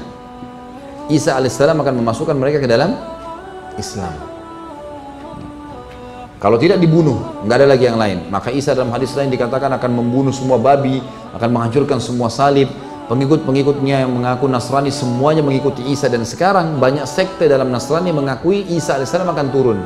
Isa 1.08 1.34
alaihissalam 1.39 1.80
akan 1.80 2.04
memasukkan 2.04 2.36
mereka 2.36 2.62
ke 2.62 2.67
dalam 2.67 2.93
Islam. 3.80 4.32
Kalau 6.42 6.58
tidak 6.58 6.82
dibunuh, 6.82 7.22
nggak 7.46 7.58
ada 7.62 7.68
lagi 7.70 7.86
yang 7.86 8.02
lain. 8.02 8.26
Maka 8.34 8.50
Isa 8.50 8.74
dalam 8.74 8.90
hadis 8.90 9.14
lain 9.14 9.30
dikatakan 9.30 9.70
akan 9.78 9.92
membunuh 9.94 10.34
semua 10.34 10.58
babi, 10.58 10.98
akan 11.38 11.50
menghancurkan 11.54 12.02
semua 12.02 12.34
salib. 12.34 12.66
Pengikut-pengikutnya 13.06 14.08
yang 14.08 14.10
mengaku 14.10 14.50
Nasrani 14.50 14.90
semuanya 14.90 15.46
mengikuti 15.46 15.86
Isa 15.86 16.10
dan 16.10 16.26
sekarang 16.26 16.82
banyak 16.82 17.06
sekte 17.06 17.46
dalam 17.46 17.70
Nasrani 17.70 18.10
mengakui 18.10 18.66
Isa 18.74 18.98
AS 18.98 19.14
akan 19.14 19.48
turun. 19.54 19.78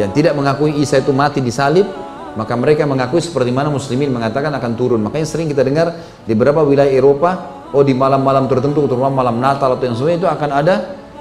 Yang 0.00 0.24
tidak 0.24 0.32
mengakui 0.40 0.72
Isa 0.80 1.04
itu 1.04 1.12
mati 1.12 1.44
di 1.44 1.52
salib, 1.52 1.84
maka 2.32 2.56
mereka 2.56 2.88
mengakui 2.88 3.20
seperti 3.20 3.52
mana 3.52 3.68
muslimin 3.68 4.08
mengatakan 4.08 4.56
akan 4.56 4.72
turun. 4.72 5.04
Makanya 5.04 5.28
sering 5.28 5.52
kita 5.52 5.60
dengar 5.60 5.92
di 6.24 6.32
beberapa 6.32 6.64
wilayah 6.64 6.88
Eropa, 6.88 7.60
oh 7.76 7.84
di 7.84 7.92
malam-malam 7.92 8.48
tertentu, 8.48 8.88
terutama 8.88 9.20
malam 9.20 9.36
Natal 9.36 9.76
atau 9.76 9.84
yang 9.84 9.96
sebagainya 10.00 10.20
itu 10.24 10.30
akan 10.32 10.50
ada 10.64 10.74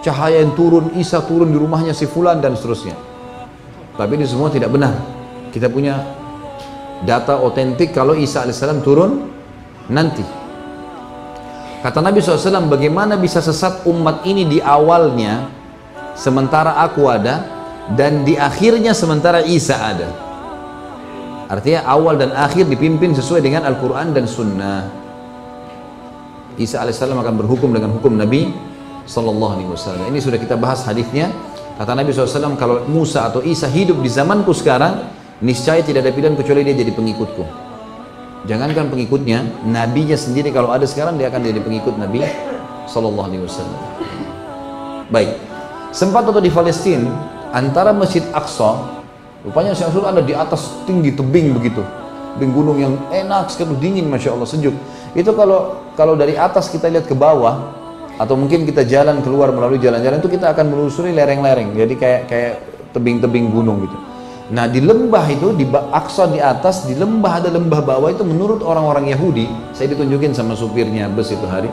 cahaya 0.05 0.45
yang 0.45 0.53
turun, 0.53 0.93
Isa 1.01 1.25
turun 1.25 1.49
di 1.49 1.57
rumahnya 1.57 1.97
si 1.97 2.05
fulan 2.05 2.37
dan 2.37 2.53
seterusnya. 2.53 2.93
Tapi 3.97 4.11
ini 4.13 4.25
semua 4.29 4.53
tidak 4.53 4.69
benar. 4.69 4.93
Kita 5.49 5.65
punya 5.65 5.97
data 7.01 7.41
otentik 7.41 7.89
kalau 7.89 8.13
Isa 8.13 8.45
alaihissalam 8.45 8.85
turun 8.85 9.33
nanti. 9.89 10.21
Kata 11.81 12.01
Nabi 12.01 12.21
SAW, 12.21 12.69
bagaimana 12.69 13.17
bisa 13.17 13.41
sesat 13.41 13.85
umat 13.85 14.25
ini 14.25 14.45
di 14.45 14.57
awalnya, 14.57 15.49
sementara 16.17 16.81
aku 16.81 17.05
ada, 17.09 17.45
dan 17.93 18.25
di 18.25 18.37
akhirnya 18.37 18.93
sementara 18.93 19.45
Isa 19.45 19.77
ada. 19.77 20.09
Artinya 21.45 21.85
awal 21.85 22.17
dan 22.17 22.33
akhir 22.33 22.65
dipimpin 22.65 23.13
sesuai 23.13 23.45
dengan 23.45 23.69
Al-Quran 23.69 24.17
dan 24.17 24.25
Sunnah. 24.25 24.81
Isa 26.57 26.82
alaihissalam 26.82 27.21
akan 27.21 27.36
berhukum 27.45 27.69
dengan 27.69 27.93
hukum 27.93 28.17
Nabi 28.17 28.49
Sallallahu 29.06 29.53
Alaihi 29.58 29.70
Wasallam. 29.70 30.10
Ini 30.10 30.20
sudah 30.22 30.38
kita 30.41 30.58
bahas 30.58 30.82
hadisnya. 30.86 31.30
Kata 31.76 31.91
Nabi 31.91 32.16
SAW, 32.16 32.56
kalau 32.56 32.88
Musa 32.88 33.28
atau 33.28 33.43
Isa 33.43 33.68
hidup 33.68 33.99
di 33.99 34.08
zamanku 34.08 34.56
sekarang, 34.56 35.12
niscaya 35.43 35.84
tidak 35.84 36.08
ada 36.08 36.12
pilihan 36.16 36.34
kecuali 36.34 36.64
dia 36.64 36.72
jadi 36.72 36.91
pengikutku. 36.95 37.43
Jangankan 38.45 38.93
pengikutnya, 38.93 39.66
nabinya 39.66 40.16
sendiri 40.16 40.53
kalau 40.53 40.72
ada 40.72 40.86
sekarang 40.86 41.18
dia 41.18 41.28
akan 41.34 41.41
jadi 41.41 41.60
pengikut 41.60 41.97
Nabi 41.97 42.24
Sallallahu 42.88 43.28
Alaihi 43.28 43.43
Wasallam. 43.43 43.80
Baik, 45.10 45.38
sempat 45.91 46.26
waktu 46.30 46.47
di 46.47 46.51
Palestina 46.53 47.10
antara 47.51 47.91
Masjid 47.91 48.24
Aqsa, 48.32 49.01
rupanya 49.43 49.76
Syekh 49.76 50.01
ada 50.01 50.22
di 50.22 50.34
atas 50.34 50.80
tinggi 50.88 51.14
tebing 51.14 51.58
begitu, 51.58 51.82
tebing 52.38 52.53
gunung 52.53 52.78
yang 52.80 52.93
enak 53.12 53.51
sekali 53.51 53.76
dingin, 53.82 54.08
masya 54.08 54.34
Allah 54.34 54.47
sejuk. 54.47 54.74
Itu 55.12 55.36
kalau 55.36 55.86
kalau 55.99 56.14
dari 56.16 56.39
atas 56.39 56.72
kita 56.72 56.88
lihat 56.88 57.10
ke 57.10 57.14
bawah, 57.18 57.84
atau 58.16 58.36
mungkin 58.39 58.63
kita 58.63 58.88
jalan 58.88 59.20
keluar 59.22 59.51
melalui 59.51 59.80
jalan-jalan 59.80 60.24
itu 60.24 60.32
kita 60.32 60.55
akan 60.55 60.72
menelusuri 60.72 61.11
lereng-lereng 61.11 61.76
jadi 61.76 61.93
kayak 61.95 62.22
kayak 62.32 62.53
tebing-tebing 62.95 63.51
gunung 63.51 63.84
gitu 63.84 63.97
Nah 64.45 64.70
di 64.70 64.78
lembah 64.78 65.26
itu, 65.26 65.57
di 65.57 65.66
Aqsa 65.74 66.30
di 66.30 66.38
atas, 66.38 66.86
di 66.86 66.93
lembah 66.93 67.41
ada 67.41 67.49
lembah 67.49 67.82
bawah 67.82 68.13
itu 68.13 68.22
menurut 68.22 68.61
orang-orang 68.61 69.09
Yahudi, 69.09 69.49
saya 69.74 69.89
ditunjukin 69.89 70.38
sama 70.38 70.53
supirnya 70.53 71.09
bus 71.09 71.34
itu 71.34 71.49
hari, 71.49 71.66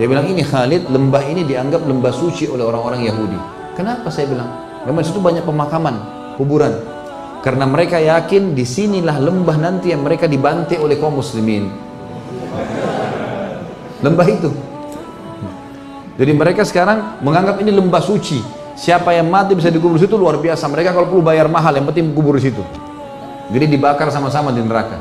dia 0.00 0.08
bilang 0.08 0.24
ini 0.24 0.40
Khalid, 0.40 0.88
lembah 0.88 1.20
ini 1.20 1.44
dianggap 1.44 1.84
lembah 1.84 2.16
suci 2.16 2.48
oleh 2.48 2.64
orang-orang 2.64 3.04
Yahudi. 3.04 3.36
Kenapa 3.76 4.08
saya 4.08 4.24
bilang? 4.32 4.48
Memang 4.88 5.04
situ 5.04 5.20
banyak 5.20 5.44
pemakaman, 5.44 5.94
kuburan. 6.40 6.72
Karena 7.44 7.68
mereka 7.68 8.00
yakin 8.00 8.56
di 8.56 8.64
sinilah 8.64 9.20
lembah 9.20 9.60
nanti 9.60 9.92
yang 9.92 10.00
mereka 10.00 10.24
dibantai 10.24 10.80
oleh 10.80 10.96
kaum 10.96 11.20
muslimin. 11.20 11.68
Lembah 14.00 14.26
itu. 14.32 14.48
Jadi 16.14 16.30
mereka 16.30 16.62
sekarang 16.62 17.18
menganggap 17.26 17.58
ini 17.58 17.74
lembah 17.74 18.02
suci. 18.02 18.38
Siapa 18.74 19.14
yang 19.14 19.30
mati 19.30 19.54
bisa 19.54 19.70
dikubur 19.70 19.98
situ 19.98 20.14
luar 20.14 20.38
biasa. 20.38 20.66
Mereka 20.70 20.94
kalau 20.94 21.10
perlu 21.10 21.22
bayar 21.22 21.46
mahal, 21.46 21.74
yang 21.78 21.86
penting 21.86 22.10
kubur 22.14 22.38
di 22.38 22.50
situ. 22.50 22.62
Jadi 23.50 23.66
dibakar 23.70 24.10
sama-sama 24.10 24.50
di 24.50 24.62
neraka. 24.62 24.98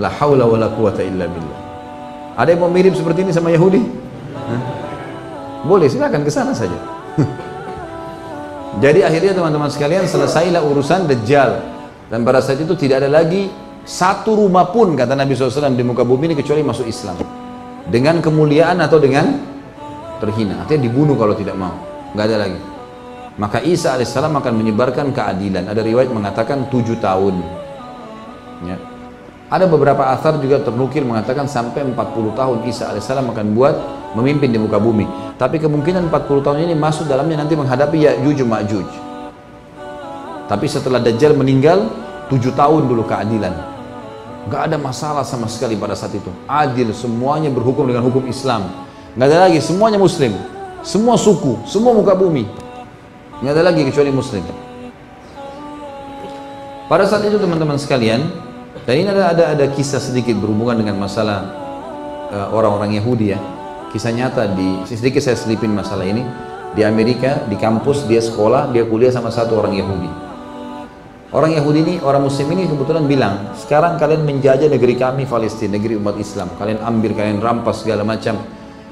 La 0.00 0.08
haula 0.20 0.48
wala 0.48 0.72
quwata 0.72 1.04
illa 1.04 1.28
billah. 1.28 1.60
Ada 2.36 2.56
yang 2.56 2.60
mau 2.64 2.72
mirip 2.72 2.96
seperti 2.96 3.28
ini 3.28 3.32
sama 3.32 3.52
Yahudi? 3.52 3.80
Hah? 4.34 4.62
Boleh, 5.68 5.92
silakan 5.92 6.24
ke 6.24 6.32
sana 6.32 6.56
saja. 6.56 6.76
Jadi 8.84 9.04
akhirnya 9.04 9.36
teman-teman 9.36 9.68
sekalian 9.68 10.08
selesailah 10.08 10.64
urusan 10.64 11.04
Dajjal. 11.04 11.60
Dan 12.08 12.24
pada 12.24 12.40
saat 12.40 12.64
itu 12.64 12.72
tidak 12.74 13.04
ada 13.04 13.10
lagi 13.12 13.52
satu 13.84 14.40
rumah 14.40 14.72
pun 14.72 14.96
kata 14.96 15.12
Nabi 15.12 15.36
SAW 15.36 15.76
di 15.76 15.84
muka 15.84 16.02
bumi 16.02 16.32
ini 16.32 16.36
kecuali 16.38 16.64
masuk 16.64 16.88
Islam. 16.88 17.20
Dengan 17.90 18.24
kemuliaan 18.24 18.80
atau 18.80 18.96
dengan 18.96 19.36
terhina. 20.20 20.62
Artinya 20.62 20.86
dibunuh 20.86 21.16
kalau 21.16 21.32
tidak 21.32 21.56
mau. 21.56 21.74
Nggak 22.12 22.26
ada 22.28 22.36
lagi. 22.46 22.60
Maka 23.40 23.64
Isa 23.64 23.96
alaihissalam 23.96 24.36
akan 24.36 24.52
menyebarkan 24.52 25.16
keadilan. 25.16 25.64
Ada 25.64 25.80
riwayat 25.80 26.12
mengatakan 26.12 26.68
tujuh 26.68 27.00
tahun. 27.00 27.40
Ya. 28.60 28.76
ada 29.50 29.64
beberapa 29.64 30.12
asar 30.12 30.36
juga 30.36 30.60
ternukil 30.60 31.00
mengatakan 31.00 31.48
sampai 31.48 31.80
40 31.82 31.96
tahun 32.36 32.56
Isa 32.68 32.92
alaihissalam 32.92 33.24
akan 33.32 33.46
buat 33.56 33.74
memimpin 34.14 34.52
di 34.52 34.60
muka 34.60 34.76
bumi. 34.76 35.08
Tapi 35.40 35.56
kemungkinan 35.56 36.12
40 36.12 36.44
tahun 36.44 36.58
ini 36.68 36.76
masuk 36.76 37.08
dalamnya 37.08 37.42
nanti 37.42 37.56
menghadapi 37.56 37.98
Ya'juj 37.98 38.38
Ma'juj. 38.44 38.88
Tapi 40.46 40.66
setelah 40.68 41.00
Dajjal 41.00 41.34
meninggal 41.34 41.88
tujuh 42.28 42.52
tahun 42.52 42.90
dulu 42.90 43.08
keadilan. 43.08 43.54
Nggak 44.50 44.62
ada 44.70 44.76
masalah 44.76 45.24
sama 45.24 45.48
sekali 45.48 45.74
pada 45.74 45.96
saat 45.96 46.14
itu. 46.14 46.30
Adil 46.44 46.92
semuanya 46.92 47.48
berhukum 47.48 47.88
dengan 47.88 48.06
hukum 48.06 48.28
Islam 48.28 48.89
nggak 49.14 49.26
ada 49.26 49.38
lagi 49.48 49.58
semuanya 49.58 49.98
muslim 49.98 50.34
semua 50.80 51.20
suku, 51.20 51.60
semua 51.68 51.92
muka 51.92 52.16
bumi. 52.16 52.48
Tidak 53.40 53.52
ada 53.52 53.64
lagi 53.64 53.84
kecuali 53.84 54.08
muslim. 54.12 54.44
Pada 56.88 57.04
saat 57.06 57.28
itu 57.28 57.36
teman-teman 57.36 57.76
sekalian, 57.76 58.32
dan 58.88 58.94
ini 58.96 59.08
ada, 59.12 59.32
ada 59.32 59.44
ada 59.54 59.64
kisah 59.70 60.00
sedikit 60.00 60.40
berhubungan 60.40 60.80
dengan 60.80 60.96
masalah 60.96 61.46
uh, 62.32 62.48
orang-orang 62.52 62.96
Yahudi 62.96 63.36
ya. 63.36 63.38
Kisah 63.92 64.14
nyata 64.14 64.56
di 64.56 64.86
sedikit 64.88 65.20
saya 65.20 65.36
selipin 65.36 65.74
masalah 65.74 66.06
ini 66.06 66.24
di 66.72 66.80
Amerika 66.86 67.44
di 67.44 67.58
kampus 67.58 68.06
dia 68.06 68.22
sekolah 68.22 68.70
dia 68.72 68.86
kuliah 68.88 69.12
sama 69.12 69.28
satu 69.28 69.60
orang 69.60 69.76
Yahudi. 69.76 70.10
Orang 71.30 71.54
Yahudi 71.54 71.78
ini 71.86 71.94
orang 72.02 72.26
Muslim 72.26 72.50
ini 72.58 72.66
kebetulan 72.66 73.06
bilang 73.06 73.54
sekarang 73.54 74.02
kalian 74.02 74.26
menjajah 74.26 74.66
negeri 74.66 74.98
kami 74.98 75.30
Palestina 75.30 75.78
negeri 75.78 75.94
umat 75.94 76.18
Islam 76.18 76.50
kalian 76.58 76.82
ambil 76.82 77.14
kalian 77.14 77.38
rampas 77.38 77.86
segala 77.86 78.02
macam 78.02 78.34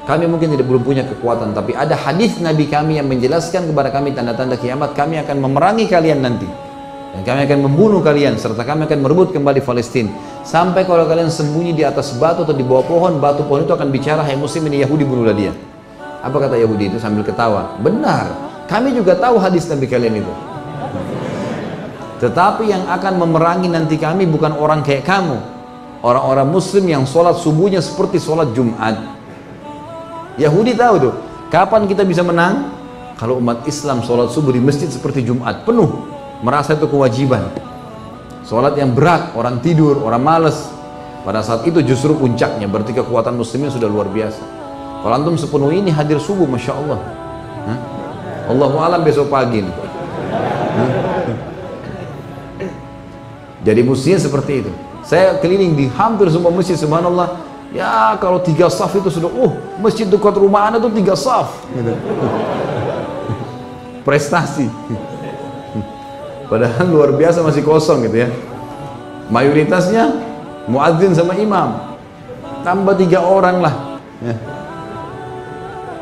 kami 0.09 0.25
mungkin 0.25 0.57
tidak 0.57 0.65
belum 0.65 0.89
punya 0.89 1.05
kekuatan, 1.05 1.53
tapi 1.53 1.77
ada 1.77 1.93
hadis 1.93 2.41
Nabi 2.41 2.65
kami 2.65 2.97
yang 2.97 3.05
menjelaskan 3.13 3.69
kepada 3.69 3.93
kami 3.93 4.17
tanda-tanda 4.17 4.57
kiamat. 4.57 4.97
Kami 4.97 5.21
akan 5.21 5.37
memerangi 5.37 5.85
kalian 5.85 6.25
nanti. 6.25 6.49
Dan 7.13 7.29
kami 7.29 7.45
akan 7.45 7.69
membunuh 7.69 8.01
kalian, 8.01 8.41
serta 8.41 8.65
kami 8.65 8.89
akan 8.89 9.05
merebut 9.05 9.37
kembali 9.37 9.61
Palestina. 9.61 10.09
Sampai 10.49 10.89
kalau 10.89 11.05
kalian 11.05 11.29
sembunyi 11.29 11.77
di 11.77 11.85
atas 11.85 12.17
batu 12.17 12.49
atau 12.49 12.57
di 12.57 12.65
bawah 12.65 12.89
pohon, 12.89 13.21
batu 13.21 13.45
pohon 13.45 13.69
itu 13.69 13.73
akan 13.77 13.93
bicara, 13.93 14.25
hai 14.25 14.33
muslim 14.33 14.65
ini 14.73 14.81
Yahudi 14.81 15.05
bunuhlah 15.05 15.37
dia. 15.37 15.53
Apa 16.25 16.41
kata 16.41 16.57
Yahudi 16.57 16.89
itu 16.89 16.97
sambil 16.97 17.21
ketawa? 17.21 17.77
Benar, 17.77 18.33
kami 18.65 18.97
juga 18.97 19.13
tahu 19.13 19.37
hadis 19.37 19.69
Nabi 19.69 19.85
kalian 19.93 20.25
itu. 20.25 20.33
Tetapi 22.25 22.65
yang 22.65 22.89
akan 22.89 23.13
memerangi 23.29 23.69
nanti 23.69 24.01
kami 24.01 24.25
bukan 24.25 24.57
orang 24.57 24.81
kayak 24.81 25.05
kamu. 25.05 25.37
Orang-orang 26.01 26.49
muslim 26.49 26.89
yang 26.89 27.05
sholat 27.05 27.37
subuhnya 27.37 27.85
seperti 27.85 28.17
sholat 28.17 28.57
Jumat 28.57 29.18
Yahudi 30.39 30.79
tahu 30.79 30.95
tuh, 31.03 31.15
kapan 31.51 31.91
kita 31.91 32.07
bisa 32.07 32.23
menang? 32.23 32.71
Kalau 33.19 33.43
umat 33.43 33.67
Islam 33.67 34.07
sholat 34.07 34.31
subuh 34.31 34.55
di 34.55 34.63
masjid 34.63 34.87
seperti 34.87 35.27
Jumat, 35.27 35.67
penuh, 35.67 36.07
merasa 36.47 36.79
itu 36.79 36.87
kewajiban. 36.87 37.51
Sholat 38.47 38.79
yang 38.79 38.95
berat, 38.95 39.35
orang 39.35 39.59
tidur, 39.59 39.99
orang 40.07 40.23
males. 40.23 40.71
Pada 41.27 41.43
saat 41.43 41.67
itu 41.67 41.83
justru 41.83 42.15
puncaknya, 42.15 42.71
berarti 42.71 42.95
kekuatan 42.95 43.35
muslimin 43.35 43.75
sudah 43.75 43.91
luar 43.91 44.07
biasa. 44.07 44.39
Kalau 45.03 45.15
antum 45.19 45.35
sepenuh 45.35 45.75
ini 45.75 45.91
hadir 45.91 46.23
subuh, 46.23 46.47
Masya 46.47 46.73
Allah. 46.73 46.99
Hah? 47.67 47.79
Allahu 48.49 48.77
alam 48.79 49.03
besok 49.03 49.29
pagi 49.29 49.67
nih. 49.67 49.75
Jadi 53.67 53.81
mestinya 53.83 54.19
seperti 54.23 54.53
itu. 54.65 54.73
Saya 55.03 55.37
keliling 55.43 55.75
di 55.75 55.91
hampir 55.91 56.31
semua 56.31 56.55
masjid, 56.55 56.79
subhanallah, 56.79 57.35
Ya 57.69 58.17
kalau 58.17 58.41
tiga 58.41 58.73
saf 58.73 58.97
itu 58.97 59.13
sudah, 59.13 59.29
uh 59.29 59.53
masjid 59.77 60.09
dekat 60.09 60.35
rumah 60.41 60.73
anda 60.73 60.81
tuh 60.81 60.89
tiga 60.93 61.13
saf. 61.13 61.53
Gitu. 61.77 61.93
Prestasi. 64.07 64.73
Padahal 66.49 66.89
luar 66.89 67.13
biasa 67.13 67.45
masih 67.45 67.61
kosong 67.61 68.09
gitu 68.09 68.25
ya. 68.25 68.29
Mayoritasnya 69.29 70.17
muadzin 70.65 71.13
sama 71.13 71.37
imam. 71.37 71.77
Tambah 72.65 72.97
tiga 72.97 73.21
orang 73.21 73.61
lah. 73.61 74.01
Ya. 74.25 74.35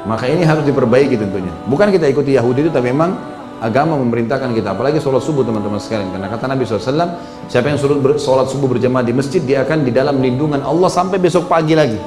Maka 0.06 0.30
ini 0.30 0.46
harus 0.46 0.62
diperbaiki 0.62 1.18
tentunya. 1.18 1.50
Bukan 1.66 1.90
kita 1.90 2.06
ikuti 2.06 2.38
Yahudi 2.38 2.62
itu, 2.62 2.70
tapi 2.70 2.94
memang 2.94 3.18
agama 3.60 3.96
memerintahkan 3.96 4.52
kita. 4.52 4.76
Apalagi 4.76 5.00
sholat 5.00 5.24
subuh 5.24 5.42
teman-teman 5.46 5.80
sekalian. 5.80 6.12
Karena 6.12 6.28
kata 6.28 6.44
Nabi 6.48 6.68
SAW 6.68 7.16
siapa 7.48 7.66
yang 7.72 7.80
suruh 7.80 7.98
sholat 8.20 8.46
subuh 8.52 8.68
berjamaah 8.68 9.04
di 9.04 9.16
masjid 9.16 9.40
dia 9.40 9.64
akan 9.64 9.86
di 9.86 9.92
dalam 9.92 10.20
lindungan 10.20 10.60
Allah 10.60 10.90
sampai 10.92 11.16
besok 11.16 11.48
pagi 11.48 11.72
lagi. 11.72 11.98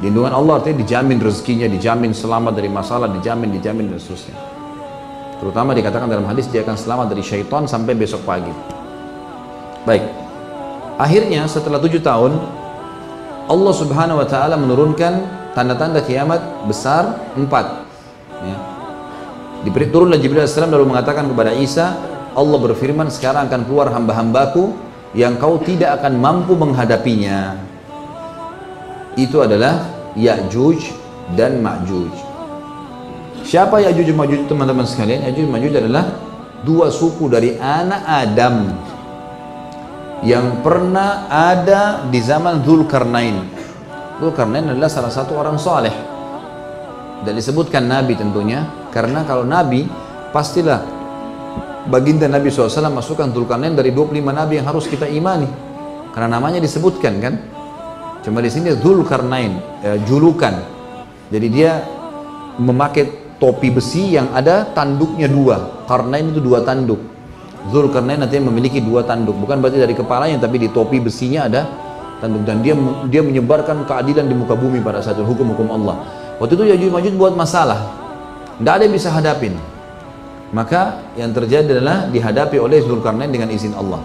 Lindungan 0.00 0.32
Allah 0.32 0.62
artinya 0.62 0.80
dijamin 0.80 1.20
rezekinya 1.20 1.68
dijamin 1.68 2.16
selamat 2.16 2.56
dari 2.56 2.72
masalah 2.72 3.12
dijamin 3.12 3.52
dijamin 3.52 3.92
dan 3.92 4.00
seterusnya. 4.00 4.36
Terutama 5.40 5.76
dikatakan 5.76 6.08
dalam 6.08 6.24
hadis 6.28 6.48
dia 6.48 6.64
akan 6.64 6.76
selamat 6.76 7.06
dari 7.12 7.24
syaitan 7.24 7.64
sampai 7.68 7.92
besok 7.96 8.24
pagi. 8.24 8.52
Baik. 9.84 10.04
Akhirnya 11.00 11.48
setelah 11.48 11.80
tujuh 11.80 12.04
tahun 12.04 12.36
Allah 13.48 13.74
subhanahu 13.74 14.20
wa 14.20 14.28
ta'ala 14.28 14.60
menurunkan 14.60 15.12
tanda-tanda 15.56 16.04
kiamat 16.04 16.40
besar 16.68 17.16
empat. 17.34 17.88
Ya, 18.44 18.56
Turunlah 19.68 20.16
Jibril 20.16 20.40
AS 20.40 20.56
lalu 20.56 20.88
mengatakan 20.88 21.28
kepada 21.28 21.52
Isa, 21.52 21.92
Allah 22.32 22.58
berfirman, 22.62 23.12
sekarang 23.12 23.52
akan 23.52 23.68
keluar 23.68 23.92
hamba-hambaku 23.92 24.72
yang 25.12 25.36
kau 25.36 25.60
tidak 25.60 26.00
akan 26.00 26.16
mampu 26.16 26.56
menghadapinya. 26.56 27.60
Itu 29.20 29.44
adalah 29.44 29.84
Ya'juj 30.16 30.80
dan 31.36 31.60
Ma'juj. 31.60 32.14
Siapa 33.44 33.84
Ya'juj 33.84 34.16
Ma'juj 34.16 34.48
teman-teman 34.48 34.86
sekalian? 34.88 35.28
Ya'juj 35.28 35.46
Ma'juj 35.50 35.72
adalah 35.76 36.08
dua 36.64 36.88
suku 36.88 37.28
dari 37.28 37.58
anak 37.60 38.00
Adam 38.06 38.56
yang 40.24 40.60
pernah 40.64 41.28
ada 41.28 42.04
di 42.08 42.20
zaman 42.20 42.64
Zulkarnain. 42.64 43.44
Zulkarnain 44.20 44.68
adalah 44.72 44.88
salah 44.88 45.12
satu 45.12 45.36
orang 45.36 45.56
soleh 45.56 45.92
dan 47.24 47.32
disebutkan 47.36 47.88
Nabi 47.88 48.16
tentunya 48.16 48.64
karena 48.90 49.22
kalau 49.22 49.46
Nabi 49.46 49.86
pastilah 50.34 50.82
baginda 51.86 52.26
Nabi 52.26 52.50
SAW 52.52 52.90
masukkan 52.90 53.30
Dzulkarnain 53.30 53.72
dari 53.72 53.94
25 53.94 54.20
Nabi 54.20 54.60
yang 54.60 54.66
harus 54.68 54.84
kita 54.90 55.08
imani. 55.08 55.48
Karena 56.10 56.36
namanya 56.38 56.58
disebutkan 56.58 57.22
kan? 57.22 57.34
Cuma 58.20 58.42
di 58.42 58.50
sini 58.50 58.74
Dzulkarnain 58.74 59.52
ya, 59.80 59.94
julukan. 60.04 60.54
Jadi 61.30 61.46
dia 61.48 61.80
memakai 62.58 63.38
topi 63.40 63.72
besi 63.72 64.18
yang 64.18 64.34
ada 64.34 64.68
tanduknya 64.74 65.30
dua. 65.30 65.86
Karnain 65.86 66.28
itu 66.28 66.42
dua 66.42 66.66
tanduk. 66.66 67.00
Dzulkarnain 67.70 68.20
nanti 68.20 68.36
memiliki 68.42 68.82
dua 68.82 69.06
tanduk. 69.06 69.38
Bukan 69.38 69.62
berarti 69.62 69.78
dari 69.80 69.94
kepalanya 69.94 70.42
tapi 70.42 70.60
di 70.60 70.68
topi 70.68 70.98
besinya 70.98 71.46
ada 71.46 71.64
tanduk. 72.18 72.42
Dan 72.44 72.60
dia 72.60 72.74
dia 73.08 73.22
menyebarkan 73.22 73.86
keadilan 73.86 74.26
di 74.26 74.34
muka 74.34 74.58
bumi 74.58 74.82
pada 74.82 75.00
saat 75.00 75.16
hukum-hukum 75.16 75.70
Allah. 75.70 76.02
Waktu 76.42 76.58
itu 76.58 76.64
Yajuj 76.76 76.90
Majuj 76.92 77.14
buat 77.16 77.34
masalah. 77.38 78.09
Tidak 78.60 78.72
ada 78.76 78.84
yang 78.84 78.92
bisa 78.92 79.08
hadapin. 79.08 79.56
Maka 80.52 81.00
yang 81.16 81.32
terjadi 81.32 81.80
adalah 81.80 82.12
dihadapi 82.12 82.60
oleh 82.60 82.84
Zulkarnain 82.84 83.32
dengan 83.32 83.48
izin 83.48 83.72
Allah. 83.72 84.04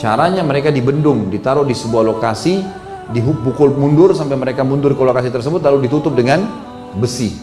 Caranya 0.00 0.40
mereka 0.40 0.72
dibendung, 0.72 1.28
ditaruh 1.28 1.68
di 1.68 1.76
sebuah 1.76 2.00
lokasi, 2.00 2.64
dipukul 3.12 3.76
mundur 3.76 4.16
sampai 4.16 4.40
mereka 4.40 4.64
mundur 4.64 4.96
ke 4.96 5.02
lokasi 5.04 5.28
tersebut 5.28 5.60
lalu 5.60 5.90
ditutup 5.90 6.16
dengan 6.16 6.48
besi. 6.96 7.36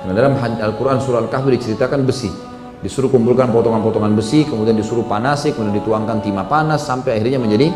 Karena 0.00 0.14
dalam 0.16 0.32
Al-Quran 0.40 1.02
surah 1.04 1.20
Al-Kahfi 1.28 1.52
diceritakan 1.60 2.00
besi. 2.08 2.32
Disuruh 2.78 3.10
kumpulkan 3.10 3.50
potongan-potongan 3.50 4.14
besi, 4.14 4.46
kemudian 4.46 4.78
disuruh 4.78 5.04
panasi, 5.04 5.50
kemudian 5.50 5.82
dituangkan 5.82 6.22
timah 6.22 6.46
panas 6.46 6.86
sampai 6.86 7.18
akhirnya 7.18 7.42
menjadi 7.42 7.74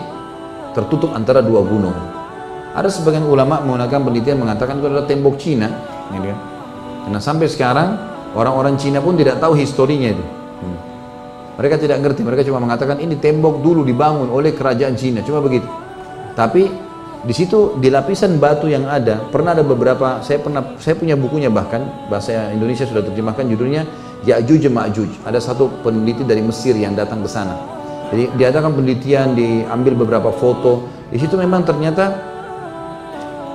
tertutup 0.73 1.13
antara 1.13 1.43
dua 1.43 1.61
gunung. 1.67 1.93
Ada 2.73 2.89
sebagian 2.89 3.27
ulama 3.29 3.61
menggunakan 3.61 3.99
penelitian 3.99 4.39
mengatakan 4.41 4.81
itu 4.81 4.87
adalah 4.89 5.05
tembok 5.05 5.37
Cina, 5.37 5.69
gitu 6.15 6.31
kan. 6.33 6.52
Karena 7.03 7.19
sampai 7.19 7.47
sekarang 7.51 7.89
orang-orang 8.39 8.79
Cina 8.79 9.03
pun 9.03 9.19
tidak 9.19 9.43
tahu 9.43 9.59
historinya 9.59 10.15
itu. 10.15 10.25
Hmm. 10.63 10.79
Mereka 11.59 11.77
tidak 11.83 11.99
ngerti, 12.01 12.21
mereka 12.25 12.43
cuma 12.47 12.63
mengatakan 12.63 12.97
ini 13.03 13.19
tembok 13.19 13.61
dulu 13.61 13.85
dibangun 13.85 14.31
oleh 14.31 14.55
kerajaan 14.55 14.95
Cina, 14.97 15.21
cuma 15.27 15.43
begitu. 15.43 15.67
Tapi 16.33 16.93
di 17.23 17.35
situ 17.35 17.79
di 17.79 17.87
lapisan 17.87 18.43
batu 18.43 18.67
yang 18.67 18.91
ada 18.91 19.23
pernah 19.31 19.55
ada 19.55 19.63
beberapa 19.63 20.19
saya 20.27 20.43
pernah 20.43 20.75
saya 20.83 20.99
punya 20.99 21.15
bukunya 21.15 21.55
bahkan 21.55 21.87
bahasa 22.11 22.51
Indonesia 22.51 22.83
sudah 22.83 23.07
terjemahkan 23.07 23.47
judulnya 23.47 23.87
Ya'juj 24.27 24.67
Ma'juj. 24.71 25.11
Ada 25.27 25.39
satu 25.39 25.71
peneliti 25.83 26.23
dari 26.23 26.43
Mesir 26.43 26.75
yang 26.79 26.95
datang 26.95 27.23
ke 27.23 27.31
sana. 27.31 27.59
Jadi 28.11 28.29
diadakan 28.39 28.77
penelitian, 28.77 29.35
diambil 29.35 29.99
beberapa 29.99 30.31
foto. 30.31 30.87
Di 31.11 31.19
situ 31.19 31.35
memang 31.35 31.67
ternyata 31.67 32.13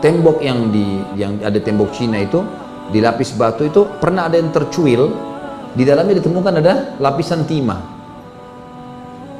tembok 0.04 0.44
yang 0.44 0.72
di 0.72 1.02
yang 1.16 1.40
ada 1.42 1.58
tembok 1.60 1.92
Cina 1.96 2.20
itu 2.22 2.44
di 2.88 3.04
lapis 3.04 3.36
batu 3.36 3.68
itu 3.68 3.84
pernah 4.00 4.32
ada 4.32 4.40
yang 4.40 4.52
tercuil. 4.52 5.12
Di 5.78 5.86
dalamnya 5.86 6.18
ditemukan 6.18 6.54
ada 6.58 6.74
lapisan 6.98 7.46
timah. 7.46 7.82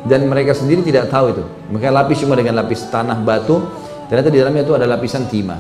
Dan 0.06 0.30
mereka 0.30 0.54
sendiri 0.54 0.86
tidak 0.86 1.10
tahu 1.10 1.34
itu. 1.34 1.44
Mereka 1.74 1.90
lapis 1.90 2.22
cuma 2.22 2.38
dengan 2.38 2.62
lapis 2.62 2.86
tanah 2.94 3.18
batu. 3.24 3.64
Ternyata 4.08 4.30
di 4.30 4.38
dalamnya 4.38 4.64
itu 4.64 4.74
ada 4.78 4.86
lapisan 4.86 5.26
timah. 5.26 5.60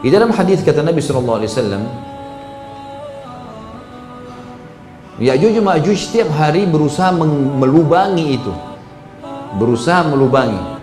Di 0.00 0.08
dalam 0.12 0.32
hadis 0.32 0.60
kata 0.60 0.84
Nabi 0.84 1.00
Shallallahu 1.00 1.38
Alaihi 1.44 1.52
Wasallam 1.52 1.82
Ya'juj 5.20 5.60
Ma'juj 5.60 5.98
setiap 6.00 6.32
hari 6.32 6.64
berusaha 6.64 7.12
melubangi 7.60 8.40
itu. 8.40 8.52
Berusaha 9.60 10.08
melubangi. 10.08 10.80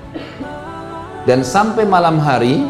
Dan 1.26 1.42
sampai 1.42 1.90
malam 1.90 2.22
hari 2.22 2.62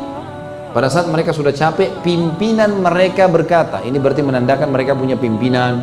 pada 0.78 0.94
saat 0.94 1.10
mereka 1.10 1.34
sudah 1.34 1.50
capek, 1.50 2.06
pimpinan 2.06 2.70
mereka 2.78 3.26
berkata, 3.26 3.82
ini 3.82 3.98
berarti 3.98 4.22
menandakan 4.22 4.70
mereka 4.70 4.94
punya 4.94 5.18
pimpinan, 5.18 5.82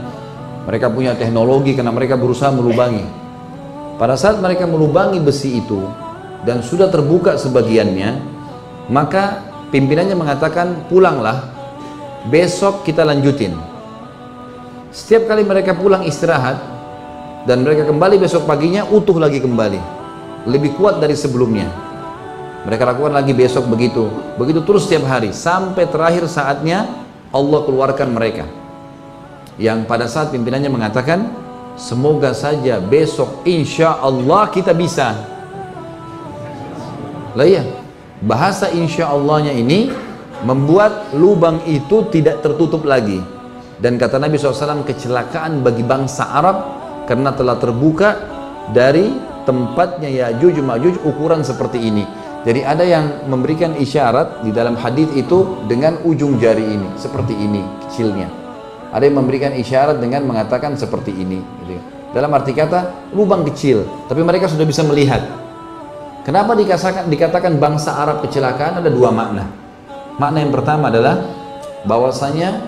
mereka 0.71 0.87
punya 0.87 1.19
teknologi 1.19 1.75
karena 1.75 1.91
mereka 1.91 2.15
berusaha 2.15 2.55
melubangi. 2.55 3.03
Pada 3.99 4.15
saat 4.15 4.39
mereka 4.39 4.71
melubangi 4.71 5.19
besi 5.19 5.59
itu 5.59 5.83
dan 6.47 6.63
sudah 6.63 6.95
terbuka 6.95 7.35
sebagiannya, 7.35 8.23
maka 8.87 9.43
pimpinannya 9.75 10.15
mengatakan 10.15 10.87
pulanglah, 10.87 11.43
besok 12.31 12.87
kita 12.87 13.03
lanjutin. 13.03 13.59
Setiap 14.95 15.27
kali 15.27 15.43
mereka 15.43 15.75
pulang 15.75 16.07
istirahat 16.07 16.63
dan 17.51 17.67
mereka 17.67 17.91
kembali 17.91 18.15
besok 18.23 18.47
paginya 18.47 18.87
utuh 18.87 19.19
lagi 19.19 19.43
kembali, 19.43 19.83
lebih 20.47 20.79
kuat 20.79 21.03
dari 21.03 21.19
sebelumnya. 21.19 21.94
Mereka 22.65 22.83
lakukan 22.89 23.13
lagi 23.13 23.37
besok 23.37 23.69
begitu. 23.69 24.09
Begitu 24.41 24.65
terus 24.65 24.89
setiap 24.89 25.05
hari. 25.05 25.37
Sampai 25.37 25.85
terakhir 25.85 26.25
saatnya 26.25 26.89
Allah 27.29 27.61
keluarkan 27.69 28.09
mereka. 28.17 28.49
Yang 29.61 29.85
pada 29.85 30.09
saat 30.09 30.33
pimpinannya 30.33 30.73
mengatakan, 30.73 31.29
semoga 31.77 32.33
saja 32.33 32.81
besok 32.81 33.45
insya 33.45 34.01
Allah 34.01 34.49
kita 34.49 34.73
bisa. 34.73 35.13
Lah 37.37 37.45
ya, 37.45 37.63
bahasa 38.25 38.73
insya 38.73 39.13
Allahnya 39.13 39.53
ini 39.53 39.93
membuat 40.43 41.13
lubang 41.13 41.61
itu 41.69 42.09
tidak 42.09 42.41
tertutup 42.41 42.89
lagi. 42.89 43.21
Dan 43.77 44.01
kata 44.01 44.17
Nabi 44.17 44.41
SAW, 44.41 44.89
kecelakaan 44.89 45.61
bagi 45.61 45.85
bangsa 45.85 46.33
Arab 46.33 46.57
karena 47.05 47.37
telah 47.37 47.61
terbuka 47.61 48.17
dari 48.73 49.13
tempatnya 49.45 50.09
Ya'juj 50.09 50.65
Ma'juj 50.65 51.05
ukuran 51.05 51.45
seperti 51.45 51.93
ini 51.93 52.24
jadi 52.45 52.61
ada 52.61 52.85
yang 52.85 53.25
memberikan 53.25 53.73
isyarat 53.73 54.45
di 54.45 54.53
dalam 54.53 54.77
hadis 54.77 55.09
itu 55.17 55.65
dengan 55.65 55.97
ujung 56.05 56.37
jari 56.37 56.77
ini, 56.77 56.93
seperti 57.01 57.33
ini 57.33 57.65
kecilnya. 57.89 58.29
Ada 58.93 59.09
yang 59.09 59.17
memberikan 59.25 59.57
isyarat 59.57 59.97
dengan 59.97 60.29
mengatakan 60.29 60.77
seperti 60.77 61.17
ini. 61.17 61.41
Gitu. 61.65 61.81
Dalam 62.13 62.29
arti 62.37 62.53
kata 62.53 63.11
lubang 63.17 63.49
kecil, 63.49 63.89
tapi 64.07 64.21
mereka 64.21 64.47
sudah 64.53 64.69
bisa 64.69 64.85
melihat. 64.85 65.25
Kenapa 66.29 66.53
dikatakan, 66.53 67.09
dikatakan 67.09 67.57
bangsa 67.57 67.97
Arab 67.97 68.21
kecelakaan 68.21 68.85
ada 68.85 68.93
dua 68.93 69.09
makna. 69.09 69.49
Makna 70.21 70.45
yang 70.45 70.53
pertama 70.53 70.93
adalah 70.93 71.25
bahwasanya 71.89 72.61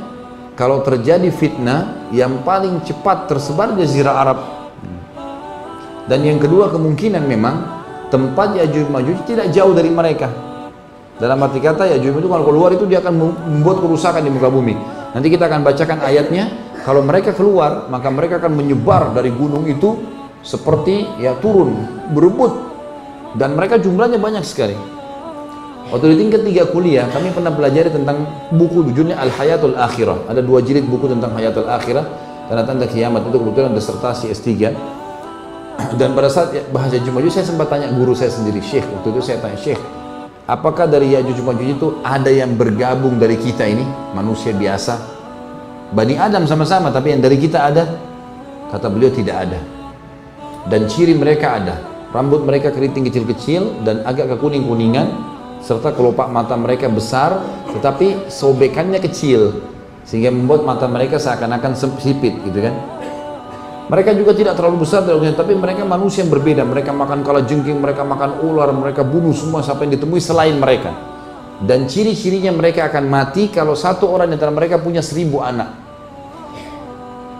kalau 0.56 0.80
terjadi 0.80 1.28
fitnah 1.28 2.08
yang 2.16 2.40
paling 2.48 2.80
cepat 2.80 3.28
tersebar 3.28 3.76
di 3.76 3.84
Jazirah 3.84 4.16
Arab. 4.24 4.38
Dan 6.08 6.24
yang 6.24 6.40
kedua 6.40 6.72
kemungkinan 6.72 7.22
memang 7.28 7.85
tempat 8.12 8.54
Ya'juj 8.56 8.86
Ma'juj 8.90 9.18
tidak 9.26 9.50
jauh 9.50 9.74
dari 9.74 9.90
mereka. 9.90 10.30
Dalam 11.16 11.40
arti 11.40 11.58
kata 11.64 11.88
Ya'juj 11.96 12.20
itu 12.20 12.28
kalau 12.28 12.44
keluar 12.44 12.70
itu 12.76 12.84
dia 12.84 13.00
akan 13.00 13.14
membuat 13.56 13.80
kerusakan 13.80 14.20
di 14.20 14.30
muka 14.30 14.52
bumi. 14.52 14.76
Nanti 15.16 15.32
kita 15.32 15.48
akan 15.48 15.64
bacakan 15.64 15.98
ayatnya. 16.04 16.44
Kalau 16.86 17.02
mereka 17.02 17.34
keluar, 17.34 17.90
maka 17.90 18.06
mereka 18.14 18.38
akan 18.38 18.52
menyebar 18.54 19.10
dari 19.10 19.34
gunung 19.34 19.66
itu 19.66 19.98
seperti 20.46 21.02
ya 21.18 21.34
turun, 21.42 21.74
berebut. 22.14 22.54
Dan 23.34 23.58
mereka 23.58 23.74
jumlahnya 23.82 24.22
banyak 24.22 24.46
sekali. 24.46 24.78
Waktu 25.90 26.14
di 26.14 26.16
tingkat 26.22 26.46
tiga 26.46 26.62
kuliah, 26.70 27.10
kami 27.10 27.34
pernah 27.34 27.50
belajar 27.50 27.90
tentang 27.90 28.22
buku 28.54 28.90
judulnya 28.90 29.18
Al-Hayatul 29.18 29.74
Akhirah. 29.74 30.30
Ada 30.30 30.46
dua 30.46 30.62
jilid 30.62 30.86
buku 30.86 31.10
tentang 31.10 31.34
Hayatul 31.34 31.66
Akhirah, 31.66 32.06
tanda-tanda 32.46 32.86
kiamat 32.86 33.26
itu 33.26 33.34
kebetulan 33.38 33.74
disertasi 33.74 34.30
S3 34.30 34.50
dan 36.00 36.16
pada 36.16 36.28
saat 36.32 36.52
bahasa 36.72 36.96
Jumajuj 37.00 37.32
saya 37.32 37.46
sempat 37.46 37.68
tanya 37.68 37.92
guru 37.92 38.16
saya 38.16 38.32
sendiri 38.32 38.60
Syekh 38.64 38.84
waktu 38.88 39.08
itu 39.12 39.20
saya 39.20 39.38
tanya 39.40 39.58
Syekh 39.60 39.80
apakah 40.46 40.86
dari 40.86 41.12
Yajuj 41.12 41.42
Majuj 41.42 41.68
itu 41.76 41.88
ada 42.06 42.30
yang 42.30 42.54
bergabung 42.54 43.18
dari 43.18 43.36
kita 43.36 43.66
ini? 43.66 43.84
Manusia 44.14 44.54
biasa. 44.54 45.18
Bani 45.92 46.18
Adam 46.18 46.46
sama-sama 46.46 46.90
tapi 46.90 47.14
yang 47.14 47.22
dari 47.22 47.38
kita 47.38 47.66
ada? 47.66 47.84
Kata 48.70 48.86
beliau 48.90 49.10
tidak 49.10 49.46
ada. 49.46 49.60
Dan 50.66 50.90
ciri 50.90 51.14
mereka 51.14 51.62
ada. 51.62 51.76
Rambut 52.10 52.42
mereka 52.42 52.72
keriting 52.72 53.06
kecil-kecil 53.06 53.84
dan 53.84 54.02
agak 54.06 54.34
kekuning-kuningan 54.34 55.10
serta 55.60 55.92
kelopak 55.92 56.30
mata 56.30 56.54
mereka 56.54 56.86
besar 56.86 57.42
tetapi 57.74 58.30
sobekannya 58.30 59.02
kecil 59.02 59.66
sehingga 60.06 60.30
membuat 60.30 60.62
mata 60.62 60.86
mereka 60.86 61.18
seakan-akan 61.18 61.74
sipit 61.98 62.38
gitu 62.46 62.58
kan 62.62 62.74
mereka 63.86 64.10
juga 64.18 64.34
tidak 64.34 64.58
terlalu 64.58 64.82
besar, 64.82 65.06
tapi 65.06 65.54
mereka 65.54 65.86
manusia 65.86 66.26
yang 66.26 66.34
berbeda. 66.34 66.66
Mereka 66.66 66.90
makan 66.90 67.22
kala 67.22 67.46
jengking, 67.46 67.78
mereka 67.78 68.02
makan 68.02 68.42
ular, 68.42 68.74
mereka 68.74 69.06
bunuh 69.06 69.30
semua 69.30 69.62
sampai 69.62 69.86
yang 69.86 70.02
ditemui 70.02 70.18
selain 70.18 70.58
mereka. 70.58 70.90
Dan 71.62 71.86
ciri-cirinya 71.86 72.50
mereka 72.50 72.90
akan 72.90 73.06
mati 73.06 73.46
kalau 73.46 73.78
satu 73.78 74.10
orang 74.10 74.26
di 74.26 74.34
antara 74.34 74.50
mereka 74.50 74.82
punya 74.82 74.98
seribu 74.98 75.38
anak. 75.38 75.70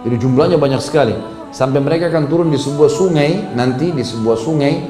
Jadi 0.07 0.17
jumlahnya 0.23 0.55
banyak 0.55 0.79
sekali. 0.79 1.19
Sampai 1.51 1.83
mereka 1.83 2.15
akan 2.15 2.31
turun 2.31 2.49
di 2.55 2.63
sebuah 2.63 2.95
sungai, 2.95 3.51
nanti 3.51 3.91
di 3.91 4.07
sebuah 4.07 4.39
sungai, 4.39 4.87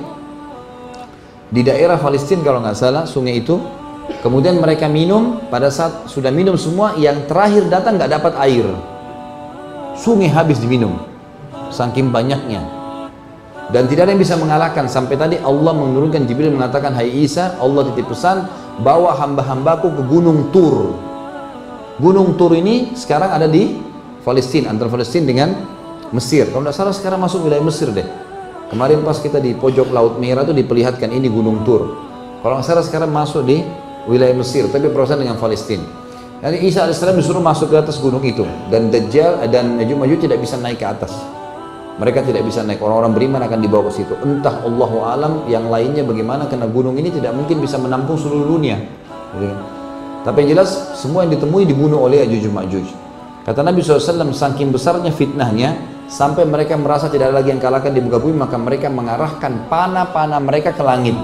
di 1.49 1.65
daerah 1.65 1.97
Palestina 1.97 2.45
kalau 2.45 2.61
nggak 2.61 2.77
salah, 2.77 3.09
sungai 3.09 3.41
itu. 3.41 3.57
Kemudian 4.21 4.61
mereka 4.61 4.93
minum, 4.93 5.41
pada 5.49 5.73
saat 5.73 6.05
sudah 6.13 6.29
minum 6.29 6.61
semua, 6.61 7.01
yang 7.01 7.25
terakhir 7.25 7.65
datang 7.73 7.97
nggak 7.97 8.13
dapat 8.13 8.33
air. 8.45 8.69
Sungai 9.97 10.29
habis 10.29 10.61
diminum 10.61 11.06
saking 11.77 12.09
banyaknya. 12.09 12.65
Dan 13.69 13.91
tidak 13.91 14.09
ada 14.09 14.13
yang 14.17 14.23
bisa 14.23 14.41
mengalahkan. 14.41 14.89
Sampai 14.89 15.21
tadi 15.21 15.37
Allah 15.37 15.77
menurunkan 15.77 16.25
Jibril 16.25 16.55
mengatakan 16.55 16.97
hai 16.97 17.13
Isa 17.13 17.61
Allah 17.61 17.85
titip 17.93 18.09
pesan 18.09 18.49
bawa 18.81 19.13
hamba-hambaku 19.21 19.93
ke 19.93 20.03
gunung 20.09 20.49
Tur. 20.55 20.97
Gunung 22.01 22.41
Tur 22.41 22.57
ini 22.57 22.97
sekarang 22.97 23.37
ada 23.37 23.45
di 23.45 23.77
Palestina 24.25 24.73
antara 24.73 24.89
Palestina 24.89 25.29
dengan 25.29 25.53
Mesir. 26.15 26.49
Kalau 26.49 26.65
tidak 26.65 26.77
salah 26.79 26.95
sekarang 26.95 27.21
masuk 27.21 27.45
wilayah 27.45 27.65
Mesir 27.67 27.93
deh. 27.93 28.07
Kemarin 28.73 29.05
pas 29.05 29.19
kita 29.21 29.39
di 29.39 29.55
pojok 29.55 29.93
Laut 29.93 30.15
Merah 30.19 30.43
itu 30.43 30.55
diperlihatkan 30.57 31.13
ini 31.13 31.29
gunung 31.29 31.67
Tur. 31.67 31.93
Kalau 32.41 32.63
nggak 32.63 32.67
salah 32.67 32.85
sekarang 32.87 33.11
masuk 33.11 33.43
di 33.45 33.67
wilayah 34.07 34.35
Mesir 34.39 34.71
tapi 34.71 34.87
perusahaan 34.89 35.19
dengan 35.19 35.35
Palestina 35.35 36.07
jadi 36.37 36.63
Isa 36.63 36.85
AS 36.85 37.01
disuruh 37.01 37.41
masuk 37.41 37.73
ke 37.73 37.77
atas 37.81 37.97
gunung 37.97 38.21
itu. 38.21 38.45
Dan 38.69 38.93
Dajjal 38.93 39.49
dan 39.49 39.81
Najum 39.81 40.05
Maju 40.05 40.15
tidak 40.21 40.39
bisa 40.39 40.61
naik 40.61 40.85
ke 40.85 40.87
atas 40.87 41.17
mereka 41.97 42.21
tidak 42.21 42.45
bisa 42.45 42.61
naik. 42.61 42.81
Orang-orang 42.85 43.17
beriman 43.17 43.41
akan 43.45 43.59
dibawa 43.61 43.89
ke 43.89 44.03
situ. 44.05 44.13
Entah 44.21 44.61
Allah 44.61 44.91
alam 45.17 45.33
yang 45.49 45.73
lainnya 45.73 46.05
bagaimana 46.05 46.45
karena 46.45 46.69
gunung 46.69 46.97
ini 47.01 47.09
tidak 47.09 47.33
mungkin 47.33 47.57
bisa 47.65 47.81
menampung 47.81 48.21
seluruh 48.21 48.45
dunia. 48.45 48.77
Gitu 49.37 49.47
kan. 49.53 49.61
tapi 50.25 50.43
yang 50.43 50.59
jelas 50.59 50.71
semua 50.99 51.23
yang 51.23 51.39
ditemui 51.39 51.69
dibunuh 51.69 52.03
oleh 52.03 52.25
Ajuj 52.25 52.51
Ma'juj 52.51 52.87
kata 53.47 53.63
Nabi 53.63 53.79
SAW 53.79 54.35
saking 54.35 54.75
besarnya 54.75 55.15
fitnahnya 55.15 55.77
sampai 56.11 56.43
mereka 56.43 56.75
merasa 56.75 57.07
tidak 57.07 57.31
ada 57.31 57.43
lagi 57.43 57.55
yang 57.55 57.63
kalahkan 57.63 57.95
di 57.95 58.03
muka 58.03 58.19
bumi 58.19 58.35
maka 58.35 58.59
mereka 58.59 58.91
mengarahkan 58.91 59.71
panah-panah 59.71 60.41
mereka 60.43 60.75
ke 60.75 60.83
langit. 60.83 61.15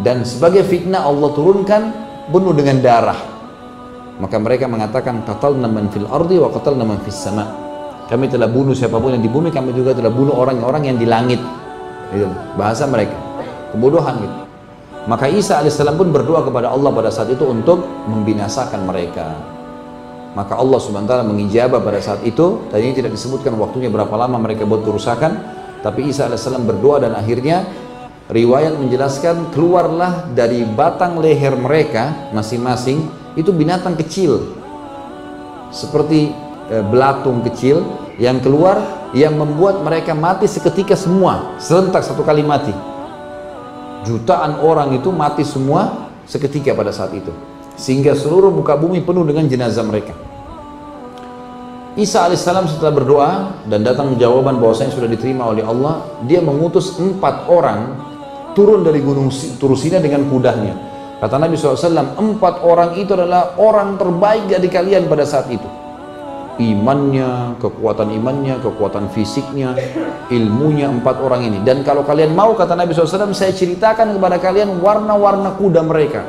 Dan 0.00 0.24
sebagai 0.24 0.64
fitnah 0.64 1.04
Allah 1.04 1.30
turunkan 1.36 1.82
bunuh 2.32 2.56
dengan 2.56 2.80
darah. 2.80 3.20
Maka 4.20 4.36
mereka 4.40 4.68
mengatakan 4.68 5.24
qatalna 5.24 5.68
man 5.68 5.88
fil 5.92 6.08
ardi 6.08 6.36
wa 6.40 6.48
qatalna 6.48 6.84
man 6.84 7.00
fis 7.04 7.16
sama' 7.16 7.71
Kami 8.10 8.28
telah 8.28 8.50
bunuh 8.50 8.74
siapa 8.74 8.98
pun 8.98 9.14
yang 9.14 9.24
di 9.24 9.30
bumi, 9.30 9.48
kami 9.54 9.72
juga 9.72 9.94
telah 9.94 10.10
bunuh 10.10 10.34
orang-orang 10.34 10.92
yang 10.92 10.96
di 10.98 11.06
langit. 11.06 11.40
Gitu. 12.12 12.28
Bahasa 12.58 12.84
mereka. 12.84 13.16
Kebodohan 13.72 14.20
gitu. 14.20 14.36
Maka 15.02 15.26
Isa 15.26 15.58
alaihissalam 15.58 15.98
pun 15.98 16.14
berdoa 16.14 16.46
kepada 16.46 16.70
Allah 16.70 16.94
pada 16.94 17.10
saat 17.10 17.26
itu 17.32 17.42
untuk 17.42 17.82
membinasakan 18.06 18.86
mereka. 18.86 19.34
Maka 20.32 20.56
Allah 20.56 20.78
subhanahu 20.78 21.10
wa 21.10 21.26
mengijabah 21.34 21.82
pada 21.82 21.98
saat 21.98 22.22
itu, 22.22 22.70
tadi 22.70 22.88
ini 22.88 22.94
tidak 22.94 23.12
disebutkan 23.12 23.52
waktunya 23.58 23.90
berapa 23.90 24.14
lama 24.14 24.38
mereka 24.38 24.64
buat 24.64 24.86
kerusakan, 24.86 25.32
tapi 25.82 26.08
Isa 26.08 26.30
alaihissalam 26.30 26.64
berdoa 26.64 27.02
dan 27.02 27.18
akhirnya 27.18 27.66
riwayat 28.30 28.78
menjelaskan 28.78 29.50
keluarlah 29.52 30.30
dari 30.32 30.62
batang 30.62 31.18
leher 31.18 31.58
mereka 31.58 32.30
masing-masing 32.30 33.10
itu 33.34 33.50
binatang 33.50 33.98
kecil 33.98 34.54
seperti 35.68 36.30
belatung 36.80 37.44
kecil 37.44 37.84
yang 38.16 38.40
keluar 38.40 38.80
yang 39.12 39.36
membuat 39.36 39.84
mereka 39.84 40.16
mati 40.16 40.48
seketika 40.48 40.96
semua 40.96 41.60
serentak 41.60 42.00
satu 42.00 42.24
kali 42.24 42.40
mati. 42.40 42.72
Jutaan 44.08 44.58
orang 44.64 44.96
itu 44.96 45.12
mati 45.12 45.44
semua 45.44 46.08
seketika 46.24 46.72
pada 46.72 46.90
saat 46.90 47.12
itu. 47.12 47.30
Sehingga 47.76 48.16
seluruh 48.16 48.48
muka 48.48 48.72
bumi 48.72 49.04
penuh 49.04 49.22
dengan 49.28 49.44
jenazah 49.46 49.84
mereka. 49.84 50.16
Isa 51.92 52.24
alaihissalam 52.24 52.72
setelah 52.72 52.92
berdoa 52.96 53.30
dan 53.68 53.84
datang 53.84 54.16
jawaban 54.16 54.56
bahwasanya 54.56 54.96
sudah 54.96 55.12
diterima 55.12 55.44
oleh 55.52 55.60
Allah 55.60 56.00
dia 56.24 56.40
mengutus 56.40 56.96
empat 56.96 57.52
orang 57.52 58.00
turun 58.56 58.80
dari 58.80 59.04
gunung 59.04 59.28
Turusina 59.60 60.00
dengan 60.00 60.24
kudanya 60.24 60.72
kata 61.20 61.36
Nabi 61.36 61.52
SAW 61.52 62.16
empat 62.16 62.64
orang 62.64 62.96
itu 62.96 63.12
adalah 63.12 63.60
orang 63.60 64.00
terbaik 64.00 64.48
dari 64.48 64.72
kalian 64.72 65.04
pada 65.04 65.28
saat 65.28 65.52
itu 65.52 65.68
imannya, 66.60 67.56
kekuatan 67.56 68.12
imannya, 68.12 68.60
kekuatan 68.60 69.08
fisiknya, 69.16 69.72
ilmunya 70.28 70.92
empat 70.92 71.16
orang 71.22 71.48
ini. 71.48 71.58
Dan 71.64 71.80
kalau 71.80 72.04
kalian 72.04 72.36
mau 72.36 72.52
kata 72.52 72.76
Nabi 72.76 72.92
SAW, 72.92 73.32
saya 73.32 73.52
ceritakan 73.56 74.16
kepada 74.16 74.36
kalian 74.36 74.82
warna-warna 74.84 75.56
kuda 75.56 75.80
mereka. 75.80 76.20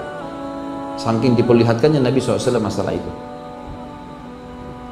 Saking 0.96 1.36
diperlihatkannya 1.36 2.00
Nabi 2.00 2.22
SAW 2.22 2.62
masalah 2.62 2.94
itu. 2.96 3.12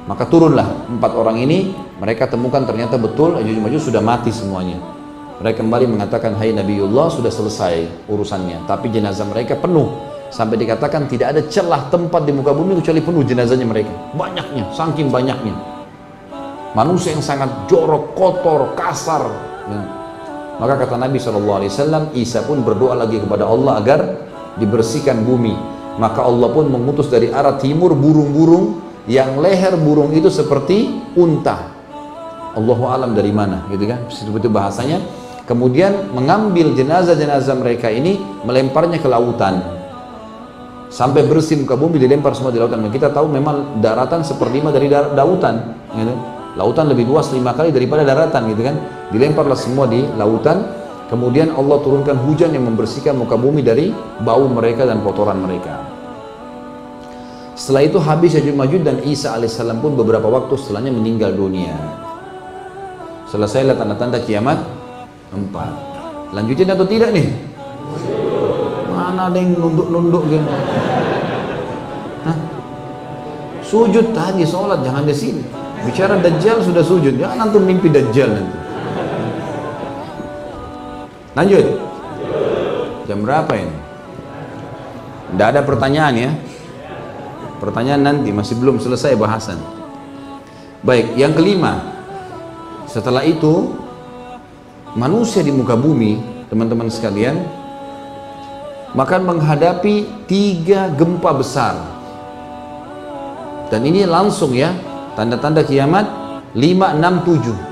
Maka 0.09 0.27
turunlah 0.27 0.67
empat 0.89 1.13
orang 1.13 1.39
ini, 1.39 1.71
mereka 2.01 2.27
temukan 2.27 2.65
ternyata 2.65 2.97
betul 2.97 3.37
Ajuj 3.37 3.57
Majuj 3.61 3.81
sudah 3.87 4.01
mati 4.01 4.33
semuanya. 4.33 4.81
Mereka 5.39 5.61
kembali 5.63 5.85
mengatakan, 5.87 6.35
Hai 6.35 6.51
Nabiullah 6.51 7.07
sudah 7.09 7.31
selesai 7.31 8.05
urusannya, 8.09 8.65
tapi 8.67 8.91
jenazah 8.91 9.25
mereka 9.29 9.57
penuh 9.57 10.10
sampai 10.31 10.55
dikatakan 10.55 11.11
tidak 11.11 11.35
ada 11.35 11.41
celah 11.51 11.91
tempat 11.91 12.23
di 12.23 12.31
muka 12.31 12.55
bumi 12.55 12.79
kecuali 12.79 13.03
penuh 13.03 13.23
jenazahnya 13.27 13.67
mereka. 13.67 13.91
Banyaknya 14.15 14.71
saking 14.71 15.11
banyaknya. 15.11 15.53
Manusia 16.71 17.11
yang 17.11 17.21
sangat 17.21 17.67
jorok 17.67 18.15
kotor 18.15 18.71
kasar. 18.79 19.27
Ya. 19.67 19.81
maka 20.57 20.73
kata 20.83 20.97
Nabi 20.97 21.21
SAW 21.21 22.13
Isa 22.17 22.41
pun 22.47 22.65
berdoa 22.65 22.97
lagi 22.97 23.21
kepada 23.21 23.45
Allah 23.45 23.77
agar 23.83 23.99
dibersihkan 24.55 25.21
bumi. 25.27 25.53
Maka 25.99 26.23
Allah 26.23 26.47
pun 26.55 26.71
mengutus 26.71 27.11
dari 27.11 27.27
arah 27.27 27.59
timur 27.59 27.91
burung-burung 27.91 28.79
yang 29.11 29.35
leher 29.43 29.75
burung 29.75 30.15
itu 30.15 30.31
seperti 30.31 30.87
unta. 31.19 31.75
Allahu 32.55 32.87
alam 32.87 33.11
dari 33.11 33.35
mana 33.35 33.67
gitu 33.67 33.83
kan? 33.83 34.07
Seperti 34.07 34.47
bahasanya. 34.47 35.03
Kemudian 35.43 36.15
mengambil 36.15 36.71
jenazah-jenazah 36.71 37.59
mereka 37.59 37.91
ini 37.91 38.15
melemparnya 38.47 39.03
ke 39.03 39.07
lautan 39.11 39.80
sampai 40.91 41.23
bersih 41.23 41.63
muka 41.63 41.79
bumi 41.79 41.97
dilempar 41.97 42.35
semua 42.35 42.51
di 42.51 42.59
lautan. 42.59 42.83
Dan 42.83 42.91
kita 42.91 43.09
tahu 43.15 43.31
memang 43.31 43.79
daratan 43.79 44.21
seperlima 44.27 44.69
dari 44.75 44.91
lautan, 44.91 45.79
gitu. 45.95 46.13
Lautan 46.59 46.91
lebih 46.91 47.07
luas 47.07 47.31
lima 47.31 47.55
kali 47.55 47.71
daripada 47.71 48.03
daratan, 48.03 48.51
gitu 48.51 48.61
kan? 48.67 48.75
Dilemparlah 49.15 49.55
semua 49.55 49.87
di 49.87 50.03
lautan. 50.19 50.83
Kemudian 51.07 51.51
Allah 51.55 51.79
turunkan 51.83 52.19
hujan 52.23 52.55
yang 52.55 52.67
membersihkan 52.67 53.15
muka 53.15 53.35
bumi 53.35 53.63
dari 53.63 53.91
bau 54.23 54.47
mereka 54.47 54.87
dan 54.87 55.03
kotoran 55.03 55.43
mereka. 55.43 55.79
Setelah 57.51 57.83
itu 57.83 57.99
habis 57.99 58.31
Yajud 58.35 58.55
Majud 58.55 58.81
dan 58.81 59.03
Isa 59.03 59.35
alaihissalam 59.35 59.83
pun 59.83 59.99
beberapa 59.99 60.27
waktu 60.31 60.55
setelahnya 60.55 60.95
meninggal 60.95 61.35
dunia. 61.35 61.75
Selesai 63.27 63.75
tanda-tanda 63.75 64.23
kiamat 64.23 64.59
empat. 65.35 65.71
Lanjutin 66.31 66.71
atau 66.71 66.87
tidak 66.87 67.11
nih? 67.11 67.50
Mana 69.01 69.33
ada 69.33 69.37
yang 69.41 69.57
nunduk-nunduk 69.57 70.29
gitu? 70.29 70.45
Hah? 72.21 72.37
Sujud 73.65 74.13
tadi 74.13 74.45
sholat 74.45 74.85
jangan 74.85 75.09
di 75.09 75.15
sini. 75.17 75.41
Bicara 75.81 76.21
dajjal 76.21 76.61
sudah 76.61 76.85
sujud, 76.85 77.17
jangan 77.17 77.49
nanti 77.49 77.57
mimpi 77.57 77.89
dajjal 77.89 78.29
nanti. 78.29 78.57
Lanjut. 81.33 81.65
Jam 83.09 83.25
berapa 83.25 83.49
ini? 83.57 83.77
Tidak 85.33 85.47
ada 85.49 85.61
pertanyaan 85.65 86.13
ya. 86.13 86.31
Pertanyaan 87.57 88.01
nanti 88.05 88.29
masih 88.29 88.61
belum 88.61 88.77
selesai 88.77 89.17
bahasan. 89.17 89.57
Baik, 90.85 91.17
yang 91.17 91.33
kelima. 91.33 91.81
Setelah 92.85 93.25
itu 93.25 93.73
manusia 94.93 95.41
di 95.41 95.49
muka 95.49 95.73
bumi, 95.73 96.21
teman-teman 96.53 96.91
sekalian, 96.93 97.60
maka 98.93 99.19
menghadapi 99.19 100.27
tiga 100.27 100.91
gempa 100.91 101.31
besar. 101.35 101.75
Dan 103.71 103.87
ini 103.87 104.03
langsung 104.03 104.51
ya 104.51 104.75
tanda-tanda 105.15 105.63
kiamat 105.63 106.05
5, 106.51 106.99
6, 106.99 107.71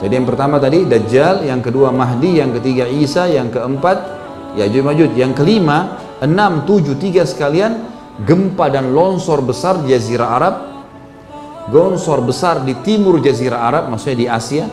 jadi 0.00 0.16
yang 0.16 0.26
pertama 0.26 0.56
tadi 0.56 0.88
Dajjal 0.88 1.44
yang 1.44 1.60
kedua 1.60 1.92
Mahdi 1.92 2.40
yang 2.40 2.56
ketiga 2.56 2.88
Isa 2.88 3.28
yang 3.28 3.52
keempat 3.52 4.18
Ya'juj 4.56 4.80
Ma'juj 4.80 5.12
yang 5.12 5.36
kelima 5.36 6.00
6, 6.24 6.64
7, 6.64 6.96
3 6.96 7.20
sekalian 7.28 7.72
gempa 8.24 8.72
dan 8.72 8.96
longsor 8.96 9.44
besar 9.44 9.84
di 9.84 9.92
Jazirah 9.92 10.30
Arab. 10.32 10.54
Longsor 11.70 12.24
besar 12.24 12.64
di 12.64 12.74
timur 12.80 13.20
Jazirah 13.20 13.60
Arab 13.60 13.84
maksudnya 13.92 14.16
di 14.16 14.26
Asia. 14.26 14.66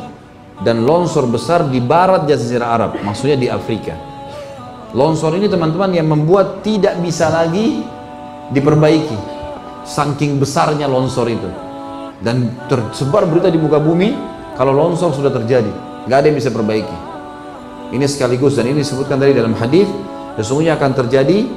Dan 0.58 0.88
longsor 0.88 1.30
besar 1.30 1.70
di 1.70 1.78
barat 1.78 2.26
Jazirah 2.26 2.70
Arab 2.72 2.92
maksudnya 3.04 3.38
di 3.38 3.46
Afrika 3.52 4.17
Longsor 4.96 5.36
ini 5.36 5.52
teman-teman 5.52 5.92
yang 5.92 6.08
membuat 6.08 6.64
tidak 6.64 6.96
bisa 7.04 7.28
lagi 7.28 7.84
diperbaiki. 8.56 9.20
Saking 9.84 10.40
besarnya 10.40 10.88
longsor 10.88 11.28
itu. 11.28 11.50
Dan 12.24 12.52
tersebar 12.72 13.28
berita 13.28 13.52
di 13.52 13.60
muka 13.60 13.80
bumi 13.84 14.16
kalau 14.56 14.72
longsor 14.72 15.12
sudah 15.12 15.32
terjadi. 15.32 15.70
Gak 16.08 16.24
ada 16.24 16.28
yang 16.32 16.38
bisa 16.40 16.52
perbaiki. 16.52 16.98
Ini 17.92 18.04
sekaligus 18.08 18.56
dan 18.56 18.68
ini 18.68 18.84
disebutkan 18.84 19.20
tadi 19.20 19.32
dalam 19.36 19.56
hadis 19.56 19.88
sesungguhnya 20.40 20.76
akan 20.76 20.92
terjadi 20.92 21.48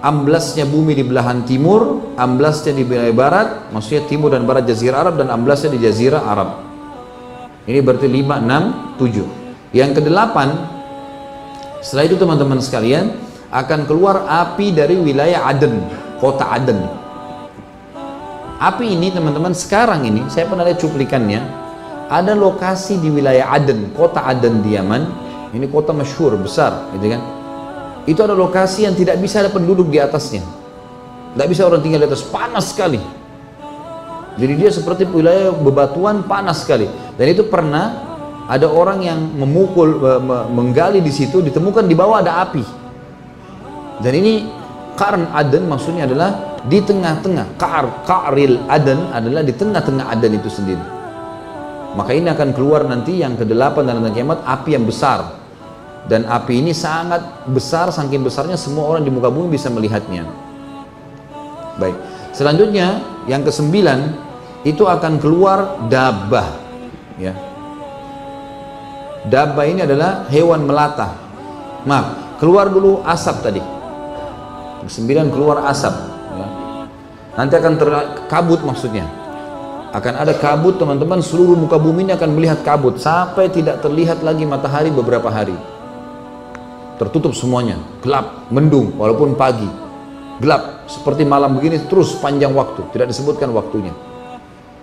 amblasnya 0.00 0.64
bumi 0.64 0.96
di 0.96 1.04
belahan 1.04 1.44
timur, 1.44 2.14
amblasnya 2.16 2.72
di 2.72 2.86
wilayah 2.86 3.16
barat, 3.16 3.48
maksudnya 3.72 4.06
timur 4.06 4.32
dan 4.32 4.46
barat 4.48 4.64
jazirah 4.64 5.04
Arab 5.04 5.20
dan 5.20 5.28
amblasnya 5.32 5.74
di 5.74 5.80
jazirah 5.82 6.22
Arab. 6.24 6.64
Ini 7.68 7.84
berarti 7.84 8.08
5, 8.08 8.96
6, 8.96 8.96
7. 8.96 9.76
Yang 9.76 9.90
kedelapan, 10.00 10.77
setelah 11.88 12.04
itu 12.04 12.20
teman-teman 12.20 12.60
sekalian 12.60 13.16
akan 13.48 13.88
keluar 13.88 14.28
api 14.28 14.76
dari 14.76 15.00
wilayah 15.00 15.48
Aden, 15.48 15.88
kota 16.20 16.44
Aden. 16.44 16.84
Api 18.60 18.92
ini 18.92 19.08
teman-teman 19.08 19.56
sekarang 19.56 20.04
ini 20.04 20.28
saya 20.28 20.44
pernah 20.44 20.68
lihat 20.68 20.84
cuplikannya. 20.84 21.40
Ada 22.12 22.36
lokasi 22.36 23.00
di 23.00 23.08
wilayah 23.08 23.56
Aden, 23.56 23.96
kota 23.96 24.20
Aden 24.20 24.60
di 24.60 24.76
Yaman. 24.76 25.02
Ini 25.56 25.64
kota 25.72 25.96
masyhur 25.96 26.36
besar, 26.36 26.92
gitu 26.92 27.08
kan? 27.08 27.24
Itu 28.04 28.20
ada 28.20 28.36
lokasi 28.36 28.84
yang 28.84 28.92
tidak 28.92 29.16
bisa 29.16 29.40
ada 29.40 29.48
penduduk 29.48 29.88
di 29.88 29.96
atasnya. 29.96 30.44
Tidak 31.32 31.48
bisa 31.48 31.64
orang 31.64 31.80
tinggal 31.80 32.04
di 32.04 32.08
atas, 32.12 32.20
panas 32.20 32.68
sekali. 32.68 33.00
Jadi 34.36 34.52
dia 34.60 34.68
seperti 34.68 35.08
wilayah 35.08 35.56
bebatuan 35.56 36.28
panas 36.28 36.68
sekali. 36.68 36.84
Dan 37.16 37.32
itu 37.32 37.48
pernah 37.48 38.07
ada 38.48 38.64
orang 38.64 39.04
yang 39.04 39.20
memukul 39.36 40.00
menggali 40.48 41.04
di 41.04 41.12
situ 41.12 41.44
ditemukan 41.44 41.84
di 41.84 41.92
bawah 41.92 42.24
ada 42.24 42.40
api. 42.48 42.64
Dan 44.00 44.12
ini 44.16 44.48
karn 44.96 45.28
aden 45.36 45.68
maksudnya 45.68 46.08
adalah 46.08 46.58
di 46.64 46.80
tengah-tengah. 46.80 47.60
Kar 47.60 48.08
karil 48.08 48.64
aden 48.66 49.12
adalah 49.12 49.44
di 49.44 49.52
tengah-tengah 49.52 50.08
aden 50.08 50.32
itu 50.40 50.48
sendiri. 50.48 50.84
Maka 51.92 52.16
ini 52.16 52.32
akan 52.32 52.56
keluar 52.56 52.88
nanti 52.88 53.20
yang 53.20 53.36
kedelapan 53.36 53.84
dan 53.84 54.08
kiamat 54.16 54.40
api 54.48 54.74
yang 54.74 54.88
besar. 54.88 55.36
Dan 56.08 56.24
api 56.24 56.64
ini 56.64 56.72
sangat 56.72 57.20
besar 57.52 57.92
saking 57.92 58.24
besarnya 58.24 58.56
semua 58.56 58.88
orang 58.88 59.04
di 59.04 59.12
muka 59.12 59.28
bumi 59.28 59.52
bisa 59.52 59.68
melihatnya. 59.68 60.24
Baik 61.76 62.18
selanjutnya 62.38 63.02
yang 63.26 63.42
kesembilan 63.42 64.14
itu 64.62 64.86
akan 64.86 65.18
keluar 65.18 65.90
dabah 65.90 66.46
ya 67.18 67.34
Dabba 69.28 69.62
ini 69.68 69.84
adalah 69.84 70.24
hewan 70.32 70.64
melata. 70.64 71.12
Maaf, 71.84 72.40
keluar 72.40 72.72
dulu 72.72 73.04
asap 73.04 73.36
tadi. 73.44 73.62
Sembilan 74.88 75.28
keluar 75.28 75.68
asap. 75.68 75.94
Ya. 76.32 76.46
Nanti 77.36 77.54
akan 77.60 77.74
terkabut 77.76 78.64
maksudnya. 78.64 79.04
akan 79.88 80.20
ada 80.20 80.36
kabut 80.36 80.76
teman-teman 80.76 81.24
seluruh 81.24 81.56
muka 81.56 81.80
bumi 81.80 82.04
ini 82.04 82.12
akan 82.12 82.36
melihat 82.36 82.60
kabut 82.60 83.00
sampai 83.00 83.48
tidak 83.48 83.80
terlihat 83.80 84.20
lagi 84.20 84.44
matahari 84.44 84.92
beberapa 84.92 85.32
hari 85.32 85.56
tertutup 87.00 87.32
semuanya 87.32 87.80
gelap 88.04 88.50
mendung 88.52 88.92
walaupun 89.00 89.32
pagi 89.38 89.64
gelap 90.44 90.84
seperti 90.90 91.24
malam 91.24 91.56
begini 91.56 91.80
terus 91.88 92.18
panjang 92.20 92.52
waktu 92.52 92.84
tidak 92.92 93.08
disebutkan 93.08 93.48
waktunya 93.54 93.94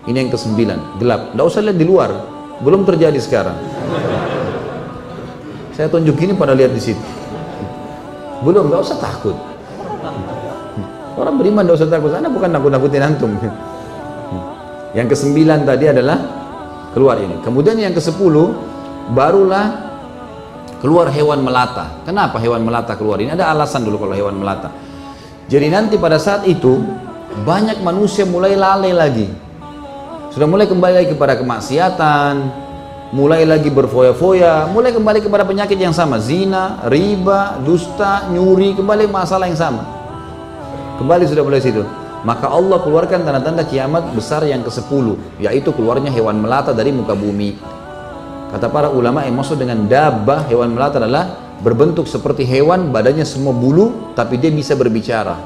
ini 0.10 0.26
yang 0.26 0.32
kesembilan 0.34 0.98
gelap 0.98 1.36
tidak 1.36 1.46
usah 1.46 1.62
lihat 1.62 1.78
di 1.78 1.86
luar 1.86 2.10
belum 2.66 2.88
terjadi 2.88 3.20
sekarang 3.22 3.58
saya 5.76 5.92
tunjuk 5.92 6.16
ini 6.24 6.34
pada 6.34 6.56
lihat 6.56 6.72
di 6.72 6.82
situ 6.82 7.06
belum 8.42 8.72
nggak 8.72 8.82
usah 8.82 8.98
takut 8.98 9.36
orang 11.20 11.36
beriman 11.36 11.68
tidak 11.68 11.78
usah 11.84 11.90
takut 11.92 12.12
anda 12.16 12.32
bukan 12.32 12.50
nakut-nakutin 12.56 13.04
antum 13.04 13.32
yang 14.96 15.12
kesembilan 15.12 15.68
tadi 15.68 15.92
adalah 15.92 16.18
keluar 16.96 17.20
ini. 17.20 17.44
Kemudian 17.44 17.76
yang 17.76 17.92
kesepuluh 17.92 18.56
barulah 19.12 19.92
keluar 20.80 21.12
hewan 21.12 21.44
melata. 21.44 22.00
Kenapa 22.08 22.40
hewan 22.40 22.64
melata 22.64 22.96
keluar 22.96 23.20
ini? 23.20 23.36
Ada 23.36 23.52
alasan 23.52 23.84
dulu 23.84 24.08
kalau 24.08 24.16
hewan 24.16 24.40
melata. 24.40 24.72
Jadi 25.52 25.68
nanti 25.68 26.00
pada 26.00 26.16
saat 26.16 26.48
itu 26.48 26.80
banyak 27.44 27.84
manusia 27.84 28.24
mulai 28.24 28.56
lalai 28.56 28.96
lagi. 28.96 29.28
Sudah 30.32 30.48
mulai 30.48 30.66
kembali 30.72 31.04
lagi 31.04 31.12
kepada 31.12 31.36
kemaksiatan, 31.36 32.34
mulai 33.14 33.46
lagi 33.46 33.70
berfoya-foya, 33.70 34.72
mulai 34.74 34.90
kembali 34.90 35.22
kepada 35.22 35.46
penyakit 35.46 35.78
yang 35.78 35.94
sama, 35.94 36.18
zina, 36.18 36.82
riba, 36.90 37.62
dusta, 37.62 38.32
nyuri, 38.34 38.74
kembali 38.74 39.06
masalah 39.06 39.46
yang 39.46 39.60
sama. 39.60 39.84
Kembali 40.98 41.28
sudah 41.28 41.44
mulai 41.44 41.62
situ. 41.62 41.84
Maka 42.26 42.50
Allah 42.50 42.82
keluarkan 42.82 43.22
tanda-tanda 43.22 43.62
kiamat 43.70 44.10
besar 44.18 44.42
yang 44.50 44.66
ke-10 44.66 45.38
yaitu 45.46 45.70
keluarnya 45.70 46.10
hewan 46.10 46.42
melata 46.42 46.74
dari 46.74 46.90
muka 46.90 47.14
bumi. 47.14 47.54
Kata 48.50 48.66
para 48.66 48.90
ulama 48.90 49.22
yang 49.22 49.38
maksud 49.38 49.62
dengan 49.62 49.86
dabah 49.86 50.50
hewan 50.50 50.74
melata 50.74 50.98
adalah 50.98 51.38
berbentuk 51.62 52.10
seperti 52.10 52.42
hewan 52.42 52.90
badannya 52.90 53.22
semua 53.22 53.54
bulu 53.54 54.16
tapi 54.18 54.42
dia 54.42 54.50
bisa 54.50 54.74
berbicara. 54.74 55.38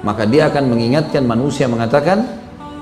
Maka 0.00 0.24
dia 0.24 0.48
akan 0.48 0.72
mengingatkan 0.72 1.28
manusia 1.28 1.68
mengatakan 1.68 2.39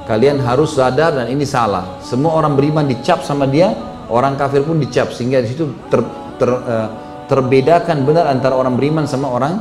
kalian 0.08 0.40
harus 0.40 0.74
sadar 0.74 1.12
dan 1.12 1.28
ini 1.28 1.44
salah 1.44 2.00
semua 2.00 2.32
orang 2.40 2.56
beriman 2.56 2.88
dicap 2.88 3.20
sama 3.20 3.44
dia 3.44 3.76
orang 4.08 4.40
kafir 4.40 4.64
pun 4.64 4.80
dicap 4.80 5.12
sehingga 5.12 5.44
di 5.44 5.52
situ 5.52 5.68
ter, 5.92 6.00
ter, 6.40 6.48
uh, 6.48 6.88
terbedakan 7.28 8.08
benar 8.08 8.32
antara 8.32 8.56
orang 8.56 8.74
beriman 8.74 9.04
sama 9.04 9.28
orang 9.28 9.60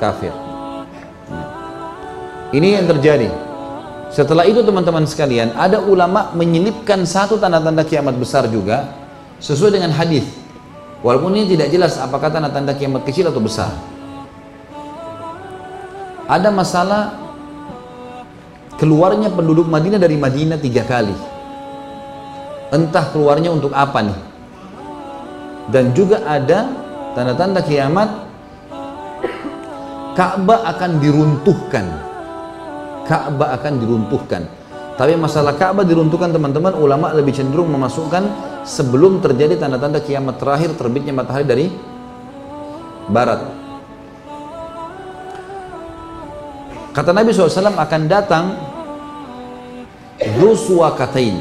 kafir 0.00 0.32
ini 2.50 2.74
yang 2.74 2.86
terjadi. 2.90 3.30
Setelah 4.10 4.42
itu 4.42 4.66
teman-teman 4.66 5.06
sekalian, 5.06 5.54
ada 5.54 5.78
ulama 5.78 6.34
menyelipkan 6.34 7.06
satu 7.06 7.38
tanda-tanda 7.38 7.86
kiamat 7.86 8.18
besar 8.18 8.50
juga 8.50 8.90
sesuai 9.38 9.78
dengan 9.78 9.94
hadis. 9.94 10.26
Walaupun 11.06 11.30
ini 11.38 11.54
tidak 11.54 11.70
jelas 11.70 11.94
apakah 11.94 12.26
tanda-tanda 12.26 12.74
kiamat 12.74 13.06
kecil 13.06 13.30
atau 13.30 13.38
besar. 13.38 13.70
Ada 16.26 16.50
masalah 16.50 17.29
keluarnya 18.80 19.28
penduduk 19.28 19.68
Madinah 19.68 20.00
dari 20.00 20.16
Madinah 20.16 20.56
tiga 20.56 20.88
kali. 20.88 21.12
Entah 22.72 23.04
keluarnya 23.12 23.52
untuk 23.52 23.76
apa 23.76 24.00
nih. 24.00 24.18
Dan 25.68 25.92
juga 25.92 26.24
ada 26.24 26.66
tanda-tanda 27.14 27.60
kiamat 27.62 28.08
Ka'bah 30.16 30.66
akan 30.66 30.98
diruntuhkan 30.98 32.10
Ka'bah 33.10 33.58
akan 33.58 33.82
diruntuhkan. 33.82 34.42
Tapi 34.94 35.18
masalah 35.18 35.58
Ka'bah 35.58 35.82
diruntuhkan 35.82 36.30
teman-teman, 36.30 36.78
ulama 36.78 37.10
lebih 37.10 37.34
cenderung 37.34 37.66
memasukkan 37.74 38.22
sebelum 38.62 39.18
terjadi 39.18 39.58
tanda-tanda 39.58 39.98
kiamat 39.98 40.38
terakhir 40.38 40.78
terbitnya 40.78 41.10
matahari 41.10 41.42
dari 41.42 41.66
barat. 43.10 43.42
Kata 46.94 47.10
Nabi 47.10 47.34
SAW 47.34 47.74
akan 47.74 48.02
datang 48.06 48.69
Zuswa 50.20 50.92
katain 50.96 51.40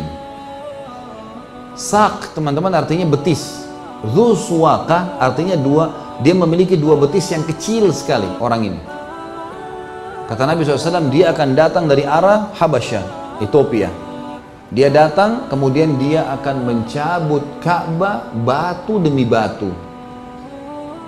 Sak 1.76 2.32
teman-teman 2.32 2.72
artinya 2.72 3.04
betis 3.12 3.68
Zuswaka 4.08 5.20
artinya 5.20 5.60
dua 5.60 6.18
Dia 6.24 6.32
memiliki 6.32 6.80
dua 6.80 6.96
betis 6.96 7.28
yang 7.32 7.44
kecil 7.44 7.92
sekali 7.92 8.28
orang 8.40 8.72
ini 8.72 8.82
Kata 10.30 10.46
Nabi 10.46 10.62
SAW, 10.62 11.10
dia 11.10 11.34
akan 11.34 11.58
datang 11.58 11.90
dari 11.90 12.06
arah 12.06 12.54
Habasyah, 12.54 13.02
Ethiopia. 13.42 13.90
Dia 14.70 14.94
datang, 14.94 15.50
kemudian 15.50 15.98
dia 15.98 16.22
akan 16.30 16.70
mencabut 16.70 17.42
Ka'bah 17.66 18.30
batu 18.46 19.02
demi 19.02 19.26
batu. 19.26 19.74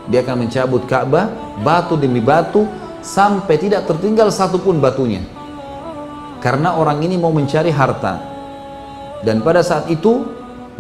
Dia 0.10 0.26
akan 0.26 0.50
mencabut 0.50 0.90
Ka'bah 0.90 1.30
batu 1.62 2.02
demi 2.02 2.18
batu 2.18 2.66
sampai 3.06 3.62
tidak 3.62 3.86
tertinggal 3.86 4.34
satupun 4.34 4.82
batunya. 4.82 5.22
Karena 6.42 6.74
orang 6.76 7.00
ini 7.06 7.16
mau 7.22 7.30
mencari 7.30 7.70
harta. 7.70 8.18
Dan 9.22 9.46
pada 9.46 9.62
saat 9.62 9.86
itu 9.94 10.26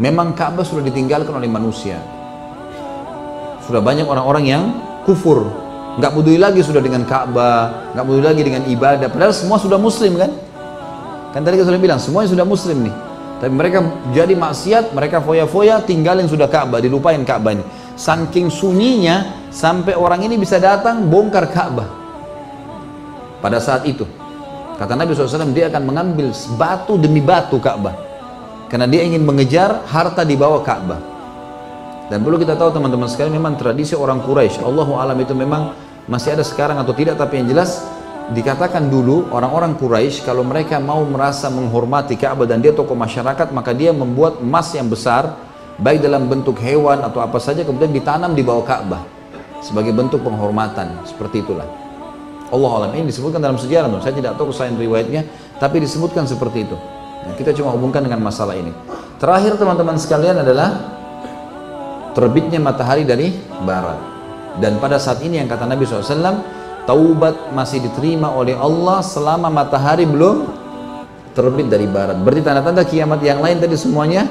memang 0.01 0.33
Ka'bah 0.33 0.65
sudah 0.65 0.81
ditinggalkan 0.81 1.37
oleh 1.37 1.45
manusia. 1.45 2.01
Sudah 3.61 3.79
banyak 3.79 4.09
orang-orang 4.09 4.43
yang 4.49 4.63
kufur 5.05 5.45
nggak 6.01 6.11
peduli 6.15 6.39
lagi 6.39 6.63
sudah 6.63 6.79
dengan 6.79 7.03
Ka'bah, 7.03 7.93
nggak 7.93 8.05
peduli 8.09 8.25
lagi 8.25 8.41
dengan 8.41 8.63
ibadah. 8.65 9.07
Padahal 9.11 9.35
semua 9.35 9.61
sudah 9.61 9.77
Muslim 9.77 10.17
kan? 10.17 10.31
Kan 11.31 11.45
tadi 11.45 11.59
kita 11.59 11.67
sudah 11.69 11.81
bilang 11.81 11.99
semuanya 11.99 12.29
sudah 12.31 12.47
Muslim 12.47 12.89
nih. 12.89 12.95
Tapi 13.41 13.53
mereka 13.57 13.81
jadi 14.13 14.37
maksiat, 14.37 14.93
mereka 14.93 15.17
foya-foya, 15.17 15.81
tinggalin 15.81 16.29
sudah 16.29 16.45
Ka'bah, 16.45 16.77
dilupain 16.77 17.21
Ka'bah 17.25 17.57
ini. 17.57 17.65
Saking 17.97 18.53
sunyinya 18.53 19.49
sampai 19.49 19.97
orang 19.97 20.21
ini 20.25 20.37
bisa 20.37 20.61
datang 20.61 21.09
bongkar 21.09 21.49
Ka'bah. 21.49 21.89
Pada 23.41 23.57
saat 23.57 23.89
itu, 23.89 24.05
kata 24.81 24.97
Nabi 24.97 25.13
SAW 25.13 25.53
dia 25.53 25.69
akan 25.69 25.83
mengambil 25.85 26.33
batu 26.57 26.97
demi 26.97 27.21
batu 27.21 27.61
Ka'bah. 27.61 27.93
Karena 28.65 28.89
dia 28.89 29.05
ingin 29.05 29.21
mengejar 29.21 29.85
harta 29.85 30.25
di 30.25 30.33
bawah 30.33 30.65
Ka'bah. 30.65 30.97
Dan 32.09 32.25
perlu 32.25 32.41
kita 32.41 32.57
tahu 32.57 32.73
teman-teman 32.73 33.05
sekalian 33.05 33.37
memang 33.37 33.61
tradisi 33.61 33.93
orang 33.93 34.25
Quraisy, 34.25 34.65
Allahu 34.65 34.97
alam 34.97 35.15
itu 35.21 35.37
memang 35.37 35.71
masih 36.09 36.33
ada 36.33 36.43
sekarang 36.43 36.81
atau 36.81 36.91
tidak 36.91 37.15
tapi 37.15 37.39
yang 37.39 37.53
jelas 37.53 37.85
dikatakan 38.35 38.91
dulu 38.91 39.31
orang-orang 39.31 39.79
Quraisy 39.79 40.27
kalau 40.27 40.41
mereka 40.41 40.79
mau 40.79 41.03
merasa 41.07 41.47
menghormati 41.47 42.19
Ka'bah 42.19 42.47
dan 42.47 42.59
dia 42.59 42.75
tokoh 42.75 42.95
masyarakat 42.95 43.53
maka 43.55 43.71
dia 43.71 43.95
membuat 43.95 44.43
emas 44.43 44.71
yang 44.75 44.87
besar 44.91 45.35
baik 45.79 46.03
dalam 46.03 46.27
bentuk 46.27 46.59
hewan 46.59 47.03
atau 47.05 47.19
apa 47.23 47.37
saja 47.39 47.63
kemudian 47.63 47.91
ditanam 47.91 48.35
di 48.35 48.43
bawah 48.43 48.63
Ka'bah 48.63 49.03
sebagai 49.63 49.91
bentuk 49.95 50.23
penghormatan 50.23 51.05
seperti 51.05 51.43
itulah 51.43 51.80
Allah 52.51 52.71
alam 52.83 52.91
ini 52.93 53.07
disebutkan 53.09 53.39
dalam 53.39 53.55
sejarah 53.55 53.87
tuh. 53.87 54.03
saya 54.03 54.13
tidak 54.13 54.35
tahu 54.35 54.51
kesayangan 54.51 54.77
riwayatnya 54.77 55.21
tapi 55.57 55.79
disebutkan 55.79 56.27
seperti 56.27 56.67
itu 56.67 56.77
nah, 57.25 57.33
kita 57.39 57.55
cuma 57.55 57.71
hubungkan 57.73 58.03
dengan 58.03 58.19
masalah 58.19 58.53
ini 58.53 58.75
terakhir 59.17 59.55
teman-teman 59.55 59.95
sekalian 59.95 60.43
adalah 60.43 60.99
terbitnya 62.13 62.59
matahari 62.59 63.07
dari 63.07 63.31
barat. 63.63 63.99
Dan 64.59 64.77
pada 64.83 64.99
saat 64.99 65.23
ini 65.23 65.39
yang 65.39 65.47
kata 65.47 65.63
Nabi 65.63 65.87
SAW, 65.87 66.43
taubat 66.83 67.55
masih 67.55 67.79
diterima 67.79 68.35
oleh 68.35 68.55
Allah 68.55 68.99
selama 68.99 69.47
matahari 69.47 70.03
belum 70.03 70.47
terbit 71.31 71.71
dari 71.71 71.87
barat. 71.87 72.19
Berarti 72.19 72.41
tanda-tanda 72.43 72.83
kiamat 72.83 73.23
yang 73.23 73.39
lain 73.39 73.63
tadi 73.63 73.79
semuanya 73.79 74.27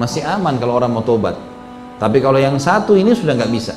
masih 0.00 0.24
aman 0.24 0.56
kalau 0.56 0.80
orang 0.80 0.88
mau 0.88 1.04
taubat. 1.04 1.36
Tapi 2.00 2.18
kalau 2.24 2.40
yang 2.40 2.56
satu 2.56 2.96
ini 2.96 3.12
sudah 3.12 3.36
nggak 3.36 3.52
bisa. 3.52 3.76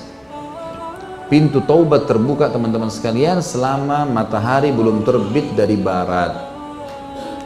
Pintu 1.25 1.57
taubat 1.65 2.05
terbuka 2.05 2.53
teman-teman 2.53 2.93
sekalian 2.93 3.41
selama 3.41 4.05
matahari 4.05 4.69
belum 4.69 5.01
terbit 5.01 5.57
dari 5.57 5.73
barat. 5.73 6.37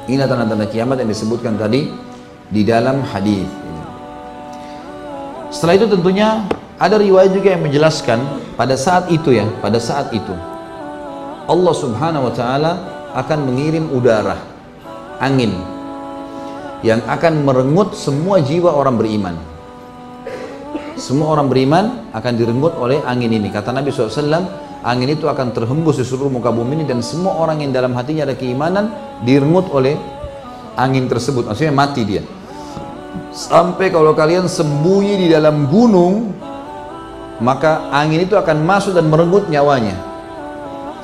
Ini 0.10 0.20
tanda-tanda 0.28 0.68
kiamat 0.68 1.00
yang 1.00 1.08
disebutkan 1.08 1.56
tadi 1.56 1.88
di 2.52 2.62
dalam 2.68 3.00
hadis. 3.08 3.48
Setelah 5.48 5.80
itu 5.80 5.88
tentunya 5.88 6.44
ada 6.76 7.00
riwayat 7.00 7.32
juga 7.32 7.56
yang 7.56 7.64
menjelaskan 7.64 8.20
pada 8.60 8.76
saat 8.76 9.08
itu 9.08 9.32
ya, 9.32 9.48
pada 9.64 9.80
saat 9.80 10.12
itu 10.12 10.36
Allah 11.50 11.74
Subhanahu 11.74 12.30
wa 12.30 12.34
taala 12.38 12.72
akan 13.18 13.50
mengirim 13.50 13.90
udara 13.90 14.38
angin 15.18 15.58
yang 16.86 17.02
akan 17.10 17.42
merenggut 17.42 17.98
semua 17.98 18.38
jiwa 18.38 18.70
orang 18.70 19.02
beriman. 19.02 19.36
Semua 21.00 21.32
orang 21.32 21.48
beriman 21.48 22.12
akan 22.12 22.34
direnggut 22.36 22.76
oleh 22.76 23.00
angin 23.08 23.32
ini. 23.32 23.48
Kata 23.48 23.72
Nabi 23.72 23.88
SAW, 23.88 24.20
angin 24.84 25.10
itu 25.16 25.32
akan 25.32 25.56
terhembus 25.56 25.96
di 25.96 26.04
seluruh 26.04 26.28
muka 26.28 26.52
bumi 26.52 26.84
ini 26.84 26.86
dan 26.86 27.00
semua 27.00 27.40
orang 27.40 27.64
yang 27.64 27.72
dalam 27.72 27.96
hatinya 27.96 28.28
ada 28.28 28.36
keimanan 28.36 28.92
direnggut 29.24 29.72
oleh 29.72 29.96
angin 30.76 31.08
tersebut. 31.08 31.48
Maksudnya 31.48 31.72
mati 31.72 32.04
dia. 32.04 32.20
Sampai 33.32 33.96
kalau 33.96 34.12
kalian 34.12 34.52
sembunyi 34.52 35.24
di 35.24 35.28
dalam 35.32 35.72
gunung, 35.72 36.36
maka 37.40 37.88
angin 37.96 38.28
itu 38.28 38.36
akan 38.36 38.60
masuk 38.68 38.92
dan 38.92 39.08
merenggut 39.08 39.48
nyawanya. 39.48 39.96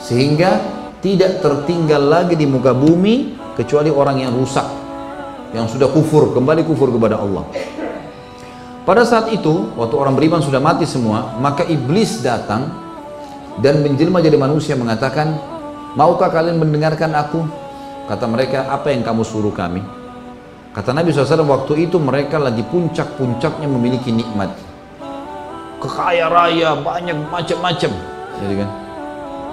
Sehingga 0.04 0.60
tidak 1.00 1.40
tertinggal 1.40 2.04
lagi 2.04 2.36
di 2.36 2.44
muka 2.44 2.76
bumi 2.76 3.40
kecuali 3.56 3.88
orang 3.88 4.28
yang 4.28 4.36
rusak, 4.36 4.68
yang 5.56 5.72
sudah 5.72 5.88
kufur, 5.88 6.36
kembali 6.36 6.68
kufur 6.68 6.92
kepada 6.92 7.16
Allah. 7.16 7.48
Pada 8.86 9.02
saat 9.02 9.34
itu, 9.34 9.74
waktu 9.74 9.98
orang 9.98 10.14
beriman 10.14 10.46
sudah 10.46 10.62
mati 10.62 10.86
semua, 10.86 11.34
maka 11.42 11.66
iblis 11.66 12.22
datang 12.22 12.70
dan 13.58 13.82
menjelma 13.82 14.22
jadi 14.22 14.38
manusia 14.38 14.78
mengatakan, 14.78 15.42
maukah 15.98 16.30
kalian 16.30 16.62
mendengarkan 16.62 17.18
aku? 17.18 17.50
Kata 18.06 18.30
mereka, 18.30 18.70
apa 18.70 18.94
yang 18.94 19.02
kamu 19.02 19.26
suruh 19.26 19.50
kami? 19.50 19.82
Kata 20.70 20.94
Nabi 20.94 21.10
SAW, 21.10 21.50
waktu 21.50 21.90
itu 21.90 21.98
mereka 21.98 22.38
lagi 22.38 22.62
puncak-puncaknya 22.62 23.66
memiliki 23.66 24.14
nikmat. 24.14 24.54
Kekaya 25.82 26.30
raya, 26.30 26.78
banyak 26.78 27.18
macam-macam. 27.34 27.90
Jadi 28.38 28.54
kan, 28.54 28.70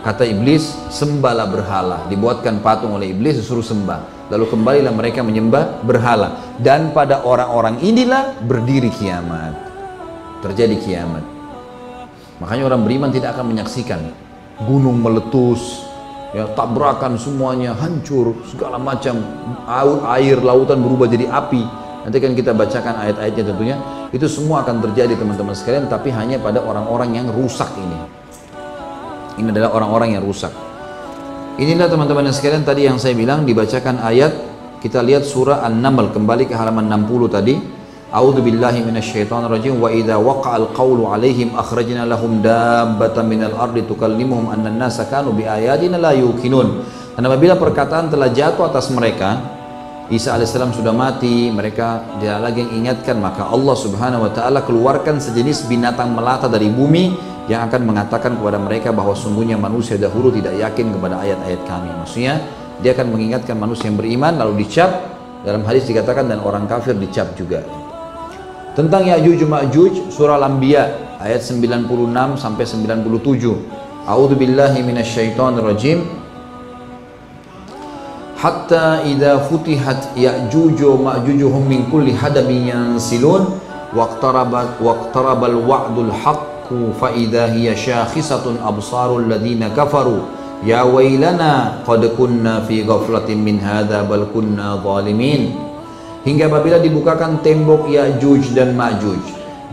kata 0.05 0.29
iblis, 0.29 0.77
sembahlah 0.93 1.49
berhala. 1.49 2.05
Dibuatkan 2.13 2.61
patung 2.61 3.01
oleh 3.01 3.17
iblis, 3.17 3.41
disuruh 3.41 3.65
sembah. 3.65 4.22
Lalu 4.33 4.49
kembalilah 4.49 4.97
mereka 4.97 5.21
menyembah 5.21 5.85
berhala. 5.85 6.57
Dan 6.57 6.97
pada 6.97 7.21
orang-orang 7.21 7.85
inilah 7.85 8.33
berdiri 8.41 8.89
kiamat. 8.89 9.53
Terjadi 10.41 10.73
kiamat. 10.81 11.21
Makanya 12.41 12.73
orang 12.73 12.81
beriman 12.81 13.13
tidak 13.13 13.37
akan 13.37 13.53
menyaksikan. 13.53 14.01
Gunung 14.65 15.05
meletus, 15.05 15.85
ya 16.33 16.49
tabrakan 16.57 17.21
semuanya 17.21 17.77
hancur. 17.77 18.33
Segala 18.49 18.81
macam 18.81 19.21
air 20.17 20.41
lautan 20.41 20.81
berubah 20.81 21.13
jadi 21.13 21.29
api. 21.29 21.63
Nanti 22.09 22.17
kan 22.17 22.33
kita 22.33 22.57
bacakan 22.57 23.05
ayat-ayatnya 23.05 23.45
tentunya. 23.53 23.77
Itu 24.17 24.33
semua 24.33 24.65
akan 24.65 24.81
terjadi 24.81 25.13
teman-teman 25.13 25.53
sekalian. 25.53 25.93
Tapi 25.93 26.09
hanya 26.09 26.41
pada 26.41 26.65
orang-orang 26.65 27.21
yang 27.21 27.29
rusak 27.29 27.69
ini. 27.77 28.01
Ini 29.45 29.53
adalah 29.53 29.77
orang-orang 29.77 30.17
yang 30.17 30.25
rusak 30.25 30.72
inilah 31.61 31.89
teman-teman 31.91 32.29
yang 32.31 32.37
sekalian 32.37 32.65
tadi 32.65 32.89
yang 32.89 32.97
saya 32.97 33.13
bilang 33.13 33.45
dibacakan 33.45 34.01
ayat 34.01 34.33
kita 34.81 35.05
lihat 35.05 35.27
surah 35.27 35.67
An-Naml 35.67 36.15
kembali 36.15 36.49
ke 36.49 36.55
halaman 36.57 36.89
60 36.89 37.29
tadi 37.29 37.55
A'udzu 38.13 38.45
billahi 38.45 38.85
minasyaitonir 38.85 39.73
wa 39.73 39.89
idza 39.89 40.21
waqa'al 40.21 40.77
qawlu 40.77 41.09
'alaihim 41.09 41.57
akhrajna 41.57 42.05
lahum 42.05 42.45
dabbatan 42.45 43.25
minal 43.25 43.57
ardi 43.57 43.89
tukallimuhum 43.89 44.53
anna 44.53 44.93
kanu 45.09 45.33
bi 45.33 45.49
ayatina 45.49 45.97
la 45.97 46.13
yuqinun. 46.13 46.85
Dan 47.17 47.25
apabila 47.25 47.57
perkataan 47.57 48.13
telah 48.13 48.29
jatuh 48.29 48.69
atas 48.69 48.93
mereka, 48.93 49.41
Isa 50.13 50.37
alaihissalam 50.37 50.77
sudah 50.77 50.93
mati, 50.93 51.49
mereka 51.49 52.05
tidak 52.21 52.53
lagi 52.53 52.69
ingatkan, 52.69 53.17
maka 53.17 53.49
Allah 53.49 53.73
subhanahu 53.81 54.29
wa 54.29 54.33
ta'ala 54.37 54.61
keluarkan 54.61 55.17
sejenis 55.17 55.65
binatang 55.73 56.13
melata 56.13 56.53
dari 56.53 56.69
bumi 56.69 57.32
yang 57.51 57.67
akan 57.67 57.83
mengatakan 57.83 58.39
kepada 58.39 58.59
mereka 58.61 58.95
bahwa 58.95 59.19
sungguhnya 59.19 59.59
manusia 59.59 59.99
dahulu 59.99 60.31
tidak 60.31 60.55
yakin 60.55 60.95
kepada 60.95 61.19
ayat-ayat 61.19 61.61
kami. 61.67 61.91
Maksudnya, 61.91 62.35
dia 62.79 62.95
akan 62.95 63.07
mengingatkan 63.11 63.59
manusia 63.59 63.91
yang 63.91 63.99
beriman 63.99 64.39
lalu 64.39 64.63
dicap, 64.63 64.91
dalam 65.43 65.67
hadis 65.67 65.91
dikatakan 65.91 66.31
dan 66.31 66.39
orang 66.39 66.71
kafir 66.71 66.95
dicap 66.95 67.35
juga. 67.35 67.67
Tentang 68.79 69.05
Ya'juj 69.05 69.43
Ma'juj 69.43 70.15
surah 70.15 70.39
Al-Anbiya 70.39 71.19
ayat 71.19 71.43
96 71.43 72.39
sampai 72.39 72.65
97. 72.65 74.07
A'udzu 74.07 74.35
billahi 74.39 74.81
minasyaitonir 74.87 75.67
rajim. 75.67 75.99
Hatta 78.39 79.03
idza 79.03 79.43
futihat 79.51 80.15
Ya'juj 80.15 80.79
Ma'jujuhum 80.79 81.63
min 81.67 81.91
kulli 81.91 82.15
hadabin 82.15 82.71
yansilun 82.71 83.59
waqtarabat 83.93 84.79
waqtarabal 84.81 85.59
wa'dul 85.69 86.11
haqqu 86.11 86.52
fa 86.97 87.11
idza 87.13 87.51
hiya 87.51 87.73
syakhisatun 87.77 88.61
absarul 88.63 89.27
ladina 89.27 89.73
kafaru. 89.73 90.25
Ya 90.63 90.87
wailana 90.87 91.83
qad 91.83 92.07
kunna 92.15 92.63
fi 92.69 92.87
ghaflatin 92.87 93.43
min 93.43 93.59
hadza 93.59 94.07
bal 94.07 94.31
kunna 94.31 94.79
zalimin. 94.79 95.57
Hingga 96.23 96.47
apabila 96.47 96.79
dibukakan 96.79 97.43
tembok 97.43 97.91
Ya'juj 97.91 98.55
dan 98.55 98.79
Ma'juj 98.79 99.23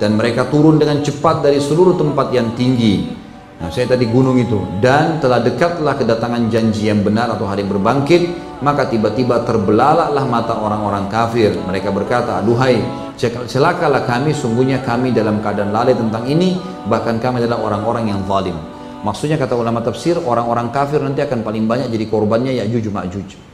dan 0.02 0.18
mereka 0.18 0.50
turun 0.50 0.82
dengan 0.82 1.04
cepat 1.04 1.46
dari 1.46 1.62
seluruh 1.62 1.94
tempat 1.94 2.34
yang 2.34 2.56
tinggi 2.58 3.19
nah 3.60 3.68
saya 3.68 3.92
tadi 3.92 4.08
gunung 4.08 4.40
itu 4.40 4.64
dan 4.80 5.20
telah 5.20 5.44
dekatlah 5.44 6.00
kedatangan 6.00 6.48
janji 6.48 6.88
yang 6.88 7.04
benar 7.04 7.28
atau 7.36 7.44
hari 7.44 7.68
berbangkit 7.68 8.32
maka 8.64 8.88
tiba-tiba 8.88 9.44
terbelalaklah 9.44 10.24
mata 10.24 10.56
orang-orang 10.56 11.12
kafir 11.12 11.52
mereka 11.68 11.92
berkata 11.92 12.40
aduhai 12.40 12.80
celakalah 13.20 14.08
kami 14.08 14.32
sungguhnya 14.32 14.80
kami 14.80 15.12
dalam 15.12 15.44
keadaan 15.44 15.76
lalai 15.76 15.92
tentang 15.92 16.24
ini 16.24 16.56
bahkan 16.88 17.20
kami 17.20 17.44
adalah 17.44 17.60
orang-orang 17.60 18.16
yang 18.16 18.24
zalim 18.24 18.56
maksudnya 19.04 19.36
kata 19.36 19.60
ulama 19.60 19.84
tafsir 19.84 20.16
orang-orang 20.16 20.72
kafir 20.72 21.04
nanti 21.04 21.20
akan 21.20 21.44
paling 21.44 21.68
banyak 21.68 21.92
jadi 21.92 22.06
korbannya 22.08 22.56
Ya'juj 22.64 22.88
Ma'juj 22.88 23.50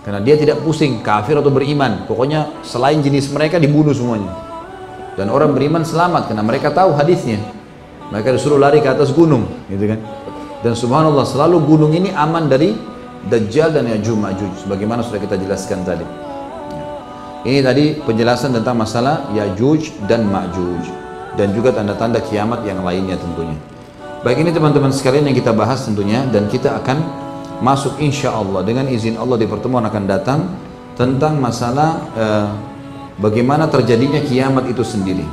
karena 0.00 0.16
dia 0.24 0.32
tidak 0.40 0.64
pusing 0.64 1.04
kafir 1.04 1.36
atau 1.36 1.52
beriman. 1.52 2.08
Pokoknya 2.08 2.64
selain 2.64 3.04
jenis 3.04 3.28
mereka 3.36 3.60
dibunuh 3.60 3.92
semuanya. 3.92 4.32
Dan 5.12 5.28
orang 5.28 5.52
beriman 5.52 5.84
selamat 5.84 6.32
karena 6.32 6.40
mereka 6.40 6.72
tahu 6.72 6.96
hadisnya. 6.96 7.36
Mereka 8.10 8.34
disuruh 8.34 8.58
lari 8.58 8.82
ke 8.82 8.90
atas 8.90 9.14
gunung, 9.14 9.46
gitu 9.70 9.86
kan. 9.86 10.00
Dan 10.60 10.74
subhanallah 10.76 11.24
selalu 11.24 11.62
gunung 11.64 11.92
ini 11.94 12.12
aman 12.12 12.50
dari 12.50 12.74
Dajjal 13.20 13.76
dan 13.76 13.84
Ya'juj 13.84 14.16
Ma'juj 14.16 14.52
sebagaimana 14.64 15.04
sudah 15.04 15.20
kita 15.20 15.36
jelaskan 15.36 15.84
tadi. 15.84 16.04
Ini 17.44 17.60
tadi 17.64 17.96
penjelasan 18.00 18.52
tentang 18.52 18.76
masalah 18.76 19.28
Ya'juj 19.32 20.04
dan 20.08 20.28
Ma'juj 20.28 20.84
dan 21.36 21.52
juga 21.56 21.72
tanda-tanda 21.72 22.20
kiamat 22.20 22.64
yang 22.64 22.84
lainnya 22.84 23.16
tentunya. 23.16 23.56
Baik 24.20 24.44
ini 24.44 24.52
teman-teman 24.52 24.92
sekalian 24.92 25.32
yang 25.32 25.36
kita 25.36 25.56
bahas 25.56 25.84
tentunya 25.88 26.24
dan 26.28 26.44
kita 26.52 26.76
akan 26.84 27.00
masuk 27.64 27.96
insya 28.00 28.32
Allah 28.32 28.60
dengan 28.64 28.88
izin 28.88 29.16
Allah 29.16 29.40
di 29.40 29.48
pertemuan 29.48 29.84
akan 29.88 30.04
datang 30.04 30.40
tentang 30.96 31.40
masalah 31.40 32.04
eh, 32.12 32.48
bagaimana 33.16 33.68
terjadinya 33.68 34.20
kiamat 34.20 34.68
itu 34.68 34.84
sendiri. 34.84 35.24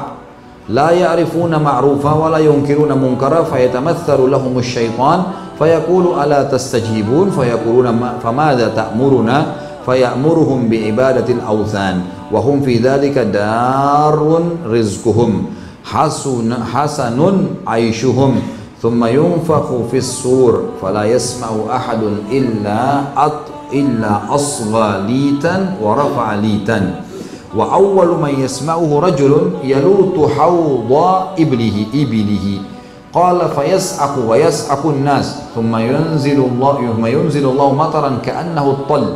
لا 0.69 0.91
يعرفون 0.91 1.63
معروفا 1.63 2.13
ولا 2.13 2.39
ينكرون 2.39 2.93
منكرا 2.99 3.43
فيتمثل 3.43 4.31
لهم 4.31 4.59
الشيطان 4.59 5.23
فيقول 5.59 6.23
ألا 6.23 6.43
تستجيبون؟ 6.43 7.31
فيقولون 7.31 8.09
فماذا 8.23 8.69
تأمرنا؟ 8.69 9.47
فيأمرهم 9.87 10.69
بعبادة 10.69 11.35
الأوثان 11.35 12.01
وهم 12.33 12.61
في 12.61 12.79
ذلك 12.79 13.19
دار 13.19 14.43
رزقهم. 14.67 15.47
حسن, 15.85 16.65
حسن 16.65 17.19
عيشهم 17.67 18.33
ثم 18.83 19.05
ينفخ 19.05 19.67
في 19.91 19.99
الصور 19.99 20.63
فلا 20.83 21.05
يسمع 21.05 21.49
أحد 21.77 22.03
إلا 22.33 23.03
أط 23.17 23.41
إلا 23.73 24.35
أصغى 24.35 25.03
ليتا 25.07 25.77
ورفع 25.83 26.35
ليتا. 26.35 27.01
وأول 27.57 28.09
من 28.23 28.41
يسمعه 28.41 29.01
رجل 29.01 29.51
يلوط 29.65 30.31
حوض 30.31 30.93
إبله 31.39 31.87
إبله. 31.95 32.47
قال 33.15 33.39
فيسعق 33.57 34.15
ويسعق 34.29 34.87
الناس 34.87 35.37
ثم 35.55 35.77
ينزل 35.77 36.39
الله 36.51 36.93
ثم 36.97 37.07
ينزل 37.07 37.45
الله 37.47 37.75
مطرا 37.75 38.19
كأنه 38.25 38.71
الطل 38.71 39.07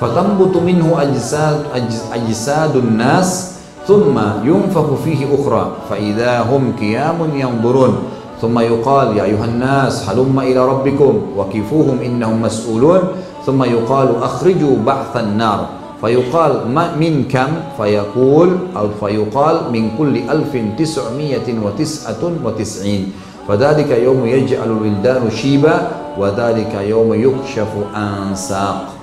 فتنبت 0.00 0.56
منه 0.56 1.02
أجساد, 1.02 1.64
أجساد 2.12 2.76
الناس 2.76 3.52
thumma 3.86 4.42
yunfakhu 4.46 4.98
fihi 5.02 5.26
ukhra 5.26 5.86
fa 5.88 5.98
idza 5.98 6.46
hum 6.46 6.74
qiyamun 6.78 7.34
yanzurun. 7.34 8.08
Thumma 8.42 8.66
yuqal 8.66 9.14
ya 9.14 9.30
ayuhan 9.30 9.62
nas 9.62 10.02
halumma 10.02 10.42
ila 10.42 10.66
rabbikum 10.78 11.38
waqifuhum 11.38 12.02
innahum 12.02 12.42
mas'ulun. 12.42 13.14
Thumma 13.46 13.70
yuqalu 13.70 14.18
akhriju 14.18 14.82
ba'than 14.82 15.38
nar. 15.38 15.78
Fayuqal 16.02 16.66
ma 16.66 16.98
min 16.98 17.30
kam 17.30 17.70
fayaqul 17.78 18.74
al 18.74 18.90
fayuqal 18.98 19.70
min 19.70 19.94
kulli 19.94 20.26
alfin 20.26 20.74
tis'miyatin 20.74 21.62
wa 21.62 21.70
tis'atun 21.78 22.42
wa 22.42 22.50
tis'in. 22.50 23.14
Fadhalika 23.46 23.98
yawmu 23.98 24.26
yaj'alul 24.26 24.86
wildanu 24.86 25.30
shiba 25.30 26.14
wa 26.14 26.30
dhalika 26.30 26.82
yawmu 26.86 27.18
yukshafu 27.18 27.90
an 27.90 28.38
saq 28.38 28.94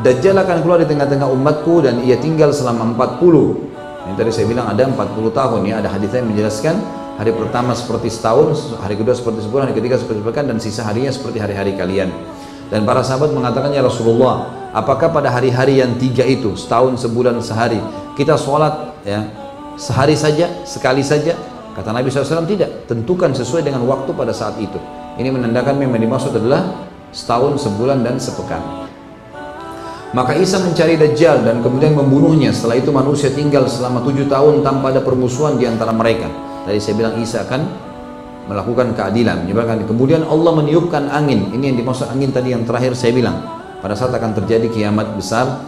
Dajjal 0.00 0.40
akan 0.40 0.64
keluar 0.64 0.80
di 0.82 0.88
tengah-tengah 0.88 1.28
umatku 1.28 1.84
dan 1.84 2.00
ia 2.02 2.18
tinggal 2.18 2.50
selama 2.50 2.96
40 2.96 3.73
ini 4.04 4.20
tadi 4.20 4.30
saya 4.36 4.44
bilang 4.44 4.68
ada 4.68 4.84
40 4.84 5.32
tahun 5.32 5.60
ya, 5.64 5.80
ada 5.80 5.88
hadis 5.88 6.12
yang 6.12 6.28
menjelaskan 6.28 6.76
hari 7.16 7.32
pertama 7.32 7.72
seperti 7.72 8.12
setahun, 8.12 8.76
hari 8.76 9.00
kedua 9.00 9.16
seperti 9.16 9.48
sebulan, 9.48 9.72
hari 9.72 9.80
ketiga 9.80 9.96
seperti 9.96 10.20
sepekan 10.20 10.44
dan 10.44 10.60
sisa 10.60 10.84
harinya 10.84 11.08
seperti 11.08 11.40
hari-hari 11.40 11.72
kalian. 11.72 12.12
Dan 12.68 12.84
para 12.84 13.00
sahabat 13.00 13.32
mengatakan 13.32 13.72
ya 13.72 13.80
Rasulullah, 13.80 14.68
apakah 14.76 15.08
pada 15.08 15.32
hari-hari 15.32 15.80
yang 15.80 15.96
tiga 15.96 16.20
itu, 16.20 16.52
setahun, 16.52 17.00
sebulan, 17.00 17.40
sehari, 17.40 17.80
kita 18.12 18.36
sholat 18.36 18.92
ya 19.08 19.24
sehari 19.80 20.20
saja, 20.20 20.52
sekali 20.68 21.00
saja? 21.00 21.32
Kata 21.74 21.90
Nabi 21.90 22.06
SAW 22.06 22.46
tidak, 22.46 22.86
tentukan 22.86 23.34
sesuai 23.34 23.66
dengan 23.66 23.82
waktu 23.88 24.12
pada 24.14 24.30
saat 24.30 24.54
itu. 24.62 24.78
Ini 25.18 25.32
menandakan 25.32 25.80
memang 25.80 25.98
dimaksud 25.98 26.30
adalah 26.36 26.86
setahun, 27.10 27.56
sebulan, 27.56 28.04
dan 28.04 28.20
sepekan. 28.20 28.83
Maka 30.14 30.38
Isa 30.38 30.62
mencari 30.62 30.94
Dajjal 30.94 31.42
dan 31.42 31.58
kemudian 31.58 31.90
membunuhnya. 31.98 32.54
Setelah 32.54 32.78
itu 32.78 32.94
manusia 32.94 33.34
tinggal 33.34 33.66
selama 33.66 33.98
tujuh 34.06 34.30
tahun 34.30 34.62
tanpa 34.62 34.94
ada 34.94 35.02
permusuhan 35.02 35.58
di 35.58 35.66
antara 35.66 35.90
mereka. 35.90 36.30
Tadi 36.62 36.78
saya 36.78 36.94
bilang 36.94 37.18
Isa 37.18 37.42
akan 37.42 37.60
melakukan 38.46 38.94
keadilan, 38.94 39.42
menyebarkan. 39.42 39.90
Kemudian 39.90 40.22
Allah 40.22 40.54
meniupkan 40.54 41.10
angin. 41.10 41.50
Ini 41.50 41.74
yang 41.74 41.76
dimaksud 41.82 42.06
angin 42.06 42.30
tadi 42.30 42.54
yang 42.54 42.62
terakhir 42.62 42.94
saya 42.94 43.10
bilang. 43.10 43.42
Pada 43.82 43.98
saat 43.98 44.14
akan 44.14 44.38
terjadi 44.38 44.70
kiamat 44.70 45.18
besar, 45.18 45.66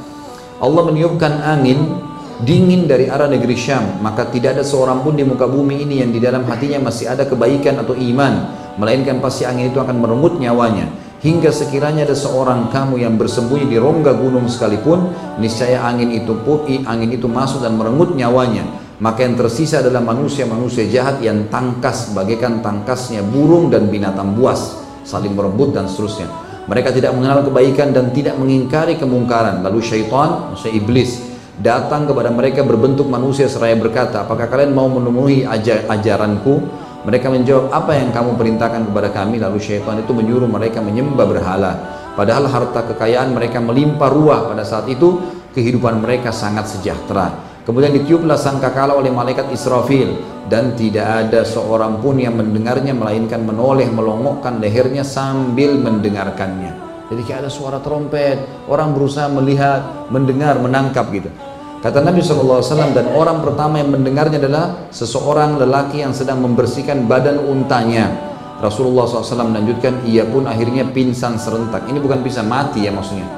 Allah 0.62 0.82
meniupkan 0.86 1.42
angin 1.42 1.98
dingin 2.46 2.86
dari 2.86 3.10
arah 3.10 3.26
negeri 3.26 3.58
Syam. 3.58 3.98
Maka 3.98 4.30
tidak 4.30 4.62
ada 4.62 4.62
seorang 4.62 5.02
pun 5.02 5.18
di 5.18 5.26
muka 5.26 5.50
bumi 5.50 5.82
ini 5.82 6.06
yang 6.06 6.14
di 6.14 6.22
dalam 6.22 6.46
hatinya 6.46 6.86
masih 6.86 7.10
ada 7.10 7.26
kebaikan 7.26 7.82
atau 7.82 7.98
iman. 7.98 8.46
Melainkan 8.78 9.18
pasti 9.18 9.42
angin 9.42 9.74
itu 9.74 9.82
akan 9.82 9.98
merenggut 9.98 10.38
nyawanya 10.38 11.05
hingga 11.26 11.50
sekiranya 11.50 12.06
ada 12.06 12.14
seorang 12.14 12.70
kamu 12.70 13.02
yang 13.02 13.18
bersembunyi 13.18 13.66
di 13.66 13.82
rongga 13.82 14.14
gunung 14.14 14.46
sekalipun 14.46 15.10
niscaya 15.42 15.82
angin 15.82 16.14
itu 16.14 16.38
pun 16.46 16.62
angin 16.86 17.10
itu 17.10 17.26
masuk 17.26 17.66
dan 17.66 17.74
merenggut 17.74 18.14
nyawanya. 18.14 18.62
Maka 19.02 19.26
yang 19.26 19.34
tersisa 19.34 19.82
adalah 19.82 20.00
manusia-manusia 20.00 20.86
jahat 20.86 21.18
yang 21.20 21.50
tangkas 21.50 22.14
bagaikan 22.14 22.62
tangkasnya 22.62 23.26
burung 23.26 23.68
dan 23.68 23.90
binatang 23.90 24.38
buas 24.38 24.78
saling 25.02 25.34
merebut 25.34 25.74
dan 25.74 25.90
seterusnya. 25.90 26.30
Mereka 26.70 26.94
tidak 26.94 27.12
mengenal 27.12 27.42
kebaikan 27.42 27.90
dan 27.90 28.14
tidak 28.14 28.38
mengingkari 28.38 28.94
kemungkaran. 28.96 29.66
Lalu 29.66 29.82
syaitan 29.82 30.54
maksudnya 30.54 30.78
iblis 30.78 31.10
datang 31.58 32.06
kepada 32.06 32.30
mereka 32.30 32.62
berbentuk 32.62 33.10
manusia 33.10 33.50
seraya 33.50 33.74
berkata 33.74 34.22
apakah 34.24 34.46
kalian 34.46 34.76
mau 34.76 34.86
memenuhi 34.86 35.42
ajar 35.42 35.88
ajaranku 35.90 36.85
mereka 37.06 37.30
menjawab, 37.30 37.70
apa 37.70 37.94
yang 37.94 38.10
kamu 38.10 38.34
perintahkan 38.34 38.82
kepada 38.90 39.14
kami? 39.14 39.38
Lalu 39.38 39.62
syaitan 39.62 39.94
itu 40.02 40.10
menyuruh 40.10 40.50
mereka 40.50 40.82
menyembah 40.82 41.22
berhala. 41.22 41.72
Padahal 42.18 42.50
harta 42.50 42.82
kekayaan 42.82 43.30
mereka 43.30 43.62
melimpah 43.62 44.10
ruah 44.10 44.50
pada 44.50 44.66
saat 44.66 44.90
itu, 44.90 45.22
kehidupan 45.54 46.02
mereka 46.02 46.34
sangat 46.34 46.66
sejahtera. 46.66 47.30
Kemudian 47.62 47.94
ditiuplah 47.94 48.34
sangkakala 48.34 48.98
oleh 48.98 49.14
malaikat 49.14 49.54
Israfil 49.54 50.18
dan 50.50 50.74
tidak 50.74 51.30
ada 51.30 51.46
seorang 51.46 52.02
pun 52.02 52.18
yang 52.18 52.38
mendengarnya 52.38 52.94
melainkan 52.94 53.42
menoleh 53.42 53.86
melongokkan 53.86 54.58
lehernya 54.58 55.06
sambil 55.06 55.78
mendengarkannya. 55.78 56.86
Jadi 57.06 57.22
kayak 57.22 57.46
ada 57.46 57.50
suara 57.50 57.78
trompet, 57.78 58.66
orang 58.66 58.90
berusaha 58.90 59.30
melihat, 59.30 60.10
mendengar, 60.10 60.58
menangkap 60.58 61.06
gitu. 61.14 61.30
Kata 61.76 62.00
Nabi 62.00 62.24
SAW 62.24 62.64
dan 62.96 63.12
orang 63.12 63.44
pertama 63.44 63.76
yang 63.76 63.92
mendengarnya 63.92 64.40
adalah 64.40 64.88
seseorang 64.88 65.60
lelaki 65.60 66.00
yang 66.00 66.16
sedang 66.16 66.40
membersihkan 66.40 67.04
badan 67.04 67.36
untanya. 67.36 68.10
Rasulullah 68.56 69.04
SAW 69.04 69.52
melanjutkan, 69.52 70.00
ia 70.08 70.24
pun 70.24 70.48
akhirnya 70.48 70.88
pingsan 70.88 71.36
serentak. 71.36 71.84
Ini 71.92 72.00
bukan 72.00 72.24
bisa 72.24 72.40
mati 72.40 72.88
ya 72.88 72.90
maksudnya. 72.90 73.28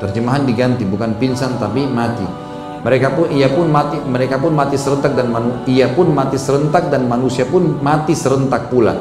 Terjemahan 0.00 0.48
diganti, 0.48 0.88
bukan 0.88 1.20
pingsan 1.20 1.60
tapi 1.60 1.84
mati. 1.84 2.24
Mereka 2.78 3.18
pun 3.18 3.26
ia 3.34 3.50
pun 3.50 3.66
mati 3.68 3.98
mereka 4.00 4.38
pun 4.38 4.54
mati 4.54 4.78
serentak 4.78 5.18
dan 5.18 5.28
manu, 5.34 5.66
ia 5.66 5.90
pun 5.90 6.14
mati 6.14 6.38
serentak 6.38 6.88
dan 6.88 7.10
manusia 7.10 7.44
pun 7.44 7.82
mati 7.82 8.14
serentak 8.14 8.70
pula. 8.70 8.94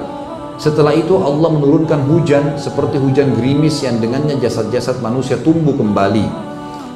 Setelah 0.57 0.97
itu 0.97 1.13
Allah 1.21 1.53
menurunkan 1.53 2.01
hujan 2.09 2.57
seperti 2.57 2.97
hujan 2.97 3.37
gerimis 3.37 3.85
yang 3.85 4.01
dengannya 4.01 4.41
jasad-jasad 4.41 4.97
manusia 5.05 5.37
tumbuh 5.37 5.77
kembali. 5.77 6.46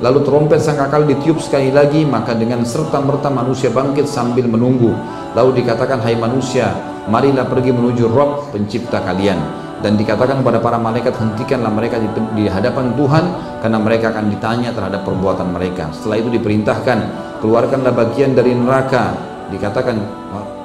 Lalu 0.02 0.26
trompet 0.26 0.58
sangkakala 0.66 1.06
ditiup 1.06 1.38
sekali 1.38 1.70
lagi, 1.70 2.02
maka 2.02 2.34
dengan 2.34 2.66
serta-merta 2.66 3.30
manusia 3.30 3.70
bangkit 3.70 4.10
sambil 4.10 4.50
menunggu. 4.50 4.98
Lalu 5.38 5.62
dikatakan, 5.62 6.02
hai 6.02 6.18
manusia, 6.18 6.74
marilah 7.06 7.46
pergi 7.46 7.70
menuju 7.70 8.10
Rob 8.10 8.50
pencipta 8.50 8.98
kalian. 8.98 9.38
Dan 9.86 10.02
dikatakan 10.02 10.42
kepada 10.42 10.58
para 10.58 10.82
malaikat, 10.82 11.14
hentikanlah 11.22 11.70
mereka 11.70 12.02
di, 12.02 12.10
di 12.34 12.50
hadapan 12.50 12.98
Tuhan, 12.98 13.26
karena 13.62 13.78
mereka 13.78 14.10
akan 14.10 14.26
ditanya 14.34 14.74
terhadap 14.74 15.06
perbuatan 15.06 15.54
mereka. 15.54 15.94
Setelah 15.94 16.18
itu 16.18 16.30
diperintahkan, 16.34 16.98
keluarkanlah 17.46 17.94
bagian 17.94 18.34
dari 18.34 18.58
neraka. 18.58 19.14
Dikatakan, 19.54 20.02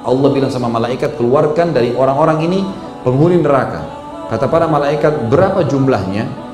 Allah 0.01 0.29
bilang 0.33 0.49
sama 0.49 0.65
malaikat, 0.65 1.13
keluarkan 1.13 1.77
dari 1.77 1.93
orang-orang 1.93 2.41
ini 2.41 2.65
penghuni 3.05 3.37
neraka. 3.37 3.85
Kata 4.33 4.49
para 4.49 4.65
malaikat, 4.65 5.29
berapa 5.29 5.61
jumlahnya? 5.61 6.46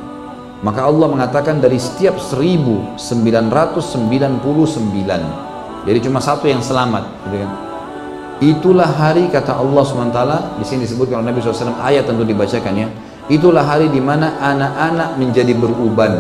Maka 0.64 0.88
Allah 0.88 1.11
mengatakan 1.11 1.59
dari 1.59 1.76
setiap 1.76 2.16
1999 2.16 2.97
jadi 5.84 5.99
cuma 5.99 6.24
satu 6.24 6.47
yang 6.47 6.64
selamat 6.64 7.03
gitu 7.28 7.38
kan. 7.43 7.51
Itulah 8.43 8.89
hari 8.89 9.32
kata 9.32 9.55
Allah 9.55 9.84
SWT 9.84 10.20
di 10.59 10.66
sini 10.68 10.84
disebutkan 10.84 11.24
oleh 11.24 11.32
Nabi 11.32 11.39
SAW 11.39 11.80
ayat 11.80 12.07
tentu 12.07 12.28
dibacakan 12.28 12.74
ya. 12.76 12.88
Itulah 13.32 13.64
hari 13.64 13.88
di 13.88 14.03
mana 14.03 14.36
anak-anak 14.39 15.16
menjadi 15.16 15.55
beruban. 15.55 16.20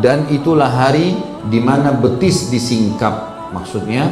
Dan 0.00 0.28
itulah 0.32 0.68
hari 0.68 1.16
di 1.48 1.60
mana 1.60 1.92
betis 1.96 2.52
disingkap. 2.52 3.48
Maksudnya 3.52 4.08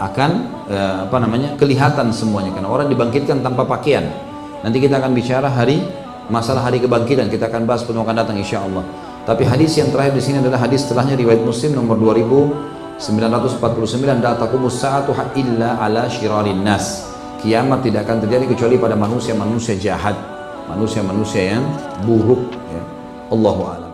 akan 0.00 0.30
eh, 0.68 0.96
apa 1.08 1.16
namanya 1.20 1.56
kelihatan 1.60 2.12
semuanya. 2.16 2.52
Karena 2.52 2.68
orang 2.68 2.88
dibangkitkan 2.88 3.44
tanpa 3.44 3.68
pakaian. 3.68 4.08
Nanti 4.64 4.80
kita 4.80 5.00
akan 5.00 5.12
bicara 5.12 5.52
hari 5.52 5.84
masalah 6.28 6.64
hari 6.68 6.80
kebangkitan 6.80 7.32
kita 7.32 7.48
akan 7.48 7.64
bahas 7.64 7.84
penuh 7.84 8.04
akan 8.04 8.16
datang 8.16 8.36
insya 8.36 8.62
Allah 8.64 8.84
tapi 9.28 9.44
hadis 9.44 9.76
yang 9.76 9.92
terakhir 9.92 10.16
di 10.16 10.24
sini 10.24 10.40
adalah 10.40 10.56
hadis 10.64 10.88
setelahnya 10.88 11.12
riwayat 11.12 11.44
Muslim 11.44 11.76
nomor 11.76 12.00
2949 12.00 13.04
datakumus 14.24 14.80
sa'atu 14.80 15.12
illa 15.36 15.76
ala 15.76 16.08
syirarin 16.08 16.64
nas. 16.64 17.04
Kiamat 17.44 17.84
tidak 17.84 18.08
akan 18.08 18.24
terjadi 18.24 18.48
kecuali 18.56 18.80
pada 18.80 18.96
manusia-manusia 18.96 19.76
jahat. 19.76 20.16
Manusia-manusia 20.72 21.60
yang 21.60 21.64
buruk 22.08 22.56
ya. 22.72 22.80
Allahu 23.28 23.62
a'lam 23.68 23.87